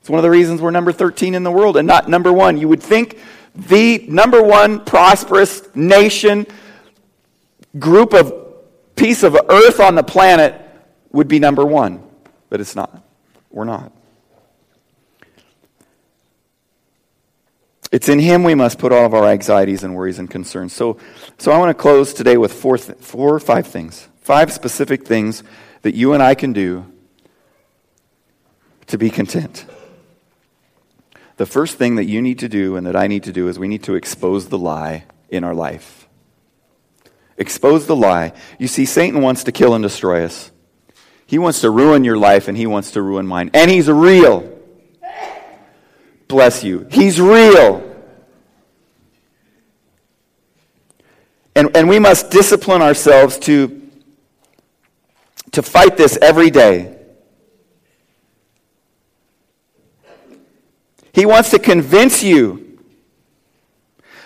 It's 0.00 0.08
one 0.08 0.18
of 0.18 0.22
the 0.22 0.30
reasons 0.30 0.62
we're 0.62 0.70
number 0.70 0.92
13 0.92 1.34
in 1.34 1.42
the 1.42 1.50
world 1.50 1.76
and 1.76 1.86
not 1.86 2.08
number 2.08 2.32
one. 2.32 2.56
You 2.56 2.68
would 2.68 2.82
think 2.82 3.18
the 3.54 4.06
number 4.08 4.42
one 4.42 4.84
prosperous 4.84 5.74
nation, 5.74 6.46
group 7.78 8.14
of 8.14 8.32
piece 8.96 9.22
of 9.22 9.36
earth 9.50 9.80
on 9.80 9.96
the 9.96 10.02
planet 10.02 10.60
would 11.12 11.28
be 11.28 11.38
number 11.38 11.66
one, 11.66 12.02
but 12.48 12.60
it's 12.60 12.76
not. 12.76 13.04
We're 13.50 13.64
not. 13.64 13.92
It's 17.92 18.08
in 18.08 18.20
Him 18.20 18.44
we 18.44 18.54
must 18.54 18.78
put 18.78 18.92
all 18.92 19.04
of 19.04 19.14
our 19.14 19.26
anxieties 19.26 19.82
and 19.82 19.94
worries 19.94 20.18
and 20.18 20.30
concerns. 20.30 20.72
So, 20.72 20.98
so 21.38 21.50
I 21.50 21.58
want 21.58 21.70
to 21.70 21.80
close 21.80 22.14
today 22.14 22.36
with 22.36 22.52
four, 22.52 22.78
th- 22.78 22.98
four 22.98 23.34
or 23.34 23.40
five 23.40 23.66
things. 23.66 24.08
Five 24.20 24.52
specific 24.52 25.06
things 25.06 25.42
that 25.82 25.94
you 25.94 26.12
and 26.12 26.22
I 26.22 26.34
can 26.34 26.52
do 26.52 26.86
to 28.86 28.98
be 28.98 29.10
content. 29.10 29.66
The 31.36 31.46
first 31.46 31.78
thing 31.78 31.96
that 31.96 32.04
you 32.04 32.20
need 32.20 32.40
to 32.40 32.48
do 32.48 32.76
and 32.76 32.86
that 32.86 32.94
I 32.94 33.06
need 33.06 33.24
to 33.24 33.32
do 33.32 33.48
is 33.48 33.58
we 33.58 33.66
need 33.66 33.84
to 33.84 33.94
expose 33.94 34.48
the 34.48 34.58
lie 34.58 35.04
in 35.30 35.42
our 35.42 35.54
life. 35.54 36.08
Expose 37.38 37.86
the 37.86 37.96
lie. 37.96 38.34
You 38.58 38.68
see, 38.68 38.84
Satan 38.84 39.22
wants 39.22 39.44
to 39.44 39.52
kill 39.52 39.74
and 39.74 39.82
destroy 39.82 40.24
us. 40.24 40.52
He 41.26 41.38
wants 41.38 41.62
to 41.62 41.70
ruin 41.70 42.04
your 42.04 42.18
life 42.18 42.46
and 42.46 42.56
he 42.56 42.66
wants 42.66 42.90
to 42.92 43.02
ruin 43.02 43.26
mine. 43.26 43.50
And 43.54 43.70
he's 43.70 43.88
real 43.88 44.59
bless 46.30 46.64
you. 46.64 46.86
He's 46.90 47.20
real. 47.20 47.86
And, 51.54 51.76
and 51.76 51.88
we 51.88 51.98
must 51.98 52.30
discipline 52.30 52.80
ourselves 52.80 53.38
to, 53.40 53.90
to 55.52 55.62
fight 55.62 55.98
this 55.98 56.16
every 56.22 56.48
day. 56.48 56.96
He 61.12 61.26
wants 61.26 61.50
to 61.50 61.58
convince 61.58 62.22
you 62.22 62.78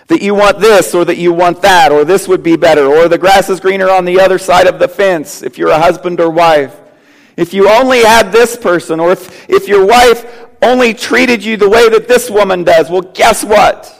that 0.08 0.20
you 0.20 0.34
want 0.34 0.60
this 0.60 0.94
or 0.94 1.04
that 1.06 1.16
you 1.16 1.32
want 1.32 1.62
that 1.62 1.90
or 1.90 2.04
this 2.04 2.28
would 2.28 2.42
be 2.42 2.56
better 2.56 2.84
or 2.84 3.08
the 3.08 3.16
grass 3.16 3.48
is 3.48 3.58
greener 3.58 3.90
on 3.90 4.04
the 4.04 4.20
other 4.20 4.38
side 4.38 4.66
of 4.66 4.78
the 4.78 4.86
fence 4.86 5.42
if 5.42 5.56
you're 5.56 5.70
a 5.70 5.80
husband 5.80 6.20
or 6.20 6.28
wife. 6.28 6.78
If 7.36 7.52
you 7.52 7.68
only 7.68 8.04
had 8.04 8.30
this 8.30 8.56
person 8.56 9.00
or 9.00 9.12
if, 9.12 9.48
if 9.50 9.66
your 9.68 9.84
wife 9.84 10.44
only 10.62 10.94
treated 10.94 11.44
you 11.44 11.56
the 11.56 11.68
way 11.68 11.88
that 11.88 12.08
this 12.08 12.30
woman 12.30 12.64
does. 12.64 12.90
Well, 12.90 13.02
guess 13.02 13.44
what? 13.44 13.90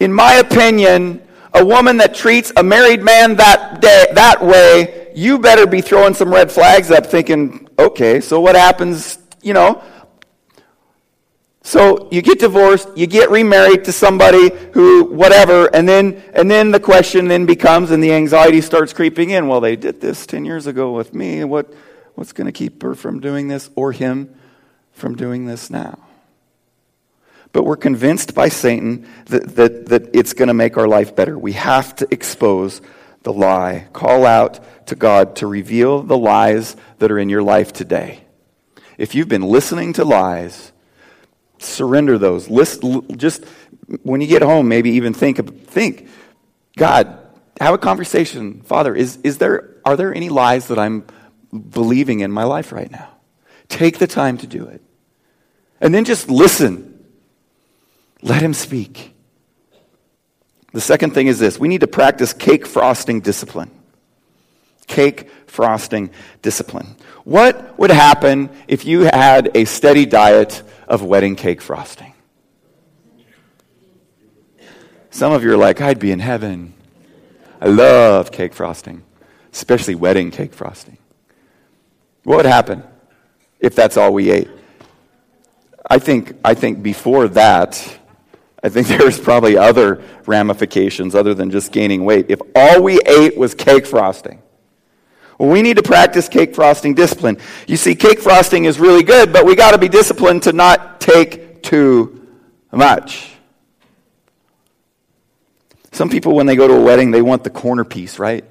In 0.00 0.12
my 0.12 0.34
opinion, 0.34 1.22
a 1.54 1.64
woman 1.64 1.96
that 1.98 2.14
treats 2.14 2.52
a 2.56 2.62
married 2.62 3.02
man 3.02 3.36
that 3.36 3.80
day, 3.80 4.06
that 4.12 4.44
way, 4.44 5.12
you 5.14 5.38
better 5.38 5.66
be 5.66 5.80
throwing 5.80 6.12
some 6.12 6.32
red 6.32 6.50
flags 6.50 6.90
up 6.90 7.06
thinking, 7.06 7.68
okay, 7.78 8.20
so 8.20 8.40
what 8.40 8.54
happens, 8.54 9.18
you 9.42 9.54
know? 9.54 9.82
So 11.66 12.08
you 12.12 12.22
get 12.22 12.38
divorced, 12.38 12.88
you 12.96 13.08
get 13.08 13.30
remarried 13.30 13.84
to 13.84 13.92
somebody 13.92 14.50
who 14.72 15.04
whatever, 15.04 15.66
and 15.74 15.88
then 15.88 16.22
and 16.32 16.48
then 16.48 16.70
the 16.70 16.78
question 16.80 17.26
then 17.26 17.44
becomes 17.44 17.90
and 17.90 18.02
the 18.02 18.12
anxiety 18.12 18.60
starts 18.60 18.92
creeping 18.92 19.30
in. 19.30 19.48
Well, 19.48 19.60
they 19.60 19.74
did 19.74 20.00
this 20.00 20.26
10 20.26 20.44
years 20.44 20.66
ago 20.66 20.92
with 20.92 21.12
me. 21.12 21.42
What 21.42 21.74
what's 22.14 22.32
going 22.32 22.46
to 22.46 22.52
keep 22.52 22.82
her 22.82 22.94
from 22.94 23.20
doing 23.20 23.48
this 23.48 23.68
or 23.74 23.92
him? 23.92 24.34
from 24.96 25.14
doing 25.14 25.44
this 25.44 25.70
now. 25.70 25.98
But 27.52 27.64
we're 27.64 27.76
convinced 27.76 28.34
by 28.34 28.48
Satan 28.48 29.06
that, 29.26 29.56
that, 29.56 29.86
that 29.86 30.14
it's 30.14 30.32
going 30.32 30.48
to 30.48 30.54
make 30.54 30.76
our 30.76 30.88
life 30.88 31.14
better. 31.14 31.38
We 31.38 31.52
have 31.52 31.94
to 31.96 32.08
expose 32.10 32.80
the 33.22 33.32
lie. 33.32 33.88
Call 33.92 34.26
out 34.26 34.86
to 34.88 34.94
God 34.94 35.36
to 35.36 35.46
reveal 35.46 36.02
the 36.02 36.18
lies 36.18 36.76
that 36.98 37.10
are 37.10 37.18
in 37.18 37.28
your 37.28 37.42
life 37.42 37.72
today. 37.72 38.24
If 38.98 39.14
you've 39.14 39.28
been 39.28 39.42
listening 39.42 39.92
to 39.94 40.04
lies, 40.04 40.72
surrender 41.58 42.18
those. 42.18 42.48
List, 42.48 42.82
just 43.16 43.44
when 44.02 44.20
you 44.20 44.26
get 44.26 44.42
home, 44.42 44.68
maybe 44.68 44.90
even 44.90 45.12
think, 45.12 45.66
think, 45.66 46.08
God, 46.76 47.18
have 47.60 47.74
a 47.74 47.78
conversation. 47.78 48.62
Father, 48.62 48.94
is, 48.94 49.18
is 49.24 49.38
there, 49.38 49.76
are 49.84 49.96
there 49.96 50.14
any 50.14 50.28
lies 50.28 50.68
that 50.68 50.78
I'm 50.78 51.06
believing 51.52 52.20
in 52.20 52.30
my 52.30 52.44
life 52.44 52.72
right 52.72 52.90
now? 52.90 53.08
Take 53.68 53.98
the 53.98 54.06
time 54.06 54.38
to 54.38 54.46
do 54.46 54.66
it. 54.66 54.82
And 55.80 55.94
then 55.94 56.04
just 56.04 56.30
listen. 56.30 57.04
Let 58.22 58.42
him 58.42 58.54
speak. 58.54 59.14
The 60.72 60.80
second 60.80 61.14
thing 61.14 61.26
is 61.26 61.38
this 61.38 61.58
we 61.58 61.68
need 61.68 61.80
to 61.80 61.86
practice 61.86 62.32
cake 62.32 62.66
frosting 62.66 63.20
discipline. 63.20 63.70
Cake 64.86 65.30
frosting 65.46 66.10
discipline. 66.42 66.96
What 67.24 67.78
would 67.78 67.90
happen 67.90 68.50
if 68.68 68.84
you 68.84 69.02
had 69.02 69.50
a 69.56 69.64
steady 69.64 70.06
diet 70.06 70.62
of 70.86 71.02
wedding 71.02 71.36
cake 71.36 71.60
frosting? 71.60 72.14
Some 75.10 75.32
of 75.32 75.42
you 75.42 75.52
are 75.52 75.56
like, 75.56 75.80
I'd 75.80 75.98
be 75.98 76.12
in 76.12 76.20
heaven. 76.20 76.74
I 77.60 77.68
love 77.68 78.30
cake 78.30 78.52
frosting, 78.52 79.02
especially 79.52 79.94
wedding 79.94 80.30
cake 80.30 80.52
frosting. 80.52 80.98
What 82.24 82.36
would 82.36 82.46
happen 82.46 82.82
if 83.60 83.74
that's 83.74 83.96
all 83.96 84.12
we 84.12 84.30
ate? 84.30 84.48
I 85.88 85.98
think, 85.98 86.34
I 86.44 86.54
think 86.54 86.82
before 86.82 87.28
that, 87.28 87.98
I 88.62 88.68
think 88.68 88.88
there's 88.88 89.18
probably 89.18 89.56
other 89.56 90.02
ramifications 90.26 91.14
other 91.14 91.34
than 91.34 91.50
just 91.50 91.72
gaining 91.72 92.04
weight. 92.04 92.26
If 92.28 92.40
all 92.54 92.82
we 92.82 93.00
ate 93.06 93.36
was 93.36 93.54
cake 93.54 93.86
frosting, 93.86 94.42
well, 95.38 95.50
we 95.50 95.62
need 95.62 95.76
to 95.76 95.82
practice 95.82 96.28
cake 96.28 96.54
frosting 96.54 96.94
discipline. 96.94 97.38
You 97.66 97.76
see, 97.76 97.94
cake 97.94 98.20
frosting 98.20 98.64
is 98.64 98.80
really 98.80 99.02
good, 99.02 99.32
but 99.32 99.44
we 99.44 99.54
got 99.54 99.72
to 99.72 99.78
be 99.78 99.88
disciplined 99.88 100.44
to 100.44 100.52
not 100.52 101.00
take 101.00 101.62
too 101.62 102.26
much. 102.72 103.32
Some 105.92 106.08
people, 106.08 106.34
when 106.34 106.46
they 106.46 106.56
go 106.56 106.68
to 106.68 106.74
a 106.74 106.82
wedding, 106.82 107.10
they 107.10 107.22
want 107.22 107.44
the 107.44 107.50
corner 107.50 107.84
piece, 107.84 108.18
right? 108.18 108.44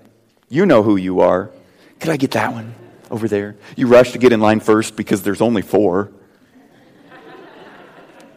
You 0.49 0.65
know 0.65 0.83
who 0.83 0.95
you 0.95 1.21
are. 1.21 1.51
Could 1.99 2.09
I 2.09 2.17
get 2.17 2.31
that 2.31 2.53
one 2.53 2.75
over 3.09 3.27
there? 3.27 3.55
You 3.75 3.87
rush 3.87 4.11
to 4.11 4.17
get 4.17 4.31
in 4.31 4.39
line 4.39 4.59
first 4.59 4.95
because 4.95 5.21
there's 5.23 5.41
only 5.41 5.61
four. 5.61 6.11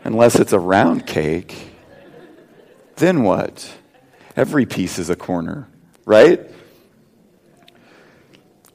Unless 0.05 0.36
it's 0.36 0.53
a 0.53 0.59
round 0.59 1.07
cake. 1.07 1.55
Then 2.96 3.22
what? 3.22 3.70
Every 4.36 4.66
piece 4.66 4.99
is 4.99 5.11
a 5.11 5.16
corner, 5.16 5.68
right? 6.05 6.40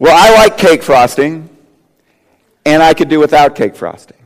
Well, 0.04 0.18
I 0.18 0.36
like 0.36 0.58
cake 0.58 0.84
frosting, 0.84 1.48
and 2.66 2.84
I 2.84 2.94
could 2.94 3.08
do 3.08 3.22
without 3.22 3.56
cake 3.56 3.74
frosting. 3.74 4.18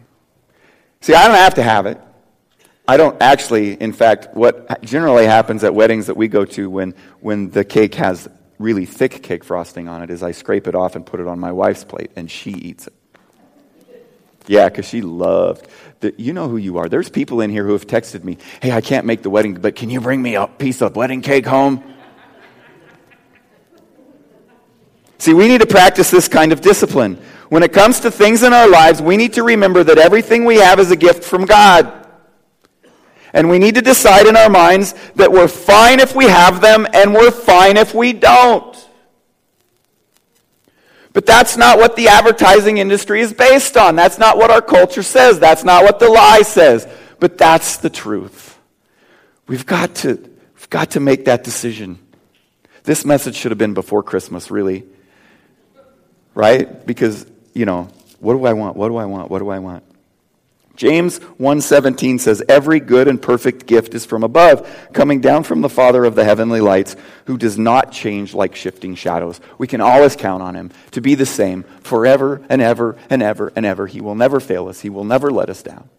See, 1.01 1.13
I 1.13 1.28
don't 1.28 1.38
have 1.38 1.53
to 1.53 1.61
have 1.61 1.86
it. 1.86 2.01
I 2.88 2.97
don't 2.97 3.21
actually, 3.21 3.73
in 3.73 3.93
fact, 3.93 4.30
what 4.34 4.82
generally 4.82 5.28
happens 5.28 5.63
at 5.63 5.75
weddings 5.75 6.07
that 6.07 6.17
we 6.17 6.30
go 6.30 6.45
to 6.45 6.67
when, 6.67 6.95
when 7.19 7.51
the 7.51 7.63
cake 7.63 7.93
has 7.93 8.28
really 8.57 8.88
thick 8.88 9.21
cake 9.21 9.43
frosting 9.43 9.88
on 9.88 10.01
it 10.01 10.09
is 10.09 10.23
I 10.23 10.32
scrape 10.32 10.67
it 10.67 10.73
off 10.73 10.95
and 10.95 11.05
put 11.05 11.19
it 11.19 11.28
on 11.28 11.38
my 11.38 11.51
wife's 11.51 11.84
plate, 11.84 12.09
and 12.15 12.32
she 12.32 12.53
eats 12.53 12.88
it. 12.88 12.93
Yeah, 14.47 14.69
because 14.69 14.88
she 14.88 15.01
loved. 15.01 15.67
The, 15.99 16.11
you 16.17 16.34
know 16.34 16.49
who 16.49 16.57
you 16.57 16.80
are. 16.80 16.89
There's 16.89 17.09
people 17.09 17.39
in 17.39 17.51
here 17.51 17.63
who 17.63 17.73
have 17.73 17.86
texted 17.86 18.23
me, 18.23 18.39
hey, 18.63 18.71
I 18.71 18.82
can't 18.82 19.05
make 19.05 19.21
the 19.21 19.30
wedding, 19.30 19.53
but 19.53 19.75
can 19.75 19.91
you 19.91 20.01
bring 20.01 20.23
me 20.23 20.38
a 20.38 20.47
piece 20.47 20.82
of 20.82 20.95
wedding 20.95 21.21
cake 21.21 21.45
home? 21.45 21.84
See, 25.20 25.34
we 25.34 25.47
need 25.47 25.61
to 25.61 25.68
practice 25.68 26.11
this 26.11 26.28
kind 26.28 26.51
of 26.51 26.61
discipline. 26.61 27.20
When 27.49 27.63
it 27.63 27.74
comes 27.74 28.01
to 28.01 28.11
things 28.11 28.43
in 28.43 28.53
our 28.53 28.70
lives, 28.70 29.01
we 29.01 29.18
need 29.18 29.34
to 29.34 29.43
remember 29.43 29.84
that 29.84 29.97
everything 29.97 30.45
we 30.45 30.57
have 30.57 30.80
is 30.80 30.91
a 30.91 30.95
gift 30.95 31.24
from 31.24 31.45
God. 31.45 31.93
And 33.34 33.49
we 33.49 33.59
need 33.59 33.76
to 33.76 33.82
decide 33.82 34.26
in 34.26 34.36
our 34.36 34.49
minds 34.49 34.93
that 35.15 35.32
we're 35.32 35.47
fine 35.47 35.99
if 35.99 36.15
we 36.15 36.26
have 36.26 36.61
them 36.61 36.88
and 36.93 37.13
we're 37.13 37.32
fine 37.32 37.78
if 37.78 37.93
we 37.93 38.13
don't. 38.13 38.76
But 41.13 41.26
that's 41.26 41.57
not 41.57 41.80
what 41.80 41.95
the 41.95 42.09
advertising 42.09 42.78
industry 42.78 43.22
is 43.22 43.34
based 43.34 43.76
on. 43.76 43.95
That's 43.95 44.20
not 44.20 44.38
what 44.38 44.51
our 44.51 44.61
culture 44.61 45.03
says. 45.03 45.39
That's 45.39 45.63
not 45.63 45.84
what 45.84 45.99
the 45.99 46.09
lie 46.09 46.43
says. 46.43 46.88
But 47.20 47.38
that's 47.38 47.78
the 47.78 47.89
truth. 47.89 48.59
We've 49.47 49.65
got 49.65 49.95
to, 49.95 50.15
we've 50.55 50.70
got 50.70 50.91
to 50.91 50.99
make 50.99 51.26
that 51.26 51.43
decision. 51.43 51.99
This 52.84 53.03
message 53.03 53.36
should 53.36 53.51
have 53.51 53.57
been 53.57 53.74
before 53.74 54.03
Christmas, 54.03 54.51
really 54.51 54.86
right? 56.38 56.86
Because, 56.86 57.26
you 57.56 57.66
know, 57.66 57.90
what 58.20 58.34
do 58.34 58.46
I 58.46 58.54
want? 58.54 58.78
What 58.78 58.90
do 58.90 58.98
I 58.98 59.06
want? 59.06 59.32
What 59.32 59.40
do 59.40 59.50
I 59.50 59.58
want? 59.58 59.84
James 60.76 61.18
1:17 61.40 62.20
says 62.20 62.44
every 62.48 62.80
good 62.80 63.08
and 63.08 63.20
perfect 63.20 63.66
gift 63.66 63.96
is 63.96 64.06
from 64.06 64.24
above, 64.24 64.70
coming 64.94 65.20
down 65.20 65.42
from 65.42 65.62
the 65.62 65.70
Father 65.70 66.06
of 66.06 66.14
the 66.14 66.24
heavenly 66.24 66.62
lights, 66.62 66.96
who 67.26 67.40
does 67.40 67.58
not 67.58 67.92
change 67.92 68.36
like 68.36 68.56
shifting 68.56 68.94
shadows. 68.94 69.42
We 69.58 69.66
can 69.66 69.82
always 69.82 70.16
count 70.16 70.44
on 70.44 70.54
him 70.54 70.70
to 70.92 71.02
be 71.02 71.16
the 71.16 71.26
same 71.26 71.64
forever 71.82 72.44
and 72.50 72.62
ever 72.62 72.96
and 73.10 73.24
ever 73.24 73.52
and 73.56 73.66
ever. 73.66 73.88
He 73.88 74.02
will 74.02 74.14
never 74.14 74.40
fail 74.40 74.68
us. 74.68 74.82
He 74.82 74.92
will 74.92 75.06
never 75.06 75.32
let 75.32 75.50
us 75.50 75.64
down. 75.64 75.90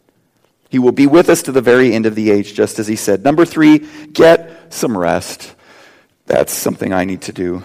He 0.68 0.78
will 0.78 0.92
be 0.92 1.08
with 1.08 1.28
us 1.28 1.42
to 1.42 1.52
the 1.52 1.62
very 1.62 1.92
end 1.92 2.06
of 2.06 2.14
the 2.14 2.30
age 2.30 2.54
just 2.54 2.78
as 2.78 2.86
he 2.86 2.94
said. 2.94 3.24
Number 3.24 3.44
3, 3.44 3.78
get 4.12 4.72
some 4.72 4.96
rest. 4.96 5.56
That's 6.26 6.52
something 6.52 6.92
I 6.92 7.04
need 7.04 7.22
to 7.22 7.32
do. 7.32 7.64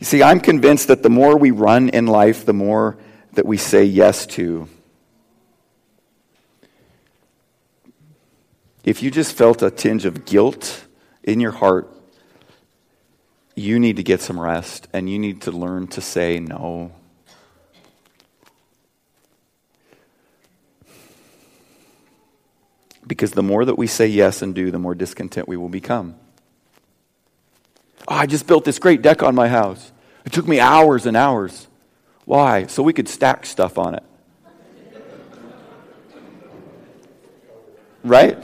You 0.00 0.06
see, 0.06 0.22
I'm 0.22 0.40
convinced 0.40 0.88
that 0.88 1.02
the 1.02 1.10
more 1.10 1.36
we 1.36 1.50
run 1.50 1.90
in 1.90 2.06
life, 2.06 2.46
the 2.46 2.54
more 2.54 2.96
that 3.34 3.44
we 3.44 3.58
say 3.58 3.84
yes 3.84 4.26
to. 4.28 4.66
If 8.82 9.02
you 9.02 9.10
just 9.10 9.36
felt 9.36 9.62
a 9.62 9.70
tinge 9.70 10.06
of 10.06 10.24
guilt 10.24 10.86
in 11.22 11.38
your 11.38 11.52
heart, 11.52 11.94
you 13.54 13.78
need 13.78 13.96
to 13.96 14.02
get 14.02 14.22
some 14.22 14.40
rest 14.40 14.88
and 14.94 15.08
you 15.08 15.18
need 15.18 15.42
to 15.42 15.50
learn 15.50 15.86
to 15.88 16.00
say 16.00 16.40
no. 16.40 16.92
Because 23.06 23.32
the 23.32 23.42
more 23.42 23.66
that 23.66 23.76
we 23.76 23.86
say 23.86 24.06
yes 24.06 24.40
and 24.40 24.54
do, 24.54 24.70
the 24.70 24.78
more 24.78 24.94
discontent 24.94 25.46
we 25.46 25.58
will 25.58 25.68
become. 25.68 26.14
Oh, 28.10 28.16
I 28.16 28.26
just 28.26 28.48
built 28.48 28.64
this 28.64 28.80
great 28.80 29.02
deck 29.02 29.22
on 29.22 29.36
my 29.36 29.46
house. 29.46 29.92
It 30.24 30.32
took 30.32 30.48
me 30.48 30.58
hours 30.58 31.06
and 31.06 31.16
hours. 31.16 31.68
Why? 32.24 32.66
So 32.66 32.82
we 32.82 32.92
could 32.92 33.08
stack 33.08 33.46
stuff 33.46 33.78
on 33.78 33.94
it. 33.94 34.02
Right? 38.02 38.36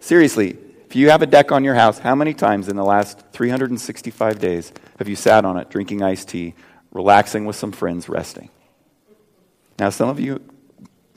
Seriously, 0.00 0.58
if 0.88 0.96
you 0.96 1.10
have 1.10 1.22
a 1.22 1.26
deck 1.26 1.52
on 1.52 1.62
your 1.62 1.76
house, 1.76 1.98
how 2.00 2.16
many 2.16 2.34
times 2.34 2.68
in 2.68 2.74
the 2.74 2.84
last 2.84 3.20
365 3.32 4.40
days 4.40 4.72
have 4.98 5.08
you 5.08 5.14
sat 5.14 5.44
on 5.44 5.56
it 5.58 5.70
drinking 5.70 6.02
iced 6.02 6.28
tea, 6.28 6.54
relaxing 6.90 7.46
with 7.46 7.54
some 7.54 7.70
friends, 7.70 8.08
resting? 8.08 8.50
Now, 9.78 9.90
some 9.90 10.08
of 10.08 10.18
you, 10.18 10.42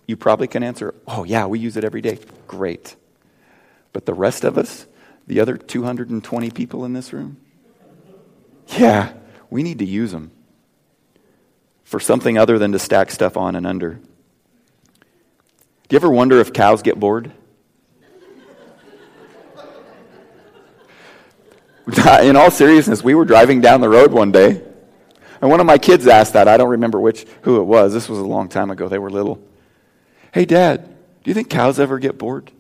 you 0.08 0.18
probably 0.18 0.48
can 0.48 0.62
answer, 0.62 0.94
oh, 1.08 1.24
yeah, 1.24 1.48
we 1.48 1.60
use 1.60 1.78
it 1.78 1.84
every 1.84 2.02
day. 2.02 2.20
Great. 2.48 2.96
But 3.92 4.06
the 4.06 4.14
rest 4.14 4.44
of 4.44 4.58
us, 4.58 4.86
the 5.26 5.40
other 5.40 5.58
220 5.58 6.52
people 6.52 6.86
in 6.86 6.94
this 6.94 7.12
room, 7.12 7.38
yeah, 8.78 9.14
we 9.50 9.64
need 9.64 9.80
to 9.80 9.86
use 9.86 10.12
them 10.12 10.32
for 11.84 12.00
something 12.00 12.38
other 12.38 12.58
than 12.60 12.72
to 12.72 12.80
stack 12.80 13.12
stuff 13.12 13.38
on 13.38 13.56
and 13.56 13.66
under. 13.66 13.94
Do 15.88 15.94
you 15.94 15.98
ever 15.98 16.10
wonder 16.10 16.40
if 16.40 16.52
cows 16.52 16.82
get 16.82 17.00
bored? 17.00 17.32
In 22.24 22.36
all 22.36 22.50
seriousness, 22.50 23.04
we 23.04 23.14
were 23.14 23.26
driving 23.26 23.62
down 23.62 23.82
the 23.82 23.90
road 23.90 24.12
one 24.12 24.32
day, 24.32 24.64
and 25.40 25.52
one 25.52 25.60
of 25.60 25.68
my 25.68 25.78
kids 25.78 26.08
asked 26.08 26.34
that. 26.34 26.48
I 26.48 26.58
don't 26.58 26.70
remember 26.70 27.00
which 27.00 27.28
who 27.44 27.62
it 27.62 27.66
was. 27.66 27.94
This 27.94 28.10
was 28.10 28.18
a 28.18 28.26
long 28.26 28.50
time 28.50 28.72
ago. 28.72 28.88
They 28.88 28.98
were 28.98 29.12
little. 29.12 29.40
Hey, 30.34 30.46
Dad, 30.46 30.88
do 31.24 31.30
you 31.30 31.36
think 31.36 31.50
cows 31.50 31.80
ever 31.80 32.00
get 32.00 32.18
bored? 32.18 32.52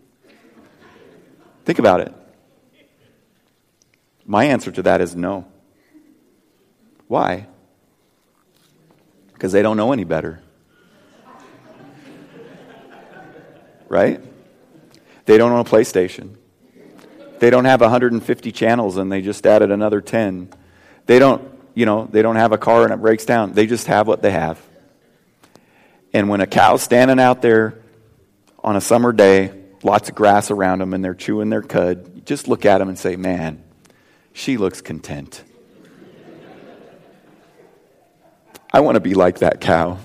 Think 1.65 1.79
about 1.79 2.01
it. 2.01 2.13
My 4.25 4.45
answer 4.45 4.71
to 4.71 4.83
that 4.83 5.01
is 5.01 5.15
no. 5.15 5.47
Why? 7.07 7.47
Because 9.33 9.51
they 9.51 9.61
don't 9.61 9.77
know 9.77 9.91
any 9.91 10.03
better. 10.03 10.41
Right? 13.87 14.21
They 15.25 15.37
don't 15.37 15.51
own 15.51 15.59
a 15.59 15.63
PlayStation. 15.63 16.35
They 17.39 17.49
don't 17.49 17.65
have 17.65 17.81
150 17.81 18.51
channels 18.51 18.97
and 18.97 19.11
they 19.11 19.21
just 19.21 19.45
added 19.45 19.71
another 19.71 20.01
10. 20.01 20.49
They 21.05 21.19
don't, 21.19 21.47
you 21.73 21.85
know, 21.85 22.07
they 22.11 22.21
don't 22.21 22.37
have 22.37 22.51
a 22.51 22.57
car 22.57 22.83
and 22.83 22.93
it 22.93 22.97
breaks 22.97 23.25
down. 23.25 23.53
They 23.53 23.67
just 23.67 23.87
have 23.87 24.07
what 24.07 24.21
they 24.21 24.31
have. 24.31 24.59
And 26.13 26.29
when 26.29 26.41
a 26.41 26.47
cow's 26.47 26.81
standing 26.81 27.19
out 27.19 27.41
there 27.41 27.77
on 28.63 28.75
a 28.75 28.81
summer 28.81 29.11
day, 29.11 29.51
lots 29.83 30.09
of 30.09 30.15
grass 30.15 30.49
around 30.49 30.79
them 30.79 30.93
and 30.93 31.03
they're 31.03 31.13
chewing 31.13 31.49
their 31.49 31.61
cud, 31.61 32.25
just 32.25 32.47
look 32.47 32.65
at 32.65 32.77
them 32.77 32.87
and 32.87 32.97
say, 32.97 33.15
man, 33.15 33.63
she 34.33 34.57
looks 34.57 34.81
content. 34.81 35.43
I 38.75 38.81
want 38.81 38.95
to 38.95 38.99
be 38.99 39.13
like 39.13 39.39
that 39.39 39.61
cow. 39.61 39.97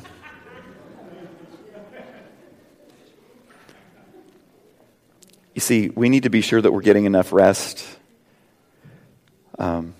You 5.56 5.60
see, 5.60 5.88
we 5.88 6.08
need 6.08 6.22
to 6.22 6.30
be 6.30 6.40
sure 6.40 6.62
that 6.62 6.70
we're 6.70 6.82
getting 6.82 7.04
enough 7.04 7.32
rest. 7.32 7.84
Um, 9.58 9.94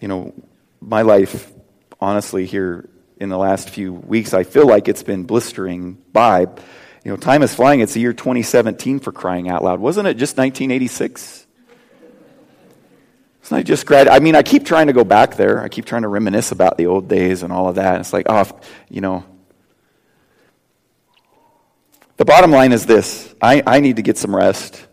you 0.00 0.08
know, 0.08 0.32
my 0.80 1.02
life, 1.02 1.52
honestly, 2.00 2.46
here 2.46 2.88
in 3.18 3.28
the 3.28 3.36
last 3.36 3.68
few 3.68 3.92
weeks, 3.92 4.32
I 4.32 4.44
feel 4.44 4.66
like 4.66 4.88
it's 4.88 5.02
been 5.02 5.24
blistering 5.24 6.02
by. 6.14 6.46
You 7.04 7.10
know, 7.10 7.18
time 7.18 7.42
is 7.42 7.54
flying. 7.54 7.80
It's 7.80 7.92
the 7.92 8.00
year 8.00 8.14
2017 8.14 9.00
for 9.00 9.12
crying 9.12 9.50
out 9.50 9.62
loud. 9.62 9.80
Wasn't 9.80 10.08
it 10.08 10.14
just 10.14 10.38
1986? 10.38 11.45
Not 13.50 13.64
just 13.64 13.86
grad. 13.86 14.08
I 14.08 14.18
mean, 14.18 14.34
I 14.34 14.42
keep 14.42 14.64
trying 14.64 14.88
to 14.88 14.92
go 14.92 15.04
back 15.04 15.36
there. 15.36 15.62
I 15.62 15.68
keep 15.68 15.84
trying 15.84 16.02
to 16.02 16.08
reminisce 16.08 16.52
about 16.52 16.76
the 16.76 16.86
old 16.86 17.08
days 17.08 17.42
and 17.42 17.52
all 17.52 17.68
of 17.68 17.76
that. 17.76 18.00
It's 18.00 18.12
like, 18.12 18.26
oh, 18.28 18.44
you 18.88 19.00
know. 19.00 19.24
The 22.16 22.24
bottom 22.24 22.50
line 22.50 22.72
is 22.72 22.86
this 22.86 23.34
I, 23.40 23.62
I 23.66 23.80
need 23.80 23.96
to 23.96 24.02
get 24.02 24.18
some 24.18 24.34
rest. 24.34 24.86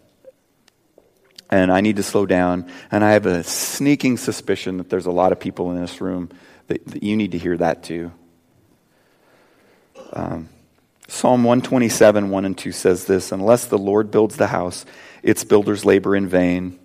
And 1.49 1.71
I 1.71 1.81
need 1.81 1.97
to 1.97 2.03
slow 2.03 2.25
down. 2.25 2.71
And 2.91 3.03
I 3.03 3.11
have 3.11 3.27
a 3.27 3.43
sneaking 3.43 4.17
suspicion 4.17 4.77
that 4.77 4.89
there's 4.89 5.05
a 5.05 5.11
lot 5.11 5.31
of 5.31 5.39
people 5.39 5.71
in 5.71 5.79
this 5.79 6.01
room 6.01 6.29
that, 6.67 6.85
that 6.87 7.03
you 7.03 7.15
need 7.15 7.31
to 7.31 7.37
hear 7.37 7.55
that 7.57 7.83
too. 7.83 8.11
Um, 10.13 10.49
Psalm 11.07 11.43
127, 11.43 12.29
1 12.29 12.45
and 12.45 12.57
2 12.57 12.71
says 12.71 13.05
this 13.05 13.31
Unless 13.31 13.65
the 13.65 13.77
Lord 13.77 14.09
builds 14.09 14.35
the 14.35 14.47
house, 14.47 14.85
its 15.21 15.43
builders 15.43 15.85
labor 15.85 16.15
in 16.15 16.27
vain. 16.27 16.79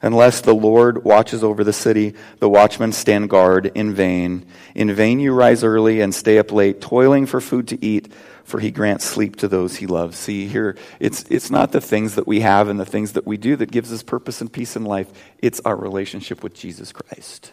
Unless 0.00 0.42
the 0.42 0.54
Lord 0.54 1.02
watches 1.02 1.42
over 1.42 1.64
the 1.64 1.72
city, 1.72 2.14
the 2.38 2.48
watchmen 2.48 2.92
stand 2.92 3.30
guard 3.30 3.66
in 3.74 3.92
vain. 3.92 4.46
In 4.74 4.92
vain 4.94 5.18
you 5.18 5.32
rise 5.32 5.64
early 5.64 6.00
and 6.00 6.14
stay 6.14 6.38
up 6.38 6.52
late, 6.52 6.80
toiling 6.80 7.26
for 7.26 7.40
food 7.40 7.66
to 7.68 7.84
eat, 7.84 8.12
for 8.44 8.60
he 8.60 8.70
grants 8.70 9.04
sleep 9.04 9.36
to 9.36 9.48
those 9.48 9.76
he 9.76 9.86
loves. 9.86 10.16
See, 10.16 10.46
here, 10.46 10.76
it's, 11.00 11.24
it's 11.24 11.50
not 11.50 11.72
the 11.72 11.80
things 11.80 12.14
that 12.14 12.26
we 12.26 12.40
have 12.40 12.68
and 12.68 12.78
the 12.78 12.86
things 12.86 13.12
that 13.12 13.26
we 13.26 13.36
do 13.36 13.56
that 13.56 13.72
gives 13.72 13.92
us 13.92 14.02
purpose 14.02 14.40
and 14.40 14.52
peace 14.52 14.76
in 14.76 14.84
life. 14.84 15.10
It's 15.40 15.60
our 15.64 15.76
relationship 15.76 16.42
with 16.42 16.54
Jesus 16.54 16.92
Christ. 16.92 17.52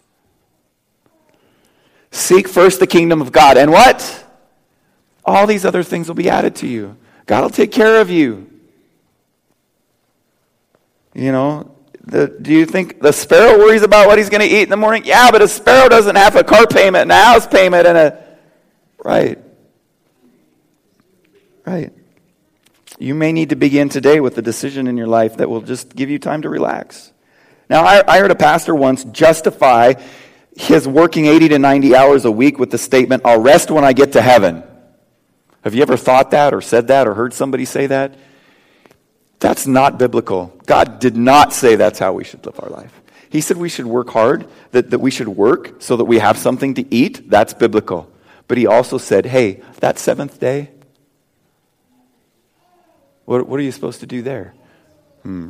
Seek 2.12 2.48
first 2.48 2.80
the 2.80 2.88
kingdom 2.88 3.22
of 3.22 3.32
God. 3.32 3.58
And 3.58 3.72
what? 3.72 4.24
All 5.26 5.48
these 5.48 5.66
other 5.66 5.84
things 5.84 6.08
will 6.08 6.16
be 6.16 6.30
added 6.30 6.56
to 6.58 6.68
you. 6.68 6.96
God 7.26 7.42
will 7.42 7.50
take 7.50 7.72
care 7.72 8.00
of 8.00 8.10
you. 8.10 8.50
You 11.14 11.32
know, 11.32 11.75
the, 12.06 12.28
do 12.28 12.52
you 12.54 12.66
think 12.66 13.02
the 13.02 13.12
sparrow 13.12 13.58
worries 13.58 13.82
about 13.82 14.08
what 14.08 14.18
he's 14.18 14.30
going 14.30 14.48
to 14.48 14.48
eat 14.48 14.64
in 14.64 14.70
the 14.70 14.78
morning? 14.78 15.04
Yeah, 15.06 15.32
but 15.32 15.42
a 15.42 15.48
sparrow 15.48 15.90
doesn't 15.90 16.16
have 16.16 16.36
a 16.36 16.44
car 16.44 16.68
payment 16.68 17.04
and 17.04 17.12
a 17.12 17.24
house 17.24 17.48
payment 17.48 17.88
and 17.88 17.98
a. 17.98 18.24
Right. 19.04 19.40
Right. 21.66 21.92
You 23.00 23.16
may 23.16 23.32
need 23.34 23.50
to 23.50 23.56
begin 23.56 23.90
today 23.90 24.20
with 24.20 24.38
a 24.38 24.42
decision 24.42 24.88
in 24.88 24.98
your 24.98 25.08
life 25.08 25.38
that 25.38 25.50
will 25.50 25.62
just 25.62 25.96
give 25.96 26.10
you 26.10 26.20
time 26.20 26.44
to 26.44 26.50
relax. 26.50 27.12
Now, 27.70 27.84
I, 27.84 28.04
I 28.08 28.20
heard 28.20 28.32
a 28.32 28.36
pastor 28.36 28.76
once 28.76 29.04
justify 29.06 29.96
his 30.56 30.88
working 30.88 31.26
80 31.26 31.50
to 31.50 31.60
90 31.60 31.96
hours 31.96 32.26
a 32.26 32.32
week 32.32 32.60
with 32.60 32.70
the 32.70 32.78
statement, 32.78 33.24
I'll 33.26 33.42
rest 33.42 33.72
when 33.72 33.84
I 33.84 33.94
get 33.94 34.14
to 34.14 34.22
heaven. 34.22 34.64
Have 35.64 35.74
you 35.74 35.82
ever 35.82 35.98
thought 35.98 36.32
that 36.32 36.54
or 36.54 36.62
said 36.62 36.88
that 36.88 37.08
or 37.08 37.16
heard 37.16 37.34
somebody 37.34 37.66
say 37.66 37.88
that? 37.88 38.16
That's 39.40 39.68
not 39.68 39.98
biblical. 40.00 40.54
God 40.66 41.00
did 41.00 41.16
not 41.16 41.54
say 41.54 41.76
that's 41.76 42.00
how 42.00 42.14
we 42.14 42.24
should 42.24 42.46
live 42.46 42.60
our 42.60 42.70
life. 42.70 43.02
He 43.30 43.42
said 43.42 43.58
we 43.58 43.70
should 43.70 43.86
work 43.86 44.10
hard, 44.10 44.48
that, 44.72 44.92
that 44.92 45.00
we 45.00 45.12
should 45.12 45.28
work 45.28 45.82
so 45.82 45.98
that 45.98 46.06
we 46.06 46.20
have 46.20 46.38
something 46.38 46.74
to 46.76 46.94
eat. 46.94 47.30
That's 47.30 47.54
biblical. 47.54 48.10
But 48.48 48.58
he 48.58 48.66
also 48.66 48.98
said, 48.98 49.26
hey, 49.26 49.62
that 49.80 50.00
seventh 50.00 50.40
day, 50.40 50.70
what, 53.26 53.48
what 53.48 53.60
are 53.60 53.64
you 53.64 53.72
supposed 53.72 54.00
to 54.02 54.06
do 54.06 54.22
there? 54.22 54.54
Hmm. 55.24 55.50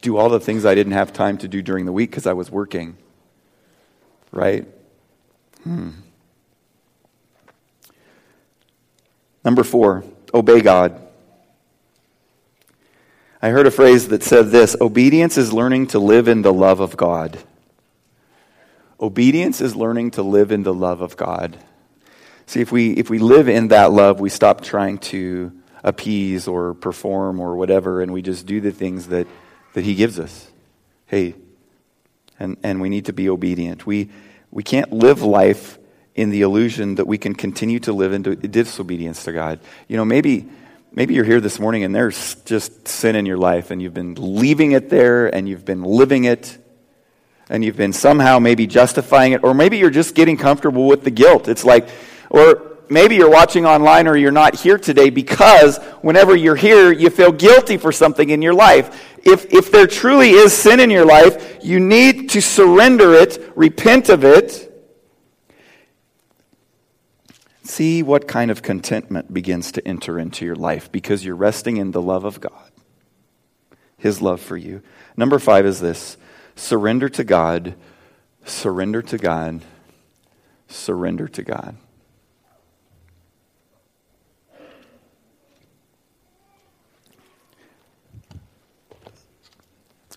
Do 0.00 0.16
all 0.16 0.28
the 0.28 0.40
things 0.40 0.64
I 0.64 0.74
didn't 0.74 0.92
have 0.92 1.12
time 1.12 1.36
to 1.38 1.48
do 1.48 1.60
during 1.60 1.84
the 1.84 1.92
week 1.92 2.10
because 2.10 2.26
I 2.26 2.32
was 2.32 2.50
working. 2.50 2.96
Right? 4.30 4.66
Hmm. 5.64 5.90
Number 9.44 9.64
four, 9.64 10.04
obey 10.32 10.60
God. 10.60 11.05
I 13.46 13.50
heard 13.50 13.68
a 13.68 13.70
phrase 13.70 14.08
that 14.08 14.24
said 14.24 14.50
this 14.50 14.74
obedience 14.80 15.38
is 15.38 15.52
learning 15.52 15.86
to 15.88 16.00
live 16.00 16.26
in 16.26 16.42
the 16.42 16.52
love 16.52 16.80
of 16.80 16.96
God. 16.96 17.38
Obedience 19.00 19.60
is 19.60 19.76
learning 19.76 20.10
to 20.12 20.22
live 20.24 20.50
in 20.50 20.64
the 20.64 20.74
love 20.74 21.00
of 21.00 21.16
God. 21.16 21.56
See, 22.46 22.60
if 22.60 22.72
we, 22.72 22.94
if 22.94 23.08
we 23.08 23.20
live 23.20 23.48
in 23.48 23.68
that 23.68 23.92
love, 23.92 24.18
we 24.18 24.30
stop 24.30 24.62
trying 24.62 24.98
to 24.98 25.52
appease 25.84 26.48
or 26.48 26.74
perform 26.74 27.38
or 27.38 27.54
whatever, 27.54 28.02
and 28.02 28.12
we 28.12 28.20
just 28.20 28.46
do 28.46 28.60
the 28.60 28.72
things 28.72 29.06
that, 29.06 29.28
that 29.74 29.84
He 29.84 29.94
gives 29.94 30.18
us. 30.18 30.50
Hey, 31.06 31.36
and, 32.40 32.56
and 32.64 32.80
we 32.80 32.88
need 32.88 33.04
to 33.04 33.12
be 33.12 33.28
obedient. 33.28 33.86
We, 33.86 34.10
we 34.50 34.64
can't 34.64 34.92
live 34.92 35.22
life 35.22 35.78
in 36.16 36.30
the 36.30 36.42
illusion 36.42 36.96
that 36.96 37.06
we 37.06 37.16
can 37.16 37.32
continue 37.32 37.78
to 37.78 37.92
live 37.92 38.12
in 38.12 38.22
disobedience 38.50 39.22
to 39.22 39.32
God. 39.32 39.60
You 39.86 39.96
know, 39.96 40.04
maybe 40.04 40.48
maybe 40.92 41.14
you're 41.14 41.24
here 41.24 41.40
this 41.40 41.58
morning 41.58 41.84
and 41.84 41.94
there's 41.94 42.36
just 42.44 42.88
sin 42.88 43.16
in 43.16 43.26
your 43.26 43.36
life 43.36 43.70
and 43.70 43.82
you've 43.82 43.94
been 43.94 44.14
leaving 44.14 44.72
it 44.72 44.88
there 44.88 45.26
and 45.34 45.48
you've 45.48 45.64
been 45.64 45.82
living 45.82 46.24
it 46.24 46.58
and 47.48 47.64
you've 47.64 47.76
been 47.76 47.92
somehow 47.92 48.38
maybe 48.38 48.66
justifying 48.66 49.32
it 49.32 49.44
or 49.44 49.54
maybe 49.54 49.78
you're 49.78 49.90
just 49.90 50.14
getting 50.14 50.36
comfortable 50.36 50.86
with 50.86 51.04
the 51.04 51.10
guilt. 51.10 51.48
It's 51.48 51.64
like 51.64 51.88
or 52.30 52.78
maybe 52.88 53.16
you're 53.16 53.30
watching 53.30 53.66
online 53.66 54.06
or 54.06 54.16
you're 54.16 54.32
not 54.32 54.54
here 54.54 54.78
today 54.78 55.10
because 55.10 55.78
whenever 56.02 56.34
you're 56.34 56.56
here 56.56 56.92
you 56.92 57.10
feel 57.10 57.32
guilty 57.32 57.76
for 57.76 57.92
something 57.92 58.30
in 58.30 58.42
your 58.42 58.54
life. 58.54 59.16
If 59.24 59.52
if 59.52 59.70
there 59.70 59.86
truly 59.86 60.30
is 60.30 60.52
sin 60.52 60.80
in 60.80 60.90
your 60.90 61.06
life, 61.06 61.58
you 61.62 61.80
need 61.80 62.30
to 62.30 62.40
surrender 62.40 63.14
it, 63.14 63.52
repent 63.56 64.08
of 64.08 64.24
it 64.24 64.66
See 67.66 68.00
what 68.00 68.28
kind 68.28 68.52
of 68.52 68.62
contentment 68.62 69.34
begins 69.34 69.72
to 69.72 69.86
enter 69.86 70.20
into 70.20 70.44
your 70.44 70.54
life 70.54 70.90
because 70.92 71.24
you're 71.24 71.34
resting 71.34 71.78
in 71.78 71.90
the 71.90 72.00
love 72.00 72.24
of 72.24 72.40
God, 72.40 72.70
His 73.98 74.22
love 74.22 74.40
for 74.40 74.56
you. 74.56 74.82
Number 75.16 75.40
five 75.40 75.66
is 75.66 75.80
this 75.80 76.16
surrender 76.54 77.08
to 77.08 77.24
God, 77.24 77.74
surrender 78.44 79.02
to 79.02 79.18
God, 79.18 79.62
surrender 80.68 81.26
to 81.26 81.42
God. 81.42 81.76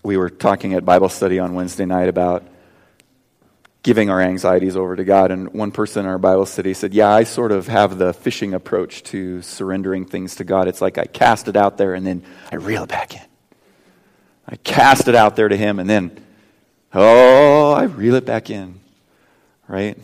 We 0.04 0.16
were 0.16 0.30
talking 0.30 0.74
at 0.74 0.84
Bible 0.84 1.08
study 1.08 1.40
on 1.40 1.54
Wednesday 1.54 1.84
night 1.84 2.08
about 2.08 2.46
giving 3.82 4.10
our 4.10 4.20
anxieties 4.20 4.76
over 4.76 4.96
to 4.96 5.04
God. 5.04 5.30
And 5.30 5.52
one 5.52 5.70
person 5.70 6.04
in 6.04 6.10
our 6.10 6.18
Bible 6.18 6.46
study 6.46 6.74
said, 6.74 6.92
Yeah, 6.92 7.08
I 7.08 7.24
sort 7.24 7.52
of 7.52 7.68
have 7.68 7.98
the 7.98 8.12
fishing 8.12 8.54
approach 8.54 9.02
to 9.04 9.42
surrendering 9.42 10.04
things 10.04 10.36
to 10.36 10.44
God. 10.44 10.68
It's 10.68 10.80
like 10.80 10.98
I 10.98 11.04
cast 11.04 11.48
it 11.48 11.56
out 11.56 11.78
there 11.78 11.94
and 11.94 12.06
then 12.06 12.22
I 12.52 12.56
reel 12.56 12.84
it 12.84 12.88
back 12.88 13.14
in. 13.14 13.22
I 14.46 14.56
cast 14.56 15.08
it 15.08 15.14
out 15.14 15.36
there 15.36 15.48
to 15.48 15.56
Him 15.56 15.78
and 15.78 15.88
then, 15.88 16.22
oh, 16.92 17.72
I 17.72 17.84
reel 17.84 18.14
it 18.16 18.26
back 18.26 18.50
in. 18.50 18.80
Right? 19.68 19.98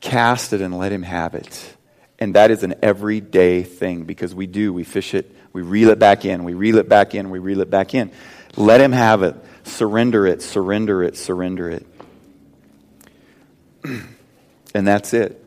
Cast 0.00 0.52
it 0.52 0.60
and 0.60 0.76
let 0.76 0.92
Him 0.92 1.02
have 1.02 1.34
it. 1.34 1.76
And 2.18 2.34
that 2.34 2.50
is 2.50 2.62
an 2.62 2.74
everyday 2.82 3.62
thing 3.62 4.04
because 4.04 4.34
we 4.34 4.46
do. 4.46 4.72
We 4.74 4.84
fish 4.84 5.14
it, 5.14 5.34
we 5.52 5.62
reel 5.62 5.90
it 5.90 5.98
back 5.98 6.24
in, 6.24 6.44
we 6.44 6.54
reel 6.54 6.78
it 6.78 6.88
back 6.88 7.14
in, 7.14 7.30
we 7.30 7.38
reel 7.38 7.60
it 7.60 7.70
back 7.70 7.94
in. 7.94 8.10
Let 8.56 8.80
Him 8.80 8.92
have 8.92 9.22
it. 9.22 9.36
Surrender 9.64 10.26
it, 10.26 10.42
surrender 10.42 11.02
it, 11.02 11.16
surrender 11.16 11.70
it. 11.70 11.86
and 14.74 14.86
that's 14.86 15.12
it. 15.12 15.44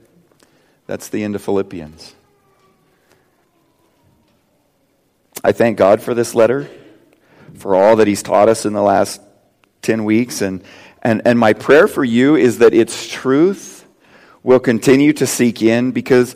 That's 0.88 1.10
the 1.10 1.24
end 1.24 1.36
of 1.36 1.42
Philippians. 1.42 2.14
I 5.44 5.52
thank 5.52 5.78
God 5.78 6.02
for 6.02 6.14
this 6.14 6.36
letter, 6.36 6.70
for 7.56 7.76
all 7.76 7.98
that 7.98 8.08
He's 8.08 8.24
taught 8.24 8.50
us 8.50 8.66
in 8.66 8.74
the 8.74 8.82
last 8.82 9.22
10 9.82 10.06
weeks. 10.06 10.42
And, 10.42 10.64
and, 11.02 11.22
and 11.26 11.38
my 11.38 11.54
prayer 11.54 11.88
for 11.88 12.04
you 12.04 12.36
is 12.36 12.60
that 12.60 12.74
its 12.74 13.08
truth 13.08 13.86
will 14.42 14.60
continue 14.60 15.14
to 15.14 15.28
seek 15.28 15.62
in 15.62 15.92
because, 15.92 16.36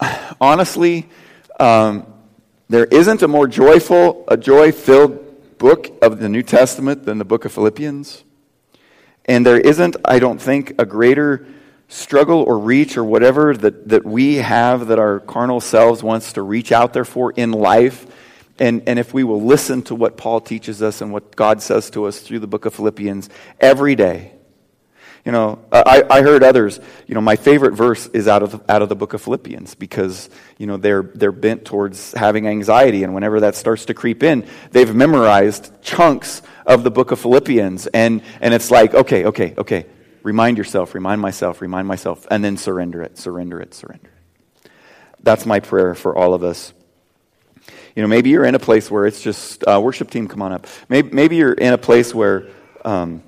honestly, 0.40 1.08
um, 1.60 2.06
there 2.68 2.86
isn't 2.86 3.22
a 3.22 3.28
more 3.28 3.46
joyful, 3.46 4.24
a 4.28 4.36
joy 4.36 4.72
filled 4.72 5.58
book 5.58 5.92
of 6.00 6.18
the 6.18 6.28
New 6.28 6.42
Testament 6.42 7.04
than 7.04 7.18
the 7.18 7.24
book 7.24 7.44
of 7.44 7.52
Philippians. 7.52 8.24
And 9.26 9.44
there 9.44 9.60
isn't, 9.60 9.96
I 10.04 10.18
don't 10.18 10.40
think, 10.40 10.80
a 10.80 10.86
greater 10.86 11.46
struggle 11.88 12.42
or 12.42 12.58
reach 12.58 12.96
or 12.96 13.04
whatever 13.04 13.54
that, 13.56 13.88
that 13.88 14.04
we 14.06 14.36
have 14.36 14.86
that 14.86 14.98
our 14.98 15.20
carnal 15.20 15.60
selves 15.60 16.02
wants 16.02 16.32
to 16.34 16.42
reach 16.42 16.72
out 16.72 16.92
there 16.92 17.04
for 17.04 17.32
in 17.32 17.52
life. 17.52 18.06
And, 18.58 18.82
and 18.86 18.98
if 18.98 19.12
we 19.12 19.22
will 19.24 19.42
listen 19.42 19.82
to 19.82 19.94
what 19.94 20.16
Paul 20.16 20.40
teaches 20.40 20.82
us 20.82 21.02
and 21.02 21.12
what 21.12 21.36
God 21.36 21.60
says 21.60 21.90
to 21.90 22.06
us 22.06 22.20
through 22.20 22.38
the 22.38 22.46
book 22.46 22.64
of 22.64 22.74
Philippians 22.74 23.28
every 23.60 23.94
day, 23.94 24.32
you 25.24 25.32
know, 25.32 25.58
I, 25.70 26.02
I 26.08 26.22
heard 26.22 26.42
others, 26.42 26.80
you 27.06 27.14
know, 27.14 27.20
my 27.20 27.36
favorite 27.36 27.72
verse 27.72 28.06
is 28.08 28.26
out 28.26 28.42
of, 28.42 28.62
out 28.70 28.80
of 28.80 28.88
the 28.88 28.96
book 28.96 29.12
of 29.12 29.20
Philippians 29.20 29.74
because, 29.74 30.30
you 30.56 30.66
know, 30.66 30.78
they're, 30.78 31.02
they're 31.02 31.32
bent 31.32 31.64
towards 31.64 32.12
having 32.12 32.46
anxiety. 32.46 33.04
And 33.04 33.14
whenever 33.14 33.40
that 33.40 33.54
starts 33.54 33.84
to 33.86 33.94
creep 33.94 34.22
in, 34.22 34.46
they've 34.70 34.94
memorized 34.94 35.82
chunks 35.82 36.40
of 36.64 36.84
the 36.84 36.90
book 36.90 37.10
of 37.10 37.20
Philippians. 37.20 37.86
And, 37.88 38.22
and 38.40 38.54
it's 38.54 38.70
like, 38.70 38.94
okay, 38.94 39.26
okay, 39.26 39.54
okay. 39.58 39.86
Remind 40.22 40.56
yourself, 40.56 40.94
remind 40.94 41.20
myself, 41.20 41.60
remind 41.60 41.86
myself, 41.86 42.26
and 42.30 42.42
then 42.42 42.56
surrender 42.56 43.02
it, 43.02 43.18
surrender 43.18 43.60
it, 43.60 43.74
surrender 43.74 44.10
it. 44.64 44.70
That's 45.22 45.44
my 45.44 45.60
prayer 45.60 45.94
for 45.94 46.16
all 46.16 46.32
of 46.32 46.42
us. 46.42 46.72
You 47.94 48.02
know, 48.02 48.08
maybe 48.08 48.30
you're 48.30 48.44
in 48.44 48.54
a 48.54 48.58
place 48.58 48.90
where 48.90 49.06
it's 49.06 49.20
just, 49.20 49.64
uh, 49.66 49.80
worship 49.82 50.10
team, 50.10 50.28
come 50.28 50.40
on 50.40 50.52
up. 50.52 50.66
Maybe, 50.88 51.10
maybe 51.10 51.36
you're 51.36 51.52
in 51.52 51.72
a 51.72 51.78
place 51.78 52.14
where 52.14 52.48
um, 52.84 53.22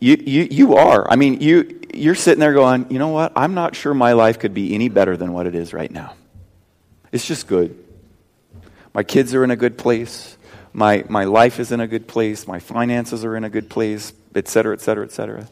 you, 0.00 0.16
you, 0.24 0.48
you 0.50 0.76
are. 0.76 1.10
I 1.10 1.16
mean, 1.16 1.40
you, 1.40 1.80
you're 1.92 2.14
sitting 2.14 2.40
there 2.40 2.52
going, 2.52 2.90
you 2.90 2.98
know 2.98 3.08
what? 3.08 3.32
I'm 3.34 3.54
not 3.54 3.74
sure 3.74 3.94
my 3.94 4.12
life 4.12 4.38
could 4.38 4.54
be 4.54 4.74
any 4.74 4.88
better 4.88 5.16
than 5.16 5.32
what 5.32 5.46
it 5.46 5.54
is 5.54 5.72
right 5.72 5.90
now. 5.90 6.14
It's 7.10 7.26
just 7.26 7.46
good. 7.46 7.84
My 8.94 9.02
kids 9.02 9.34
are 9.34 9.44
in 9.44 9.50
a 9.50 9.56
good 9.56 9.78
place. 9.78 10.36
My, 10.72 11.04
my 11.08 11.24
life 11.24 11.58
is 11.58 11.72
in 11.72 11.80
a 11.80 11.86
good 11.86 12.06
place. 12.06 12.46
My 12.46 12.58
finances 12.58 13.24
are 13.24 13.36
in 13.36 13.44
a 13.44 13.50
good 13.50 13.70
place, 13.70 14.12
et 14.34 14.48
cetera, 14.48 14.74
et 14.74 14.80
cetera, 14.80 15.04
et 15.04 15.12
cetera. 15.12 15.48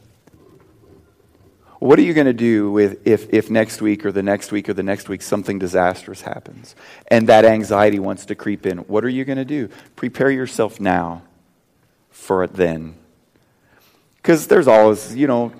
What 1.79 1.99
are 1.99 2.03
you 2.03 2.15
going 2.15 2.27
to 2.27 2.33
do 2.33 2.71
with 2.71 3.07
if, 3.07 3.33
if 3.35 3.51
next 3.51 3.83
week 3.83 4.07
or 4.07 4.13
the 4.13 4.23
next 4.23 4.51
week 4.51 4.69
or 4.69 4.73
the 4.73 4.83
next 4.83 5.09
week 5.09 5.21
something 5.21 5.59
disastrous 5.59 6.23
happens 6.23 6.75
and 7.09 7.29
that 7.29 7.45
anxiety 7.45 7.99
wants 7.99 8.27
to 8.27 8.35
creep 8.35 8.65
in? 8.65 8.79
What 8.79 9.05
are 9.05 9.11
you 9.11 9.25
going 9.25 9.39
to 9.39 9.45
do? 9.45 9.69
Prepare 9.95 10.31
yourself 10.31 10.81
now 10.81 11.23
for 12.11 12.45
it 12.45 12.55
then. 12.55 12.97
Because 14.27 14.49
there's 14.49 14.67
always, 14.67 15.15
you 15.15 15.29
know, 15.29 15.53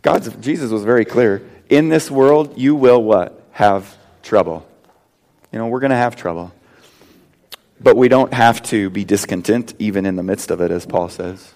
God's, 0.00 0.32
Jesus 0.36 0.70
was 0.70 0.84
very 0.84 1.04
clear. 1.04 1.42
In 1.68 1.88
this 1.88 2.08
world, 2.08 2.56
you 2.56 2.76
will 2.76 3.02
what? 3.02 3.44
Have 3.50 3.98
trouble. 4.22 4.64
You 5.50 5.58
know, 5.58 5.66
we're 5.66 5.80
going 5.80 5.90
to 5.90 5.96
have 5.96 6.14
trouble. 6.14 6.52
But 7.80 7.96
we 7.96 8.06
don't 8.06 8.32
have 8.32 8.62
to 8.68 8.90
be 8.90 9.04
discontent 9.04 9.74
even 9.80 10.06
in 10.06 10.14
the 10.14 10.22
midst 10.22 10.52
of 10.52 10.60
it, 10.60 10.70
as 10.70 10.86
Paul 10.86 11.08
says. 11.08 11.52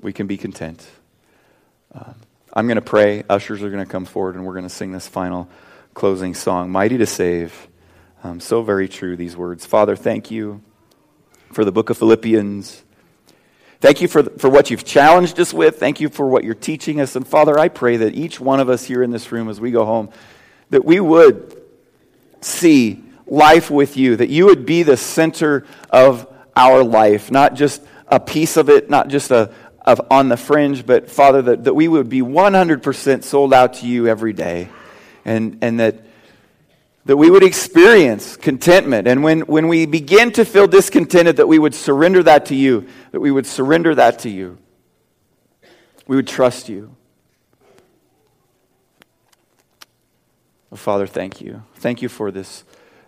We 0.00 0.12
can 0.12 0.28
be 0.28 0.36
content. 0.36 0.86
Uh, 1.92 2.12
I'm 2.52 2.68
going 2.68 2.76
to 2.76 2.80
pray. 2.80 3.24
Ushers 3.28 3.60
are 3.64 3.70
going 3.70 3.84
to 3.84 3.90
come 3.90 4.04
forward, 4.04 4.36
and 4.36 4.46
we're 4.46 4.54
going 4.54 4.62
to 4.62 4.70
sing 4.70 4.92
this 4.92 5.08
final 5.08 5.48
closing 5.94 6.34
song 6.34 6.70
Mighty 6.70 6.96
to 6.98 7.06
Save. 7.06 7.66
Um, 8.22 8.38
so 8.38 8.62
very 8.62 8.88
true, 8.88 9.16
these 9.16 9.36
words. 9.36 9.66
Father, 9.66 9.96
thank 9.96 10.30
you 10.30 10.62
for 11.52 11.64
the 11.64 11.72
book 11.72 11.90
of 11.90 11.98
Philippians. 11.98 12.84
Thank 13.80 14.00
you 14.00 14.08
for, 14.08 14.24
for 14.24 14.50
what 14.50 14.70
you've 14.70 14.84
challenged 14.84 15.38
us 15.38 15.54
with. 15.54 15.78
Thank 15.78 16.00
you 16.00 16.08
for 16.08 16.26
what 16.26 16.42
you're 16.42 16.54
teaching 16.54 17.00
us. 17.00 17.14
And 17.14 17.26
Father, 17.26 17.58
I 17.58 17.68
pray 17.68 17.98
that 17.98 18.14
each 18.14 18.40
one 18.40 18.58
of 18.58 18.68
us 18.68 18.84
here 18.84 19.04
in 19.04 19.12
this 19.12 19.30
room 19.30 19.48
as 19.48 19.60
we 19.60 19.70
go 19.70 19.84
home, 19.84 20.10
that 20.70 20.84
we 20.84 20.98
would 20.98 21.62
see 22.40 23.04
life 23.26 23.70
with 23.70 23.96
you, 23.96 24.16
that 24.16 24.30
you 24.30 24.46
would 24.46 24.66
be 24.66 24.82
the 24.82 24.96
center 24.96 25.64
of 25.90 26.26
our 26.56 26.82
life, 26.82 27.30
not 27.30 27.54
just 27.54 27.82
a 28.08 28.18
piece 28.18 28.56
of 28.56 28.68
it, 28.68 28.90
not 28.90 29.08
just 29.08 29.30
a, 29.30 29.52
of 29.86 30.00
on 30.10 30.28
the 30.28 30.36
fringe, 30.36 30.84
but 30.84 31.08
Father, 31.08 31.42
that, 31.42 31.64
that 31.64 31.74
we 31.74 31.86
would 31.86 32.08
be 32.08 32.20
100% 32.20 33.22
sold 33.22 33.54
out 33.54 33.74
to 33.74 33.86
you 33.86 34.08
every 34.08 34.32
day. 34.32 34.68
And, 35.24 35.58
and 35.62 35.78
that, 35.78 36.02
that 37.08 37.16
we 37.16 37.30
would 37.30 37.42
experience 37.42 38.36
contentment. 38.36 39.08
And 39.08 39.22
when, 39.22 39.40
when 39.40 39.66
we 39.66 39.86
begin 39.86 40.30
to 40.32 40.44
feel 40.44 40.66
discontented, 40.66 41.38
that 41.38 41.48
we 41.48 41.58
would 41.58 41.74
surrender 41.74 42.22
that 42.22 42.44
to 42.46 42.54
you, 42.54 42.86
that 43.12 43.20
we 43.20 43.30
would 43.30 43.46
surrender 43.46 43.94
that 43.94 44.18
to 44.20 44.28
you. 44.28 44.58
We 46.06 46.16
would 46.16 46.26
trust 46.26 46.68
you. 46.68 46.94
Oh, 50.70 50.76
Father, 50.76 51.06
thank 51.06 51.40
you. 51.40 51.62
Thank 51.76 52.02
you 52.02 52.10
for 52.10 52.30
this, 52.30 52.62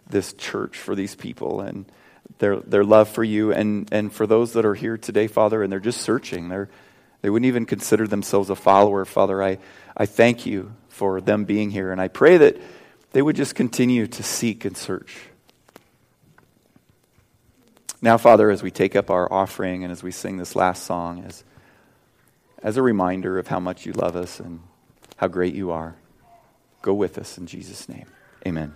this 0.09 0.33
church, 0.33 0.79
for 0.79 0.95
these 0.95 1.15
people. 1.15 1.61
And 1.61 1.85
their, 2.39 2.57
their 2.57 2.85
love 2.85 3.11
for 3.11 3.23
you. 3.23 3.53
And, 3.53 3.87
and 3.93 4.11
for 4.11 4.27
those 4.27 4.55
that 4.55 4.65
are 4.65 4.75
here 4.75 4.97
today, 4.97 5.27
Father, 5.27 5.63
and 5.63 5.71
they're 5.71 5.79
just 5.79 6.01
searching, 6.01 6.49
they're, 6.49 6.71
they 7.21 7.29
wouldn't 7.29 7.49
even 7.49 7.67
consider 7.67 8.07
themselves 8.07 8.49
a 8.49 8.57
follower, 8.57 9.05
Father, 9.05 9.43
I, 9.43 9.59
I 9.95 10.07
thank 10.07 10.47
you 10.47 10.73
for 10.89 11.21
them 11.21 11.45
being 11.45 11.71
here. 11.71 11.93
And 11.93 12.01
I 12.01 12.09
pray 12.09 12.39
that 12.39 12.57
they 13.13 13.23
would 13.23 13.37
just 13.37 13.55
continue 13.55 14.07
to 14.07 14.23
seek 14.23 14.65
and 14.65 14.77
search. 14.77 15.31
Now, 18.03 18.17
Father, 18.17 18.51
as 18.51 18.63
we 18.63 18.71
take 18.71 18.97
up 18.97 19.11
our 19.11 19.31
offering 19.33 19.85
and 19.85 19.93
as 19.93 20.03
we 20.03 20.11
sing 20.11 20.39
this 20.39 20.57
last 20.57 20.85
song, 20.85 21.25
as, 21.25 21.45
as 22.63 22.77
a 22.77 22.83
reminder 22.83 23.39
of 23.39 23.49
how 23.49 23.61
much 23.61 23.85
you 23.85 23.93
love 23.93 24.17
us 24.17 24.41
and 24.41 24.61
how 25.17 25.29
great 25.29 25.55
you 25.55 25.71
are, 25.71 25.97
go 26.81 26.95
with 26.95 27.19
us 27.19 27.37
in 27.37 27.47
Jesus' 27.47 27.89
name. 27.89 28.07
Amen. 28.47 28.73